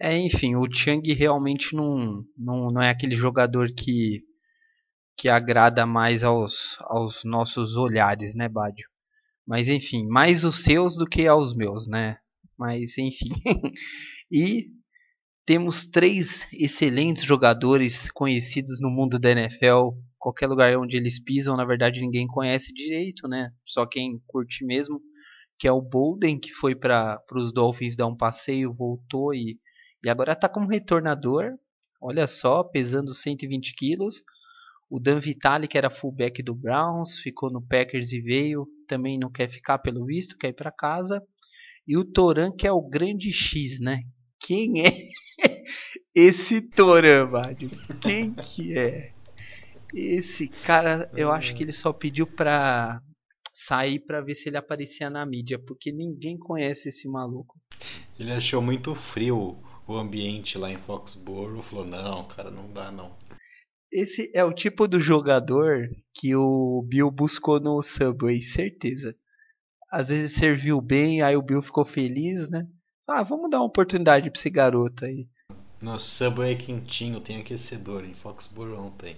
É, 0.00 0.16
enfim, 0.16 0.54
o 0.54 0.66
Chung 0.70 1.02
realmente 1.12 1.74
não, 1.74 2.24
não, 2.36 2.70
não 2.70 2.82
é 2.82 2.90
aquele 2.90 3.16
jogador 3.16 3.68
que, 3.72 4.22
que 5.16 5.28
agrada 5.28 5.84
mais 5.84 6.22
aos, 6.22 6.76
aos 6.80 7.24
nossos 7.24 7.76
olhares, 7.76 8.34
né, 8.34 8.48
Bádio? 8.48 8.88
Mas 9.46 9.66
enfim, 9.66 10.06
mais 10.06 10.44
os 10.44 10.62
seus 10.62 10.96
do 10.96 11.06
que 11.06 11.26
aos 11.26 11.54
meus, 11.56 11.88
né? 11.88 12.16
Mas 12.56 12.96
enfim. 12.98 13.30
e 14.30 14.66
temos 15.44 15.86
três 15.86 16.46
excelentes 16.52 17.24
jogadores 17.24 18.10
conhecidos 18.10 18.80
no 18.80 18.90
mundo 18.90 19.18
da 19.18 19.30
NFL 19.30 19.96
qualquer 20.18 20.48
lugar 20.48 20.76
onde 20.76 20.96
eles 20.96 21.22
pisam, 21.22 21.56
na 21.56 21.64
verdade 21.64 22.00
ninguém 22.00 22.26
conhece 22.26 22.72
direito, 22.72 23.28
né? 23.28 23.50
Só 23.64 23.86
quem 23.86 24.20
curte 24.26 24.64
mesmo, 24.64 25.00
que 25.58 25.66
é 25.66 25.72
o 25.72 25.80
Bolden, 25.80 26.38
que 26.38 26.52
foi 26.52 26.74
para 26.74 27.22
os 27.32 27.52
Dolphins 27.52 27.96
dar 27.96 28.06
um 28.06 28.16
passeio, 28.16 28.74
voltou 28.74 29.32
e, 29.32 29.58
e 30.04 30.08
agora 30.08 30.32
está 30.32 30.48
como 30.48 30.68
retornador. 30.68 31.54
Olha 32.00 32.26
só, 32.26 32.62
pesando 32.62 33.14
120 33.14 33.74
quilos. 33.74 34.22
O 34.90 34.98
Dan 34.98 35.20
Vitale, 35.20 35.68
que 35.68 35.76
era 35.76 35.90
fullback 35.90 36.42
do 36.42 36.54
Browns, 36.54 37.18
ficou 37.18 37.50
no 37.50 37.60
Packers 37.60 38.12
e 38.12 38.20
veio. 38.20 38.66
Também 38.86 39.18
não 39.18 39.30
quer 39.30 39.48
ficar 39.48 39.78
pelo 39.78 40.06
visto, 40.06 40.38
quer 40.38 40.48
ir 40.48 40.54
para 40.54 40.72
casa. 40.72 41.22
E 41.86 41.96
o 41.96 42.04
Toran, 42.04 42.52
que 42.52 42.66
é 42.66 42.72
o 42.72 42.80
grande 42.80 43.32
X, 43.32 43.80
né? 43.80 44.02
Quem 44.40 44.86
é 44.86 45.08
esse 46.14 46.60
Toran, 46.60 47.26
Mário? 47.26 47.70
Quem 48.00 48.32
que 48.34 48.78
é? 48.78 49.12
Esse 49.92 50.48
cara, 50.48 51.10
eu 51.16 51.32
acho 51.32 51.54
que 51.54 51.62
ele 51.62 51.72
só 51.72 51.92
pediu 51.92 52.26
pra 52.26 53.02
sair 53.52 53.98
pra 54.00 54.20
ver 54.20 54.34
se 54.34 54.48
ele 54.48 54.56
aparecia 54.56 55.10
na 55.10 55.24
mídia, 55.26 55.58
porque 55.58 55.90
ninguém 55.90 56.38
conhece 56.38 56.90
esse 56.90 57.08
maluco. 57.08 57.58
Ele 58.18 58.30
achou 58.32 58.62
muito 58.62 58.94
frio 58.94 59.58
o 59.88 59.96
ambiente 59.96 60.58
lá 60.58 60.70
em 60.70 60.76
Foxborough, 60.76 61.62
falou: 61.62 61.86
"Não, 61.86 62.24
cara, 62.24 62.50
não 62.50 62.70
dá 62.72 62.90
não". 62.90 63.10
Esse 63.90 64.30
é 64.34 64.44
o 64.44 64.52
tipo 64.52 64.86
do 64.86 65.00
jogador 65.00 65.88
que 66.12 66.36
o 66.36 66.82
Bill 66.86 67.10
buscou 67.10 67.58
no 67.58 67.82
Subway, 67.82 68.42
certeza. 68.42 69.16
Às 69.90 70.10
vezes 70.10 70.32
serviu 70.32 70.80
bem, 70.82 71.22
aí 71.22 71.36
o 71.36 71.42
Bill 71.42 71.62
ficou 71.62 71.84
feliz, 71.84 72.50
né? 72.50 72.68
Ah, 73.08 73.22
vamos 73.22 73.48
dar 73.48 73.60
uma 73.60 73.66
oportunidade 73.66 74.30
pra 74.30 74.38
esse 74.38 74.50
garoto 74.50 75.06
aí. 75.06 75.26
No 75.80 75.98
Subway 75.98 76.52
é 76.52 76.56
quentinho, 76.56 77.20
tem 77.20 77.38
aquecedor, 77.38 78.04
em 78.04 78.12
Foxborough 78.12 78.76
não 78.76 78.90
tem. 78.90 79.16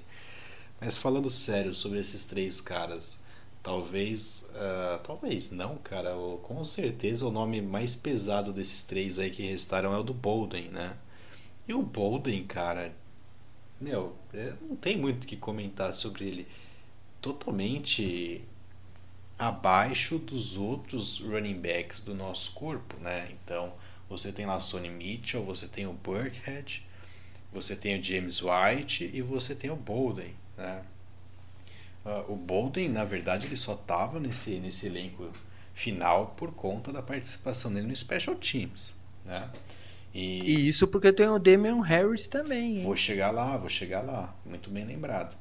Mas 0.80 0.96
falando 0.96 1.28
sério 1.28 1.74
sobre 1.74 1.98
esses 1.98 2.26
três 2.26 2.60
caras, 2.60 3.19
talvez. 3.62 4.48
Uh, 4.54 4.98
talvez 5.02 5.50
não, 5.50 5.76
cara. 5.78 6.14
Com 6.42 6.64
certeza 6.64 7.26
o 7.26 7.30
nome 7.30 7.60
mais 7.60 7.96
pesado 7.96 8.52
desses 8.52 8.84
três 8.84 9.18
aí 9.18 9.30
que 9.30 9.42
restaram 9.42 9.94
é 9.94 9.98
o 9.98 10.02
do 10.02 10.14
Bolden, 10.14 10.68
né? 10.68 10.96
E 11.66 11.74
o 11.74 11.82
Bolden, 11.82 12.44
cara. 12.44 12.92
Meu, 13.80 14.14
é, 14.34 14.52
não 14.60 14.76
tem 14.76 14.96
muito 14.96 15.24
o 15.24 15.26
que 15.26 15.36
comentar 15.36 15.94
sobre 15.94 16.26
ele. 16.26 16.46
Totalmente 17.20 18.44
abaixo 19.38 20.18
dos 20.18 20.56
outros 20.56 21.18
running 21.18 21.58
backs 21.58 22.00
do 22.00 22.14
nosso 22.14 22.52
corpo, 22.52 22.96
né? 23.00 23.30
Então, 23.32 23.72
você 24.08 24.30
tem 24.32 24.44
lá 24.44 24.60
Sonny 24.60 24.90
Mitchell, 24.90 25.42
você 25.42 25.66
tem 25.66 25.86
o 25.86 25.92
Burkhead, 25.92 26.86
você 27.52 27.74
tem 27.74 27.98
o 27.98 28.02
James 28.02 28.42
White 28.42 29.10
e 29.14 29.22
você 29.22 29.54
tem 29.54 29.70
o 29.70 29.76
Bolden. 29.76 30.34
Né? 30.56 30.84
Uh, 32.04 32.32
o 32.32 32.36
Bolden, 32.36 32.88
na 32.88 33.04
verdade, 33.04 33.46
ele 33.46 33.56
só 33.56 33.74
estava 33.74 34.18
nesse, 34.18 34.58
nesse 34.58 34.86
elenco 34.86 35.30
final 35.74 36.34
por 36.36 36.52
conta 36.52 36.92
da 36.92 37.02
participação 37.02 37.72
dele 37.72 37.86
no 37.86 37.96
Special 37.96 38.34
Teams. 38.36 38.94
Né? 39.24 39.48
E, 40.12 40.40
e 40.40 40.68
isso 40.68 40.88
porque 40.88 41.12
tem 41.12 41.28
o 41.28 41.38
Damian 41.38 41.82
Harris 41.82 42.26
também. 42.26 42.78
Hein? 42.78 42.82
Vou 42.82 42.96
chegar 42.96 43.30
lá, 43.30 43.56
vou 43.56 43.68
chegar 43.68 44.00
lá. 44.00 44.34
Muito 44.44 44.70
bem 44.70 44.84
lembrado. 44.84 45.36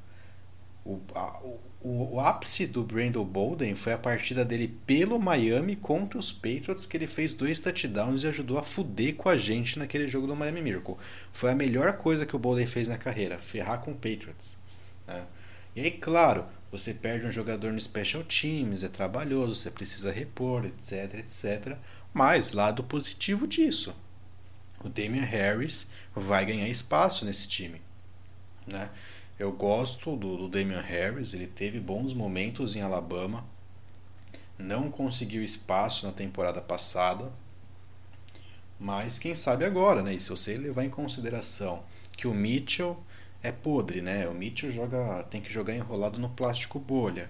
O, 0.86 0.99
a, 1.16 1.39
o, 1.82 2.16
o, 2.16 2.20
ápice 2.20 2.66
do 2.68 2.84
Brandon 2.84 3.24
Bolden 3.24 3.76
foi 3.76 3.93
a 3.93 3.97
partida 3.97 4.45
dele 4.45 4.68
pelo 4.86 5.20
Miami 5.20 5.76
contra 5.76 6.20
os 6.20 6.32
Patriots, 6.32 6.86
que 6.86 6.97
ele 6.97 7.07
fez 7.07 7.34
dois 7.34 7.60
touchdowns 7.60 8.24
e 8.24 8.28
ajudou 8.28 8.57
a 8.57 8.64
fuder 8.64 9.16
com 9.16 9.30
a 9.30 9.38
gente 9.38 9.80
naquele 9.80 10.07
jogo 10.07 10.28
do 10.28 10.36
Miami 10.36 10.62
Miracle. 10.62 10.95
Foi 11.32 11.51
a 11.51 11.55
melhor 11.55 11.93
coisa 11.93 12.26
que 12.26 12.36
o 12.36 12.39
Bolden 12.39 12.68
fez 12.68 12.88
na 12.88 12.97
carreira, 12.97 13.39
ferrar 13.39 13.80
com 13.80 13.91
o 13.91 13.95
Patriots. 13.95 14.57
Né? 15.07 15.24
E 15.76 15.82
aí, 15.82 15.91
claro, 15.91 16.45
você 16.72 16.93
perde 16.93 17.26
um 17.26 17.32
jogador 17.32 17.72
no 17.72 17.80
Special 17.80 18.24
Teams, 18.24 18.84
é 18.84 18.88
trabalhoso, 18.88 19.55
você 19.55 19.72
precisa 19.72 20.11
repor, 20.11 20.65
etc, 20.65 21.15
etc. 21.15 21.78
Mas, 22.13 22.53
lado 22.53 22.84
positivo 22.84 23.47
disso, 23.47 23.95
o 24.84 24.89
Damian 24.89 25.26
Harris 25.26 25.89
vai 26.13 26.45
ganhar 26.45 26.67
espaço 26.67 27.26
nesse 27.26 27.47
time. 27.47 27.82
Né? 28.65 28.89
Eu 29.38 29.51
gosto 29.51 30.15
do, 30.15 30.38
do 30.38 30.49
Damian 30.49 30.82
Harris, 30.82 31.34
ele 31.34 31.47
teve 31.47 31.80
bons 31.80 32.13
momentos 32.13 32.76
em 32.76 32.82
Alabama, 32.82 33.45
não 34.57 34.91
conseguiu 34.91 35.43
espaço 35.43 36.05
na 36.05 36.11
temporada 36.11 36.61
passada, 36.61 37.32
mas 38.80 39.17
quem 39.17 39.34
sabe 39.36 39.65
agora, 39.65 40.01
né? 40.01 40.13
E 40.13 40.20
se 40.20 40.30
você 40.30 40.55
levar 40.55 40.86
em 40.86 40.89
consideração 40.89 41.84
que 42.15 42.28
o 42.28 42.34
Mitchell 42.34 43.01
é 43.41 43.51
podre, 43.51 44.01
né? 44.01 44.27
O 44.27 44.33
Mitchell 44.33 44.71
joga, 44.71 45.23
tem 45.23 45.41
que 45.41 45.51
jogar 45.51 45.73
enrolado 45.73 46.19
no 46.19 46.29
plástico 46.29 46.79
bolha. 46.79 47.29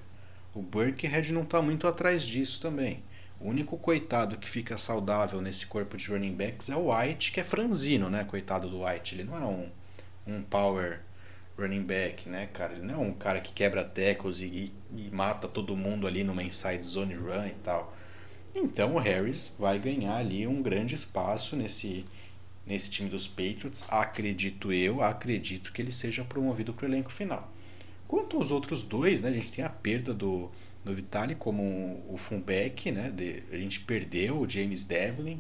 O 0.54 0.62
Burkhead 0.62 1.32
não 1.32 1.44
está 1.44 1.62
muito 1.62 1.88
atrás 1.88 2.24
disso 2.24 2.62
também. 2.62 3.04
O 3.40 3.48
único 3.48 3.78
coitado 3.78 4.38
que 4.38 4.50
fica 4.50 4.78
saudável 4.78 5.42
nesse 5.42 5.66
corpo 5.66 5.96
de 5.96 6.10
running 6.10 6.34
backs 6.34 6.70
é 6.70 6.76
o 6.76 6.94
White, 6.94 7.32
que 7.32 7.40
é 7.40 7.44
franzino, 7.44 8.10
né? 8.10 8.24
Coitado 8.24 8.68
do 8.68 8.84
White. 8.84 9.16
Ele 9.16 9.24
não 9.24 9.38
é 9.38 9.46
um, 9.46 9.70
um 10.28 10.42
power 10.42 11.00
running 11.58 11.84
back, 11.84 12.28
né, 12.28 12.50
cara? 12.52 12.74
Ele 12.74 12.86
não 12.86 12.96
é 12.96 12.98
um 12.98 13.14
cara 13.14 13.40
que 13.40 13.54
quebra 13.54 13.84
tackles 13.84 14.42
e, 14.42 14.74
e 14.96 15.10
mata 15.12 15.48
todo 15.48 15.76
mundo 15.76 16.08
ali 16.08 16.24
numa 16.24 16.44
inside 16.44 16.84
zone 16.84 17.14
run 17.14 17.48
e 17.48 17.56
tal. 17.64 17.96
Então 18.54 18.96
o 18.96 18.98
Harris 18.98 19.54
vai 19.60 19.78
ganhar 19.78 20.16
ali 20.16 20.48
um 20.48 20.62
grande 20.62 20.96
espaço 20.96 21.56
nesse, 21.56 22.06
nesse 22.66 22.90
time 22.90 23.10
dos 23.10 23.28
Patriots. 23.28 23.84
Acredito 23.88 24.72
eu, 24.72 25.02
acredito 25.02 25.72
que 25.72 25.82
ele 25.82 25.92
seja 25.92 26.24
promovido 26.24 26.74
para 26.74 26.86
o 26.86 26.90
elenco 26.90 27.12
final. 27.12 27.52
Quanto 28.08 28.38
aos 28.38 28.52
outros 28.52 28.84
dois, 28.84 29.22
né, 29.22 29.30
a 29.30 29.34
gente 29.34 29.52
tem 29.52 29.64
a 29.64 29.70
perda 29.70 30.14
do, 30.14 30.50
do 30.84 30.96
Vitali 30.96 31.36
como 31.36 32.04
o 32.10 32.18
fullback, 32.18 32.92
né, 32.92 33.10
de, 33.10 33.44
a 33.52 33.58
gente 33.58 33.82
perdeu 33.82 34.40
o 34.40 34.50
James 34.50 34.84
Devlin, 34.84 35.40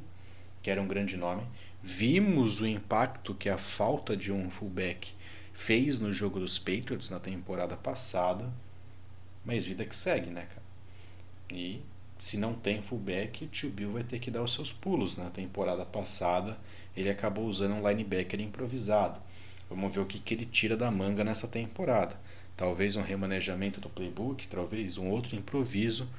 que 0.61 0.69
era 0.69 0.81
um 0.81 0.87
grande 0.87 1.17
nome. 1.17 1.43
Vimos 1.81 2.61
o 2.61 2.67
impacto 2.67 3.33
que 3.33 3.49
a 3.49 3.57
falta 3.57 4.15
de 4.15 4.31
um 4.31 4.49
fullback 4.49 5.13
fez 5.53 5.99
no 5.99 6.13
jogo 6.13 6.39
dos 6.39 6.59
Patriots 6.59 7.09
na 7.09 7.19
temporada 7.19 7.75
passada, 7.75 8.51
mas 9.43 9.65
vida 9.65 9.85
que 9.85 9.95
segue, 9.95 10.29
né, 10.29 10.41
cara? 10.41 10.61
E 11.51 11.81
se 12.17 12.37
não 12.37 12.53
tem 12.53 12.81
fullback, 12.81 13.45
o 13.45 13.47
tio 13.47 13.69
Bill 13.69 13.93
vai 13.93 14.03
ter 14.03 14.19
que 14.19 14.29
dar 14.29 14.43
os 14.43 14.53
seus 14.53 14.71
pulos. 14.71 15.17
Na 15.17 15.29
temporada 15.29 15.85
passada, 15.85 16.57
ele 16.95 17.09
acabou 17.09 17.45
usando 17.45 17.73
um 17.73 17.87
linebacker 17.87 18.39
improvisado. 18.39 19.19
Vamos 19.69 19.93
ver 19.93 19.99
o 19.99 20.05
que, 20.05 20.19
que 20.19 20.33
ele 20.33 20.45
tira 20.45 20.75
da 20.75 20.89
manga 20.89 21.23
nessa 21.23 21.47
temporada. 21.47 22.19
Talvez 22.57 22.95
um 22.95 23.01
remanejamento 23.01 23.79
do 23.79 23.89
playbook, 23.89 24.47
talvez 24.47 24.97
um 24.97 25.09
outro 25.09 25.35
improviso, 25.35 26.09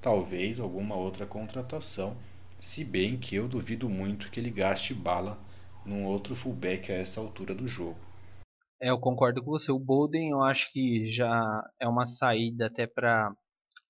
talvez 0.00 0.58
alguma 0.60 0.94
outra 0.94 1.26
contratação. 1.26 2.16
Se 2.60 2.84
bem 2.84 3.16
que 3.16 3.34
eu 3.34 3.48
duvido 3.48 3.88
muito 3.88 4.30
que 4.30 4.38
ele 4.38 4.50
gaste 4.50 4.94
bala 4.94 5.38
num 5.84 6.04
outro 6.04 6.34
fullback 6.36 6.92
a 6.92 6.94
essa 6.94 7.20
altura 7.20 7.54
do 7.54 7.66
jogo. 7.66 7.98
É, 8.80 8.90
eu 8.90 8.98
concordo 8.98 9.42
com 9.42 9.50
você. 9.50 9.70
O 9.70 9.78
Bolden 9.78 10.30
eu 10.30 10.42
acho 10.42 10.72
que 10.72 11.04
já 11.06 11.62
é 11.78 11.88
uma 11.88 12.06
saída 12.06 12.66
até 12.66 12.86
para 12.86 13.32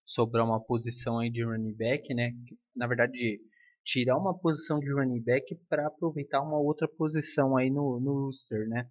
sobrar 0.05 0.45
uma 0.45 0.61
posição 0.61 1.18
aí 1.18 1.30
de 1.30 1.45
running 1.45 1.74
back, 1.74 2.14
né? 2.14 2.33
Na 2.74 2.87
verdade, 2.87 3.41
tirar 3.85 4.16
uma 4.16 4.37
posição 4.37 4.78
de 4.78 4.93
running 4.93 5.20
back 5.20 5.55
para 5.68 5.87
aproveitar 5.87 6.41
uma 6.41 6.59
outra 6.59 6.89
posição 6.89 7.57
aí 7.57 7.70
no, 7.70 7.99
no 8.01 8.26
roster, 8.26 8.68
né? 8.68 8.89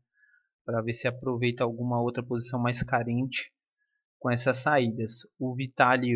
Para 0.65 0.81
ver 0.81 0.93
se 0.93 1.07
aproveita 1.07 1.63
alguma 1.63 2.01
outra 2.01 2.23
posição 2.23 2.59
mais 2.59 2.83
carente 2.83 3.51
com 4.19 4.29
essas 4.29 4.57
saídas. 4.59 5.21
O 5.39 5.55
Vitali 5.55 6.15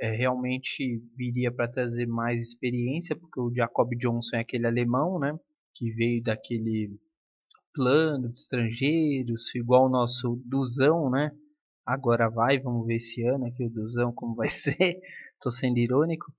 é, 0.00 0.10
realmente 0.10 1.02
viria 1.16 1.50
para 1.50 1.68
trazer 1.68 2.06
mais 2.06 2.40
experiência, 2.40 3.16
porque 3.16 3.40
o 3.40 3.52
Jacob 3.54 3.90
Johnson 3.96 4.36
é 4.36 4.40
aquele 4.40 4.66
alemão, 4.66 5.18
né? 5.18 5.38
Que 5.74 5.90
veio 5.90 6.22
daquele 6.22 6.98
plano 7.72 8.28
de 8.28 8.38
estrangeiros, 8.38 9.54
igual 9.54 9.86
o 9.86 9.90
nosso 9.90 10.40
Duzão, 10.44 11.10
né? 11.10 11.30
Agora 11.86 12.28
vai, 12.28 12.58
vamos 12.58 12.86
ver 12.86 12.96
esse 12.96 13.24
ano 13.26 13.46
aqui 13.46 13.64
o 13.64 13.70
Duzão 13.70 14.12
como 14.12 14.34
vai 14.34 14.48
ser. 14.50 15.00
Tô 15.40 15.50
sendo 15.50 15.78
irônico. 15.78 16.32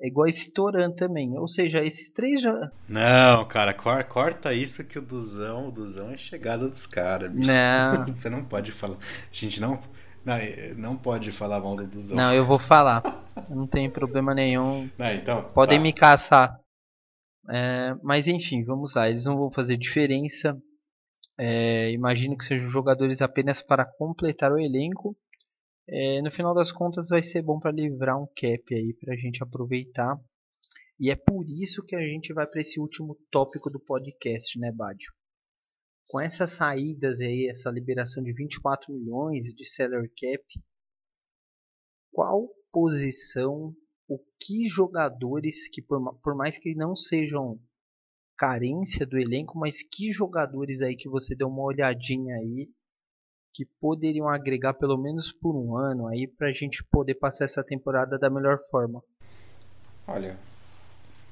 É 0.00 0.08
igual 0.08 0.26
esse 0.26 0.52
Toran 0.52 0.90
também. 0.90 1.38
Ou 1.38 1.48
seja, 1.48 1.82
esses 1.82 2.10
três 2.12 2.40
já. 2.40 2.70
Não, 2.88 3.44
cara, 3.46 3.72
corta 3.72 4.52
isso 4.52 4.84
que 4.84 4.98
o 4.98 5.02
Duzão, 5.02 5.68
o 5.68 5.72
Duzão 5.72 6.10
é 6.10 6.16
chegada 6.16 6.68
dos 6.68 6.84
caras. 6.84 7.32
Não. 7.34 8.06
Você 8.14 8.28
não 8.28 8.44
pode 8.44 8.72
falar. 8.72 8.96
A 8.96 9.32
gente 9.32 9.60
não, 9.60 9.80
não, 10.24 10.36
não 10.76 10.96
pode 10.96 11.32
falar 11.32 11.60
mal 11.60 11.76
do 11.76 11.86
Duzão. 11.86 12.16
Não, 12.16 12.34
eu 12.34 12.44
vou 12.44 12.58
falar. 12.58 13.02
não 13.48 13.66
tem 13.66 13.88
problema 13.88 14.34
nenhum. 14.34 14.90
Não, 14.98 15.12
então, 15.12 15.50
Podem 15.54 15.78
tá. 15.78 15.82
me 15.82 15.92
caçar. 15.92 16.60
É, 17.48 17.94
mas 18.02 18.26
enfim, 18.26 18.64
vamos 18.64 18.94
lá. 18.94 19.08
Eles 19.08 19.24
não 19.24 19.36
vão 19.38 19.50
fazer 19.50 19.78
diferença. 19.78 20.58
É, 21.38 21.90
imagino 21.90 22.36
que 22.36 22.44
sejam 22.44 22.68
jogadores 22.68 23.22
apenas 23.22 23.62
para 23.62 23.84
completar 23.84 24.52
o 24.52 24.58
elenco. 24.58 25.16
É, 25.88 26.20
no 26.20 26.32
final 26.32 26.52
das 26.52 26.72
contas 26.72 27.08
vai 27.08 27.22
ser 27.22 27.42
bom 27.42 27.60
para 27.60 27.70
livrar 27.70 28.20
um 28.20 28.26
cap 28.26 28.74
aí 28.74 28.92
para 28.94 29.14
a 29.14 29.16
gente 29.16 29.42
aproveitar. 29.42 30.20
E 30.98 31.10
é 31.10 31.16
por 31.16 31.44
isso 31.48 31.84
que 31.84 31.94
a 31.94 32.00
gente 32.00 32.32
vai 32.32 32.46
para 32.46 32.60
esse 32.60 32.80
último 32.80 33.16
tópico 33.30 33.70
do 33.70 33.78
podcast, 33.78 34.58
né, 34.58 34.72
Badio? 34.72 35.12
Com 36.08 36.20
essas 36.20 36.52
saídas 36.52 37.20
aí, 37.20 37.46
essa 37.48 37.70
liberação 37.70 38.22
de 38.22 38.32
24 38.32 38.92
milhões 38.92 39.44
de 39.54 39.68
salary 39.68 40.08
cap, 40.08 40.44
qual 42.12 42.48
posição, 42.72 43.74
o 44.08 44.18
que 44.40 44.68
jogadores 44.68 45.68
que 45.68 45.82
por, 45.82 46.18
por 46.20 46.34
mais 46.34 46.58
que 46.58 46.74
não 46.74 46.96
sejam 46.96 47.60
carência 48.36 49.06
do 49.06 49.18
elenco, 49.18 49.58
mas 49.58 49.82
que 49.82 50.12
jogadores 50.12 50.82
aí 50.82 50.96
que 50.96 51.08
você 51.08 51.34
deu 51.34 51.48
uma 51.48 51.62
olhadinha 51.62 52.36
aí 52.36 52.70
que 53.56 53.64
poderiam 53.80 54.28
agregar 54.28 54.74
pelo 54.74 54.98
menos 54.98 55.32
por 55.32 55.56
um 55.56 55.74
ano 55.74 56.06
aí 56.06 56.28
para 56.28 56.48
a 56.48 56.52
gente 56.52 56.84
poder 56.90 57.14
passar 57.14 57.46
essa 57.46 57.64
temporada 57.64 58.18
da 58.18 58.28
melhor 58.28 58.58
forma? 58.70 59.00
Olha, 60.06 60.38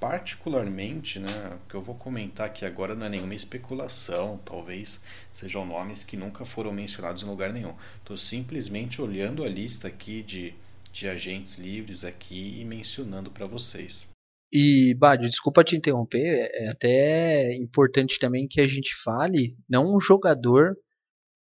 particularmente, 0.01 1.19
né, 1.19 1.29
o 1.55 1.69
que 1.69 1.75
eu 1.75 1.83
vou 1.83 1.95
comentar 1.95 2.47
aqui 2.47 2.65
agora 2.65 2.95
não 2.95 3.05
é 3.05 3.11
nenhuma 3.11 3.35
especulação, 3.35 4.41
talvez 4.43 5.05
sejam 5.31 5.67
nomes 5.67 6.03
que 6.03 6.17
nunca 6.17 6.47
foram 6.47 6.73
mencionados 6.73 7.23
em 7.23 7.27
lugar 7.27 7.53
nenhum. 7.53 7.75
Estou 7.99 8.17
simplesmente 8.17 9.03
olhando 9.03 9.45
a 9.45 9.49
lista 9.49 9.89
aqui 9.89 10.23
de, 10.23 10.55
de 10.91 11.07
agentes 11.07 11.59
livres 11.59 12.07
aqui 12.07 12.59
e 12.59 12.65
mencionando 12.65 13.31
para 13.31 13.45
vocês. 13.45 14.09
E, 14.51 14.95
Bádio, 14.95 15.29
desculpa 15.29 15.65
te 15.65 15.77
interromper, 15.77 16.49
é 16.55 16.69
até 16.69 17.55
importante 17.57 18.19
também 18.19 18.47
que 18.49 18.61
a 18.61 18.69
gente 18.69 18.95
fale, 19.03 19.57
não 19.69 19.95
um 19.95 20.01
jogador 20.01 20.75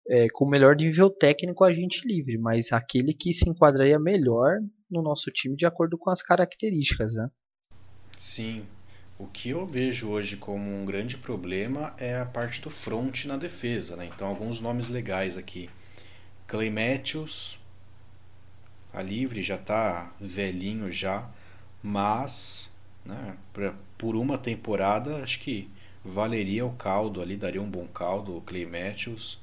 é, 0.09 0.29
com 0.33 0.45
o 0.45 0.49
melhor 0.49 0.77
nível 0.77 1.11
técnico 1.11 1.65
a 1.65 1.73
gente 1.73 2.07
livre, 2.07 2.39
mas 2.39 2.73
aquele 2.73 3.13
que 3.13 3.33
se 3.33 3.49
enquadraria 3.49 3.99
melhor 3.99 4.59
no 4.91 5.03
nosso 5.03 5.31
time 5.31 5.57
de 5.57 5.67
acordo 5.67 5.97
com 5.99 6.11
as 6.11 6.23
características, 6.23 7.15
né? 7.15 7.29
Sim. 8.17 8.65
O 9.19 9.27
que 9.27 9.51
eu 9.51 9.67
vejo 9.67 10.09
hoje 10.09 10.37
como 10.37 10.71
um 10.71 10.85
grande 10.85 11.17
problema 11.19 11.95
é 11.99 12.19
a 12.19 12.25
parte 12.25 12.63
do 12.63 12.71
front 12.71 13.27
na 13.27 13.37
defesa, 13.37 13.95
né? 13.95 14.07
Então, 14.07 14.27
alguns 14.27 14.61
nomes 14.61 14.89
legais 14.89 15.37
aqui. 15.37 15.69
Clay 16.47 16.71
Matthews, 16.71 17.59
a 18.93 19.03
livre 19.03 19.43
já 19.43 19.59
tá 19.59 20.13
velhinho 20.19 20.91
já, 20.91 21.31
mas 21.83 22.71
né? 23.05 23.37
Pra, 23.53 23.75
por 23.97 24.17
uma 24.17 24.39
temporada, 24.39 25.23
acho 25.23 25.41
que 25.41 25.69
valeria 26.05 26.65
o 26.65 26.73
caldo 26.73 27.21
ali, 27.21 27.37
daria 27.37 27.63
um 27.63 27.71
bom 27.71 27.87
caldo 27.87 28.37
o 28.37 28.41
Clay 28.41 28.67
Matthews. 28.67 29.39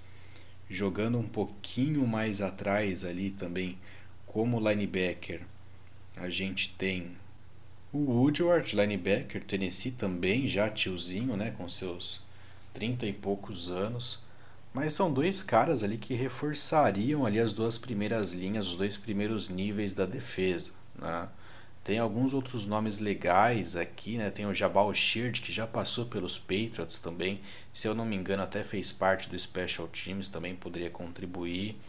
Jogando 0.69 1.17
um 1.17 1.27
pouquinho 1.27 2.05
mais 2.05 2.41
atrás 2.41 3.03
ali 3.03 3.29
também, 3.29 3.77
como 4.25 4.59
linebacker, 4.59 5.41
a 6.15 6.29
gente 6.29 6.73
tem 6.77 7.15
o 7.93 7.99
Woodward, 8.11 8.75
linebacker, 8.75 9.43
Tennessee 9.43 9.91
também, 9.91 10.47
já 10.47 10.69
tiozinho, 10.69 11.37
né, 11.37 11.51
com 11.57 11.69
seus 11.69 12.21
30 12.73 13.05
e 13.05 13.13
poucos 13.13 13.69
anos. 13.69 14.19
Mas 14.73 14.93
são 14.93 15.11
dois 15.11 15.41
caras 15.41 15.83
ali 15.83 15.97
que 15.97 16.13
reforçariam 16.13 17.25
ali 17.25 17.39
as 17.39 17.53
duas 17.53 17.77
primeiras 17.77 18.33
linhas, 18.33 18.67
os 18.67 18.77
dois 18.77 18.97
primeiros 18.97 19.49
níveis 19.49 19.93
da 19.93 20.05
defesa, 20.05 20.71
né? 20.95 21.27
Tem 21.87 21.99
alguns 21.99 22.33
outros 22.33 22.65
nomes 22.65 22.99
legais 22.99 23.77
aqui, 23.77 24.17
né? 24.17 24.29
Tem 24.29 24.45
o 24.45 24.53
Jabal 24.53 24.93
Sheard, 24.93 25.39
que 25.39 25.53
já 25.53 25.65
passou 25.65 26.05
pelos 26.05 26.37
Patriots 26.37 26.99
também. 26.99 27.39
Se 27.71 27.87
eu 27.87 27.95
não 27.95 28.03
me 28.03 28.13
engano, 28.13 28.43
até 28.43 28.61
fez 28.61 28.91
parte 28.91 29.29
do 29.29 29.39
Special 29.39 29.87
Teams, 29.87 30.27
também 30.27 30.53
poderia 30.53 30.89
contribuir. 30.89 31.79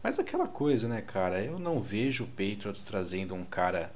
Mas 0.00 0.20
aquela 0.20 0.46
coisa, 0.46 0.86
né, 0.86 1.02
cara? 1.02 1.42
Eu 1.42 1.58
não 1.58 1.82
vejo 1.82 2.22
o 2.22 2.28
Patriots 2.28 2.84
trazendo 2.84 3.34
um 3.34 3.44
cara 3.44 3.92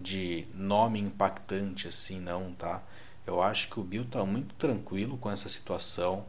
de 0.00 0.46
nome 0.54 0.98
impactante 0.98 1.86
assim, 1.86 2.18
não, 2.18 2.54
tá? 2.54 2.82
Eu 3.26 3.42
acho 3.42 3.68
que 3.68 3.78
o 3.78 3.84
Bill 3.84 4.06
tá 4.06 4.24
muito 4.24 4.54
tranquilo 4.54 5.18
com 5.18 5.30
essa 5.30 5.50
situação. 5.50 6.24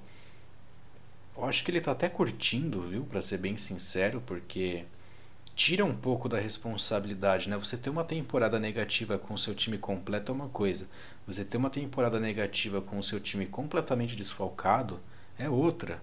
Eu 1.38 1.46
acho 1.46 1.64
que 1.64 1.72
ele 1.72 1.80
tá 1.80 1.92
até 1.92 2.10
curtindo, 2.10 2.82
viu, 2.82 3.06
para 3.06 3.22
ser 3.22 3.38
bem 3.38 3.58
sincero, 3.58 4.22
porque 4.26 4.84
tira 5.60 5.84
um 5.84 5.94
pouco 5.94 6.30
da 6.30 6.40
responsabilidade, 6.40 7.50
né? 7.50 7.58
Você 7.58 7.76
ter 7.76 7.90
uma 7.90 8.06
temporada 8.06 8.58
negativa 8.58 9.20
com 9.20 9.34
o 9.34 9.38
seu 9.38 9.54
time 9.54 9.78
completo 9.78 10.32
é 10.32 10.36
uma 10.36 10.48
coisa. 10.48 10.88
Você 11.28 11.44
ter 11.44 11.58
uma 11.58 11.70
temporada 11.70 12.18
negativa 12.18 12.80
com 12.80 12.98
o 12.98 13.04
seu 13.04 13.20
time 13.20 13.46
completamente 13.46 14.16
desfalcado 14.16 15.02
é 15.38 15.50
outra. 15.50 16.02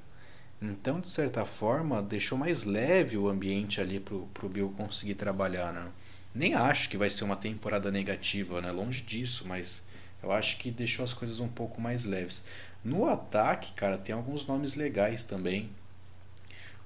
Então, 0.60 1.00
de 1.00 1.08
certa 1.08 1.46
forma, 1.46 2.02
deixou 2.02 2.36
mais 2.36 2.64
leve 2.64 3.16
o 3.16 3.30
ambiente 3.30 3.80
ali 3.80 3.98
pro, 3.98 4.28
pro 4.34 4.46
Bill 4.46 4.74
conseguir 4.76 5.14
trabalhar, 5.14 5.72
né? 5.72 5.88
Nem 6.34 6.52
acho 6.52 6.90
que 6.90 6.98
vai 6.98 7.08
ser 7.08 7.24
uma 7.24 7.34
temporada 7.34 7.90
negativa, 7.90 8.60
né? 8.60 8.70
Longe 8.70 9.00
disso, 9.00 9.48
mas 9.48 9.82
eu 10.22 10.32
acho 10.32 10.58
que 10.58 10.70
deixou 10.70 11.02
as 11.02 11.14
coisas 11.14 11.40
um 11.40 11.48
pouco 11.48 11.80
mais 11.80 12.04
leves. 12.04 12.44
No 12.84 13.08
ataque, 13.08 13.72
cara, 13.72 13.96
tem 13.96 14.14
alguns 14.14 14.46
nomes 14.46 14.74
legais 14.74 15.24
também. 15.24 15.70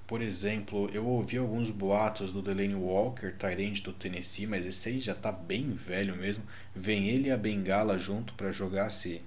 Por 0.07 0.21
exemplo, 0.21 0.89
eu 0.93 1.05
ouvi 1.05 1.37
alguns 1.37 1.69
boatos 1.69 2.33
do 2.33 2.41
Delaney 2.41 2.75
Walker, 2.75 3.33
Tyrande 3.37 3.81
do 3.81 3.93
Tennessee, 3.93 4.45
mas 4.45 4.65
esse 4.65 4.89
aí 4.89 4.99
já 4.99 5.15
tá 5.15 5.31
bem 5.31 5.71
velho 5.71 6.15
mesmo. 6.15 6.43
Vem 6.75 7.07
ele 7.07 7.29
e 7.29 7.31
a 7.31 7.37
Bengala 7.37 7.97
junto 7.97 8.33
para 8.33 8.51
jogar 8.51 8.89
se 8.89 9.21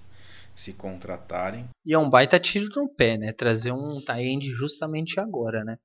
se 0.55 0.75
contratarem. 0.75 1.68
E 1.85 1.93
é 1.93 1.99
um 1.99 2.09
baita 2.09 2.39
tiro 2.39 2.68
no 2.77 2.89
pé, 2.89 3.18
né? 3.18 3.33
Trazer 3.33 3.72
um 3.72 3.99
Tyrande 3.99 4.51
justamente 4.51 5.18
agora, 5.18 5.64
né? 5.64 5.77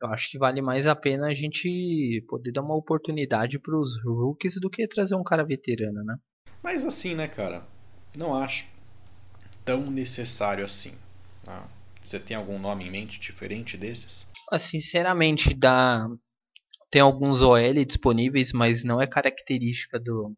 Eu 0.00 0.08
acho 0.08 0.30
que 0.30 0.38
vale 0.38 0.60
mais 0.60 0.86
a 0.86 0.94
pena 0.94 1.28
a 1.28 1.34
gente 1.34 2.24
poder 2.28 2.52
dar 2.52 2.62
uma 2.62 2.76
oportunidade 2.76 3.58
para 3.58 3.76
os 3.76 4.00
rookies 4.04 4.60
do 4.60 4.70
que 4.70 4.86
trazer 4.86 5.14
um 5.14 5.24
cara 5.24 5.44
veterano, 5.44 6.04
né? 6.04 6.16
Mas 6.62 6.84
assim, 6.84 7.14
né, 7.14 7.26
cara? 7.26 7.66
Não 8.16 8.34
acho 8.34 8.66
tão 9.64 9.90
necessário 9.90 10.64
assim. 10.64 10.94
Ah, 11.46 11.66
você 12.04 12.20
tem 12.20 12.36
algum 12.36 12.58
nome 12.58 12.84
em 12.84 12.90
mente 12.90 13.18
diferente 13.18 13.78
desses? 13.78 14.28
Ah, 14.50 14.58
sinceramente, 14.58 15.54
dá... 15.54 16.06
tem 16.90 17.00
alguns 17.00 17.40
OL 17.40 17.84
disponíveis, 17.86 18.52
mas 18.52 18.84
não 18.84 19.00
é 19.00 19.06
característica 19.06 19.98
do, 19.98 20.36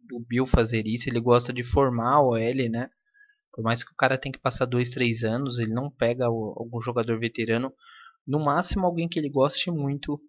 do 0.00 0.18
Bill 0.18 0.44
fazer 0.44 0.86
isso. 0.86 1.08
Ele 1.08 1.20
gosta 1.20 1.52
de 1.52 1.62
formar 1.62 2.20
OL, 2.20 2.68
né? 2.68 2.90
Por 3.52 3.62
mais 3.62 3.84
que 3.84 3.92
o 3.92 3.96
cara 3.96 4.18
tenha 4.18 4.32
que 4.32 4.40
passar 4.40 4.66
dois, 4.66 4.90
três 4.90 5.22
anos, 5.22 5.58
ele 5.58 5.72
não 5.72 5.88
pega 5.88 6.28
o, 6.28 6.54
algum 6.56 6.80
jogador 6.80 7.18
veterano. 7.20 7.72
No 8.26 8.44
máximo, 8.44 8.84
alguém 8.84 9.08
que 9.08 9.18
ele 9.18 9.30
goste 9.30 9.70
muito. 9.70 10.20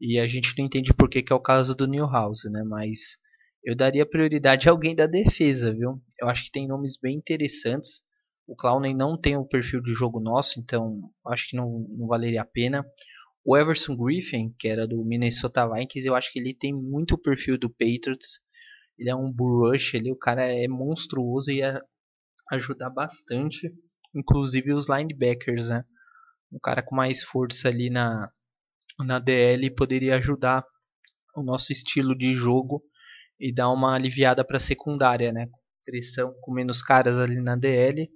E 0.00 0.18
a 0.18 0.26
gente 0.26 0.52
não 0.58 0.66
entende 0.66 0.92
por 0.92 1.08
que, 1.08 1.22
que 1.22 1.32
é 1.32 1.36
o 1.36 1.40
caso 1.40 1.76
do 1.76 1.86
Newhouse, 1.86 2.50
né? 2.50 2.64
Mas 2.64 3.18
eu 3.64 3.76
daria 3.76 4.04
prioridade 4.04 4.68
a 4.68 4.72
alguém 4.72 4.96
da 4.96 5.06
defesa, 5.06 5.72
viu? 5.72 6.02
Eu 6.20 6.28
acho 6.28 6.44
que 6.44 6.50
tem 6.50 6.66
nomes 6.66 6.98
bem 7.00 7.16
interessantes. 7.16 8.02
O 8.46 8.56
Clowney 8.56 8.94
não 8.94 9.18
tem 9.18 9.36
o 9.36 9.46
perfil 9.46 9.80
de 9.80 9.92
jogo 9.92 10.20
nosso, 10.20 10.58
então 10.58 10.88
acho 11.28 11.48
que 11.48 11.56
não, 11.56 11.86
não 11.90 12.06
valeria 12.06 12.42
a 12.42 12.46
pena. 12.46 12.84
O 13.44 13.56
Everson 13.56 13.96
Griffin, 13.96 14.54
que 14.58 14.68
era 14.68 14.86
do 14.86 15.04
Minnesota 15.04 15.68
Vikings, 15.68 16.06
eu 16.06 16.14
acho 16.14 16.32
que 16.32 16.38
ele 16.38 16.54
tem 16.54 16.72
muito 16.72 17.14
o 17.14 17.18
perfil 17.18 17.58
do 17.58 17.70
Patriots. 17.70 18.40
Ele 18.98 19.10
é 19.10 19.16
um 19.16 19.32
bull 19.32 19.74
ele, 19.74 20.12
o 20.12 20.16
cara 20.16 20.44
é 20.44 20.68
monstruoso 20.68 21.50
e 21.50 21.58
ia 21.58 21.82
ajudar 22.52 22.90
bastante, 22.90 23.72
inclusive 24.14 24.72
os 24.72 24.88
linebackers, 24.88 25.68
né? 25.70 25.84
Um 26.52 26.58
cara 26.58 26.82
com 26.82 26.94
mais 26.94 27.22
força 27.22 27.68
ali 27.68 27.88
na, 27.88 28.30
na 29.00 29.18
DL 29.18 29.74
poderia 29.74 30.16
ajudar 30.16 30.64
o 31.34 31.42
nosso 31.42 31.72
estilo 31.72 32.16
de 32.16 32.34
jogo 32.34 32.82
e 33.40 33.52
dar 33.52 33.70
uma 33.70 33.94
aliviada 33.94 34.44
para 34.44 34.58
a 34.58 34.60
secundária, 34.60 35.32
né? 35.32 35.48
Pressão 35.84 36.34
com 36.40 36.52
menos 36.52 36.82
caras 36.82 37.16
ali 37.18 37.40
na 37.40 37.56
DL. 37.56 38.08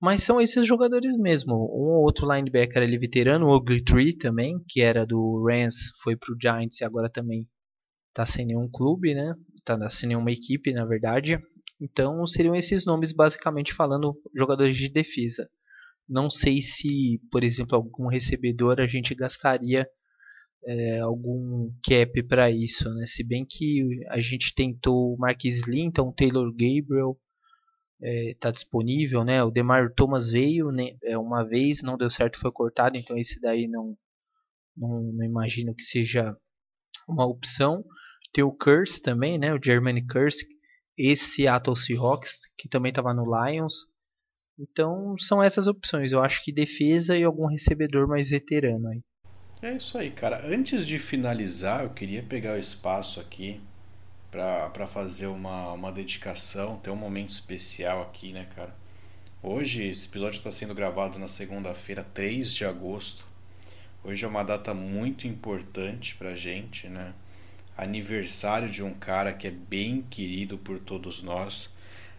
Mas 0.00 0.22
são 0.22 0.40
esses 0.40 0.66
jogadores 0.66 1.14
mesmo. 1.16 1.52
Um 1.52 1.92
ou 1.96 2.02
outro 2.04 2.32
linebacker 2.32 2.82
ali 2.82 2.96
veterano, 2.96 3.46
o 3.46 3.56
Ugly 3.56 3.84
Tree 3.84 4.16
também, 4.16 4.54
que 4.66 4.80
era 4.80 5.04
do 5.04 5.44
Rams, 5.46 5.92
foi 6.02 6.16
pro 6.16 6.36
Giants 6.40 6.80
e 6.80 6.84
agora 6.84 7.10
também 7.10 7.46
tá 8.14 8.24
sem 8.24 8.46
nenhum 8.46 8.68
clube, 8.70 9.14
né? 9.14 9.34
Tá 9.64 9.90
sem 9.90 10.08
nenhuma 10.08 10.32
equipe, 10.32 10.72
na 10.72 10.86
verdade. 10.86 11.38
Então 11.80 12.26
seriam 12.26 12.54
esses 12.54 12.84
nomes 12.84 13.12
basicamente 13.12 13.74
falando 13.74 14.14
jogadores 14.34 14.76
de 14.76 14.88
defesa. 14.88 15.48
Não 16.08 16.28
sei 16.28 16.60
se, 16.60 17.20
por 17.30 17.44
exemplo, 17.44 17.76
algum 17.76 18.08
recebedor 18.08 18.80
a 18.80 18.86
gente 18.86 19.14
gastaria 19.14 19.86
é, 20.64 21.00
algum 21.00 21.72
cap 21.82 22.22
para 22.24 22.50
isso, 22.50 22.88
né? 22.94 23.06
Se 23.06 23.24
bem 23.24 23.44
que 23.44 24.04
a 24.08 24.20
gente 24.20 24.54
tentou 24.54 25.14
o 25.14 25.18
Marquis 25.18 25.66
Linton, 25.66 26.08
o 26.08 26.12
Taylor 26.12 26.50
Gabriel 26.50 27.18
está 28.00 28.48
é, 28.48 28.52
disponível, 28.52 29.24
né? 29.24 29.42
O 29.42 29.50
Demar 29.50 29.92
Thomas 29.94 30.30
veio 30.30 30.70
né, 30.70 30.96
uma 31.16 31.44
vez, 31.44 31.82
não 31.82 31.96
deu 31.96 32.10
certo, 32.10 32.38
foi 32.38 32.50
cortado, 32.50 32.96
então 32.96 33.16
esse 33.16 33.38
daí 33.40 33.68
não, 33.68 33.96
não, 34.76 35.02
não 35.12 35.24
imagino 35.24 35.74
que 35.74 35.82
seja 35.82 36.36
uma 37.08 37.26
opção. 37.26 37.84
Tem 38.32 38.44
o 38.44 38.52
Curse 38.52 39.02
também, 39.02 39.38
né? 39.38 39.52
O 39.54 39.60
Germany 39.62 40.06
Curse, 40.06 40.46
esse 40.96 41.24
Seattle 41.24 41.76
Seahawks 41.76 42.38
que 42.56 42.68
também 42.68 42.90
estava 42.90 43.12
no 43.12 43.24
Lions. 43.24 43.86
Então 44.58 45.16
são 45.18 45.42
essas 45.42 45.66
opções. 45.66 46.12
Eu 46.12 46.20
acho 46.20 46.42
que 46.44 46.52
defesa 46.52 47.16
e 47.16 47.24
algum 47.24 47.46
recebedor 47.46 48.06
mais 48.06 48.30
veterano 48.30 48.88
aí. 48.88 49.02
É 49.62 49.72
isso 49.74 49.98
aí, 49.98 50.10
cara. 50.10 50.46
Antes 50.46 50.86
de 50.86 50.98
finalizar, 50.98 51.82
eu 51.82 51.90
queria 51.90 52.22
pegar 52.22 52.54
o 52.54 52.58
espaço 52.58 53.20
aqui 53.20 53.60
para 54.30 54.86
fazer 54.86 55.26
uma, 55.26 55.72
uma 55.74 55.92
dedicação, 55.92 56.78
ter 56.78 56.88
um 56.88 56.96
momento 56.96 57.28
especial 57.28 58.00
aqui, 58.00 58.32
né, 58.32 58.46
cara? 58.56 58.74
Hoje, 59.42 59.86
esse 59.86 60.08
episódio 60.08 60.38
está 60.38 60.50
sendo 60.50 60.74
gravado 60.74 61.18
na 61.18 61.28
segunda-feira, 61.28 62.02
3 62.02 62.50
de 62.54 62.64
agosto. 62.64 63.26
Hoje 64.02 64.24
é 64.24 64.28
uma 64.28 64.42
data 64.42 64.72
muito 64.72 65.26
importante 65.26 66.14
pra 66.14 66.34
gente, 66.34 66.88
né? 66.88 67.12
Aniversário 67.76 68.70
de 68.70 68.82
um 68.82 68.94
cara 68.94 69.34
que 69.34 69.46
é 69.46 69.50
bem 69.50 70.00
querido 70.08 70.56
por 70.56 70.78
todos 70.78 71.22
nós. 71.22 71.68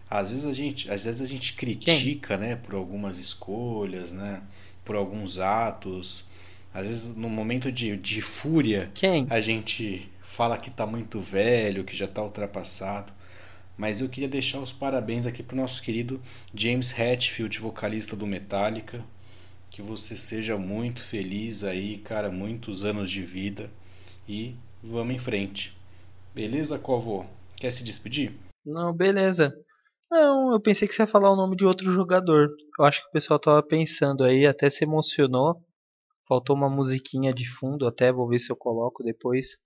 Às 0.08 0.30
vezes 0.30 0.46
a 0.46 0.52
gente, 0.52 0.88
às 0.88 1.04
vezes 1.04 1.20
a 1.20 1.26
gente 1.26 1.54
critica, 1.54 2.38
Quem? 2.38 2.48
né, 2.48 2.54
por 2.56 2.74
algumas 2.74 3.18
escolhas, 3.18 4.12
né, 4.12 4.42
por 4.84 4.94
alguns 4.94 5.38
atos 5.40 6.24
às 6.74 6.86
vezes, 6.86 7.14
no 7.14 7.28
momento 7.28 7.70
de, 7.70 7.96
de 7.96 8.22
fúria, 8.22 8.90
Quem? 8.94 9.26
a 9.28 9.40
gente 9.40 10.10
fala 10.22 10.56
que 10.56 10.70
tá 10.70 10.86
muito 10.86 11.20
velho, 11.20 11.84
que 11.84 11.96
já 11.96 12.06
tá 12.06 12.22
ultrapassado. 12.22 13.12
Mas 13.76 14.00
eu 14.00 14.08
queria 14.08 14.28
deixar 14.28 14.58
os 14.60 14.72
parabéns 14.72 15.26
aqui 15.26 15.42
pro 15.42 15.56
nosso 15.56 15.82
querido 15.82 16.20
James 16.54 16.96
Hetfield, 16.96 17.58
vocalista 17.58 18.14
do 18.16 18.26
Metallica. 18.26 19.04
Que 19.70 19.80
você 19.82 20.16
seja 20.16 20.56
muito 20.58 21.02
feliz 21.02 21.64
aí, 21.64 21.98
cara, 21.98 22.30
muitos 22.30 22.84
anos 22.84 23.10
de 23.10 23.22
vida. 23.22 23.70
E 24.28 24.54
vamos 24.82 25.14
em 25.14 25.18
frente. 25.18 25.76
Beleza, 26.34 26.78
Covo? 26.78 27.26
Quer 27.56 27.70
se 27.72 27.82
despedir? 27.82 28.34
Não, 28.64 28.92
beleza. 28.92 29.54
Não, 30.10 30.52
eu 30.52 30.60
pensei 30.60 30.86
que 30.86 30.94
você 30.94 31.02
ia 31.02 31.06
falar 31.06 31.32
o 31.32 31.36
nome 31.36 31.56
de 31.56 31.64
outro 31.64 31.90
jogador. 31.90 32.50
Eu 32.78 32.84
acho 32.84 33.00
que 33.02 33.08
o 33.08 33.12
pessoal 33.12 33.38
tava 33.38 33.62
pensando 33.62 34.24
aí, 34.24 34.46
até 34.46 34.68
se 34.68 34.84
emocionou. 34.84 35.58
Faltou 36.32 36.56
uma 36.56 36.70
musiquinha 36.70 37.30
de 37.30 37.46
fundo, 37.46 37.86
até 37.86 38.10
vou 38.10 38.26
ver 38.26 38.38
se 38.38 38.50
eu 38.50 38.56
coloco 38.56 39.04
depois. 39.04 39.58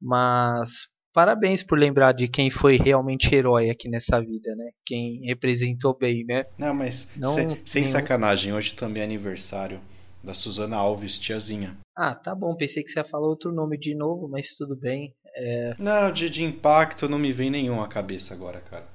Mas 0.00 0.86
parabéns 1.12 1.60
por 1.60 1.76
lembrar 1.76 2.12
de 2.12 2.28
quem 2.28 2.50
foi 2.50 2.76
realmente 2.76 3.34
herói 3.34 3.68
aqui 3.68 3.88
nessa 3.88 4.20
vida, 4.20 4.54
né? 4.54 4.70
Quem 4.86 5.26
representou 5.26 5.98
bem, 5.98 6.24
né? 6.24 6.44
Não, 6.56 6.72
mas 6.72 7.08
Não, 7.16 7.30
sem, 7.30 7.60
sem 7.64 7.84
sacanagem, 7.84 8.52
hoje 8.52 8.74
também 8.74 9.02
é 9.02 9.04
aniversário 9.04 9.80
da 10.22 10.32
Suzana 10.34 10.76
Alves, 10.76 11.18
tiazinha. 11.18 11.76
Ah, 11.96 12.14
tá 12.14 12.32
bom, 12.32 12.54
pensei 12.54 12.84
que 12.84 12.90
você 12.90 13.00
ia 13.00 13.04
falar 13.04 13.26
outro 13.26 13.50
nome 13.50 13.76
de 13.76 13.92
novo, 13.92 14.28
mas 14.28 14.54
tudo 14.54 14.76
bem. 14.76 15.12
É... 15.34 15.74
Não, 15.80 16.12
de, 16.12 16.30
de 16.30 16.44
impacto 16.44 17.08
não 17.08 17.18
me 17.18 17.32
vem 17.32 17.50
nenhum 17.50 17.82
à 17.82 17.88
cabeça 17.88 18.34
agora, 18.34 18.60
cara. 18.60 18.86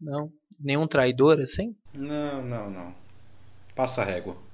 Não? 0.00 0.32
Nenhum 0.58 0.86
traidor 0.86 1.38
assim? 1.38 1.76
Não, 1.92 2.42
não, 2.42 2.70
não. 2.70 2.94
Passa 3.74 4.00
a 4.00 4.06
régua. 4.06 4.45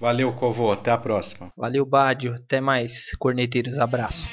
Valeu, 0.00 0.32
Covô. 0.32 0.72
Até 0.72 0.90
a 0.90 0.98
próxima. 0.98 1.52
Valeu, 1.56 1.84
Bádio. 1.84 2.34
Até 2.34 2.60
mais. 2.60 3.10
Corneteiros, 3.18 3.78
abraço. 3.78 4.26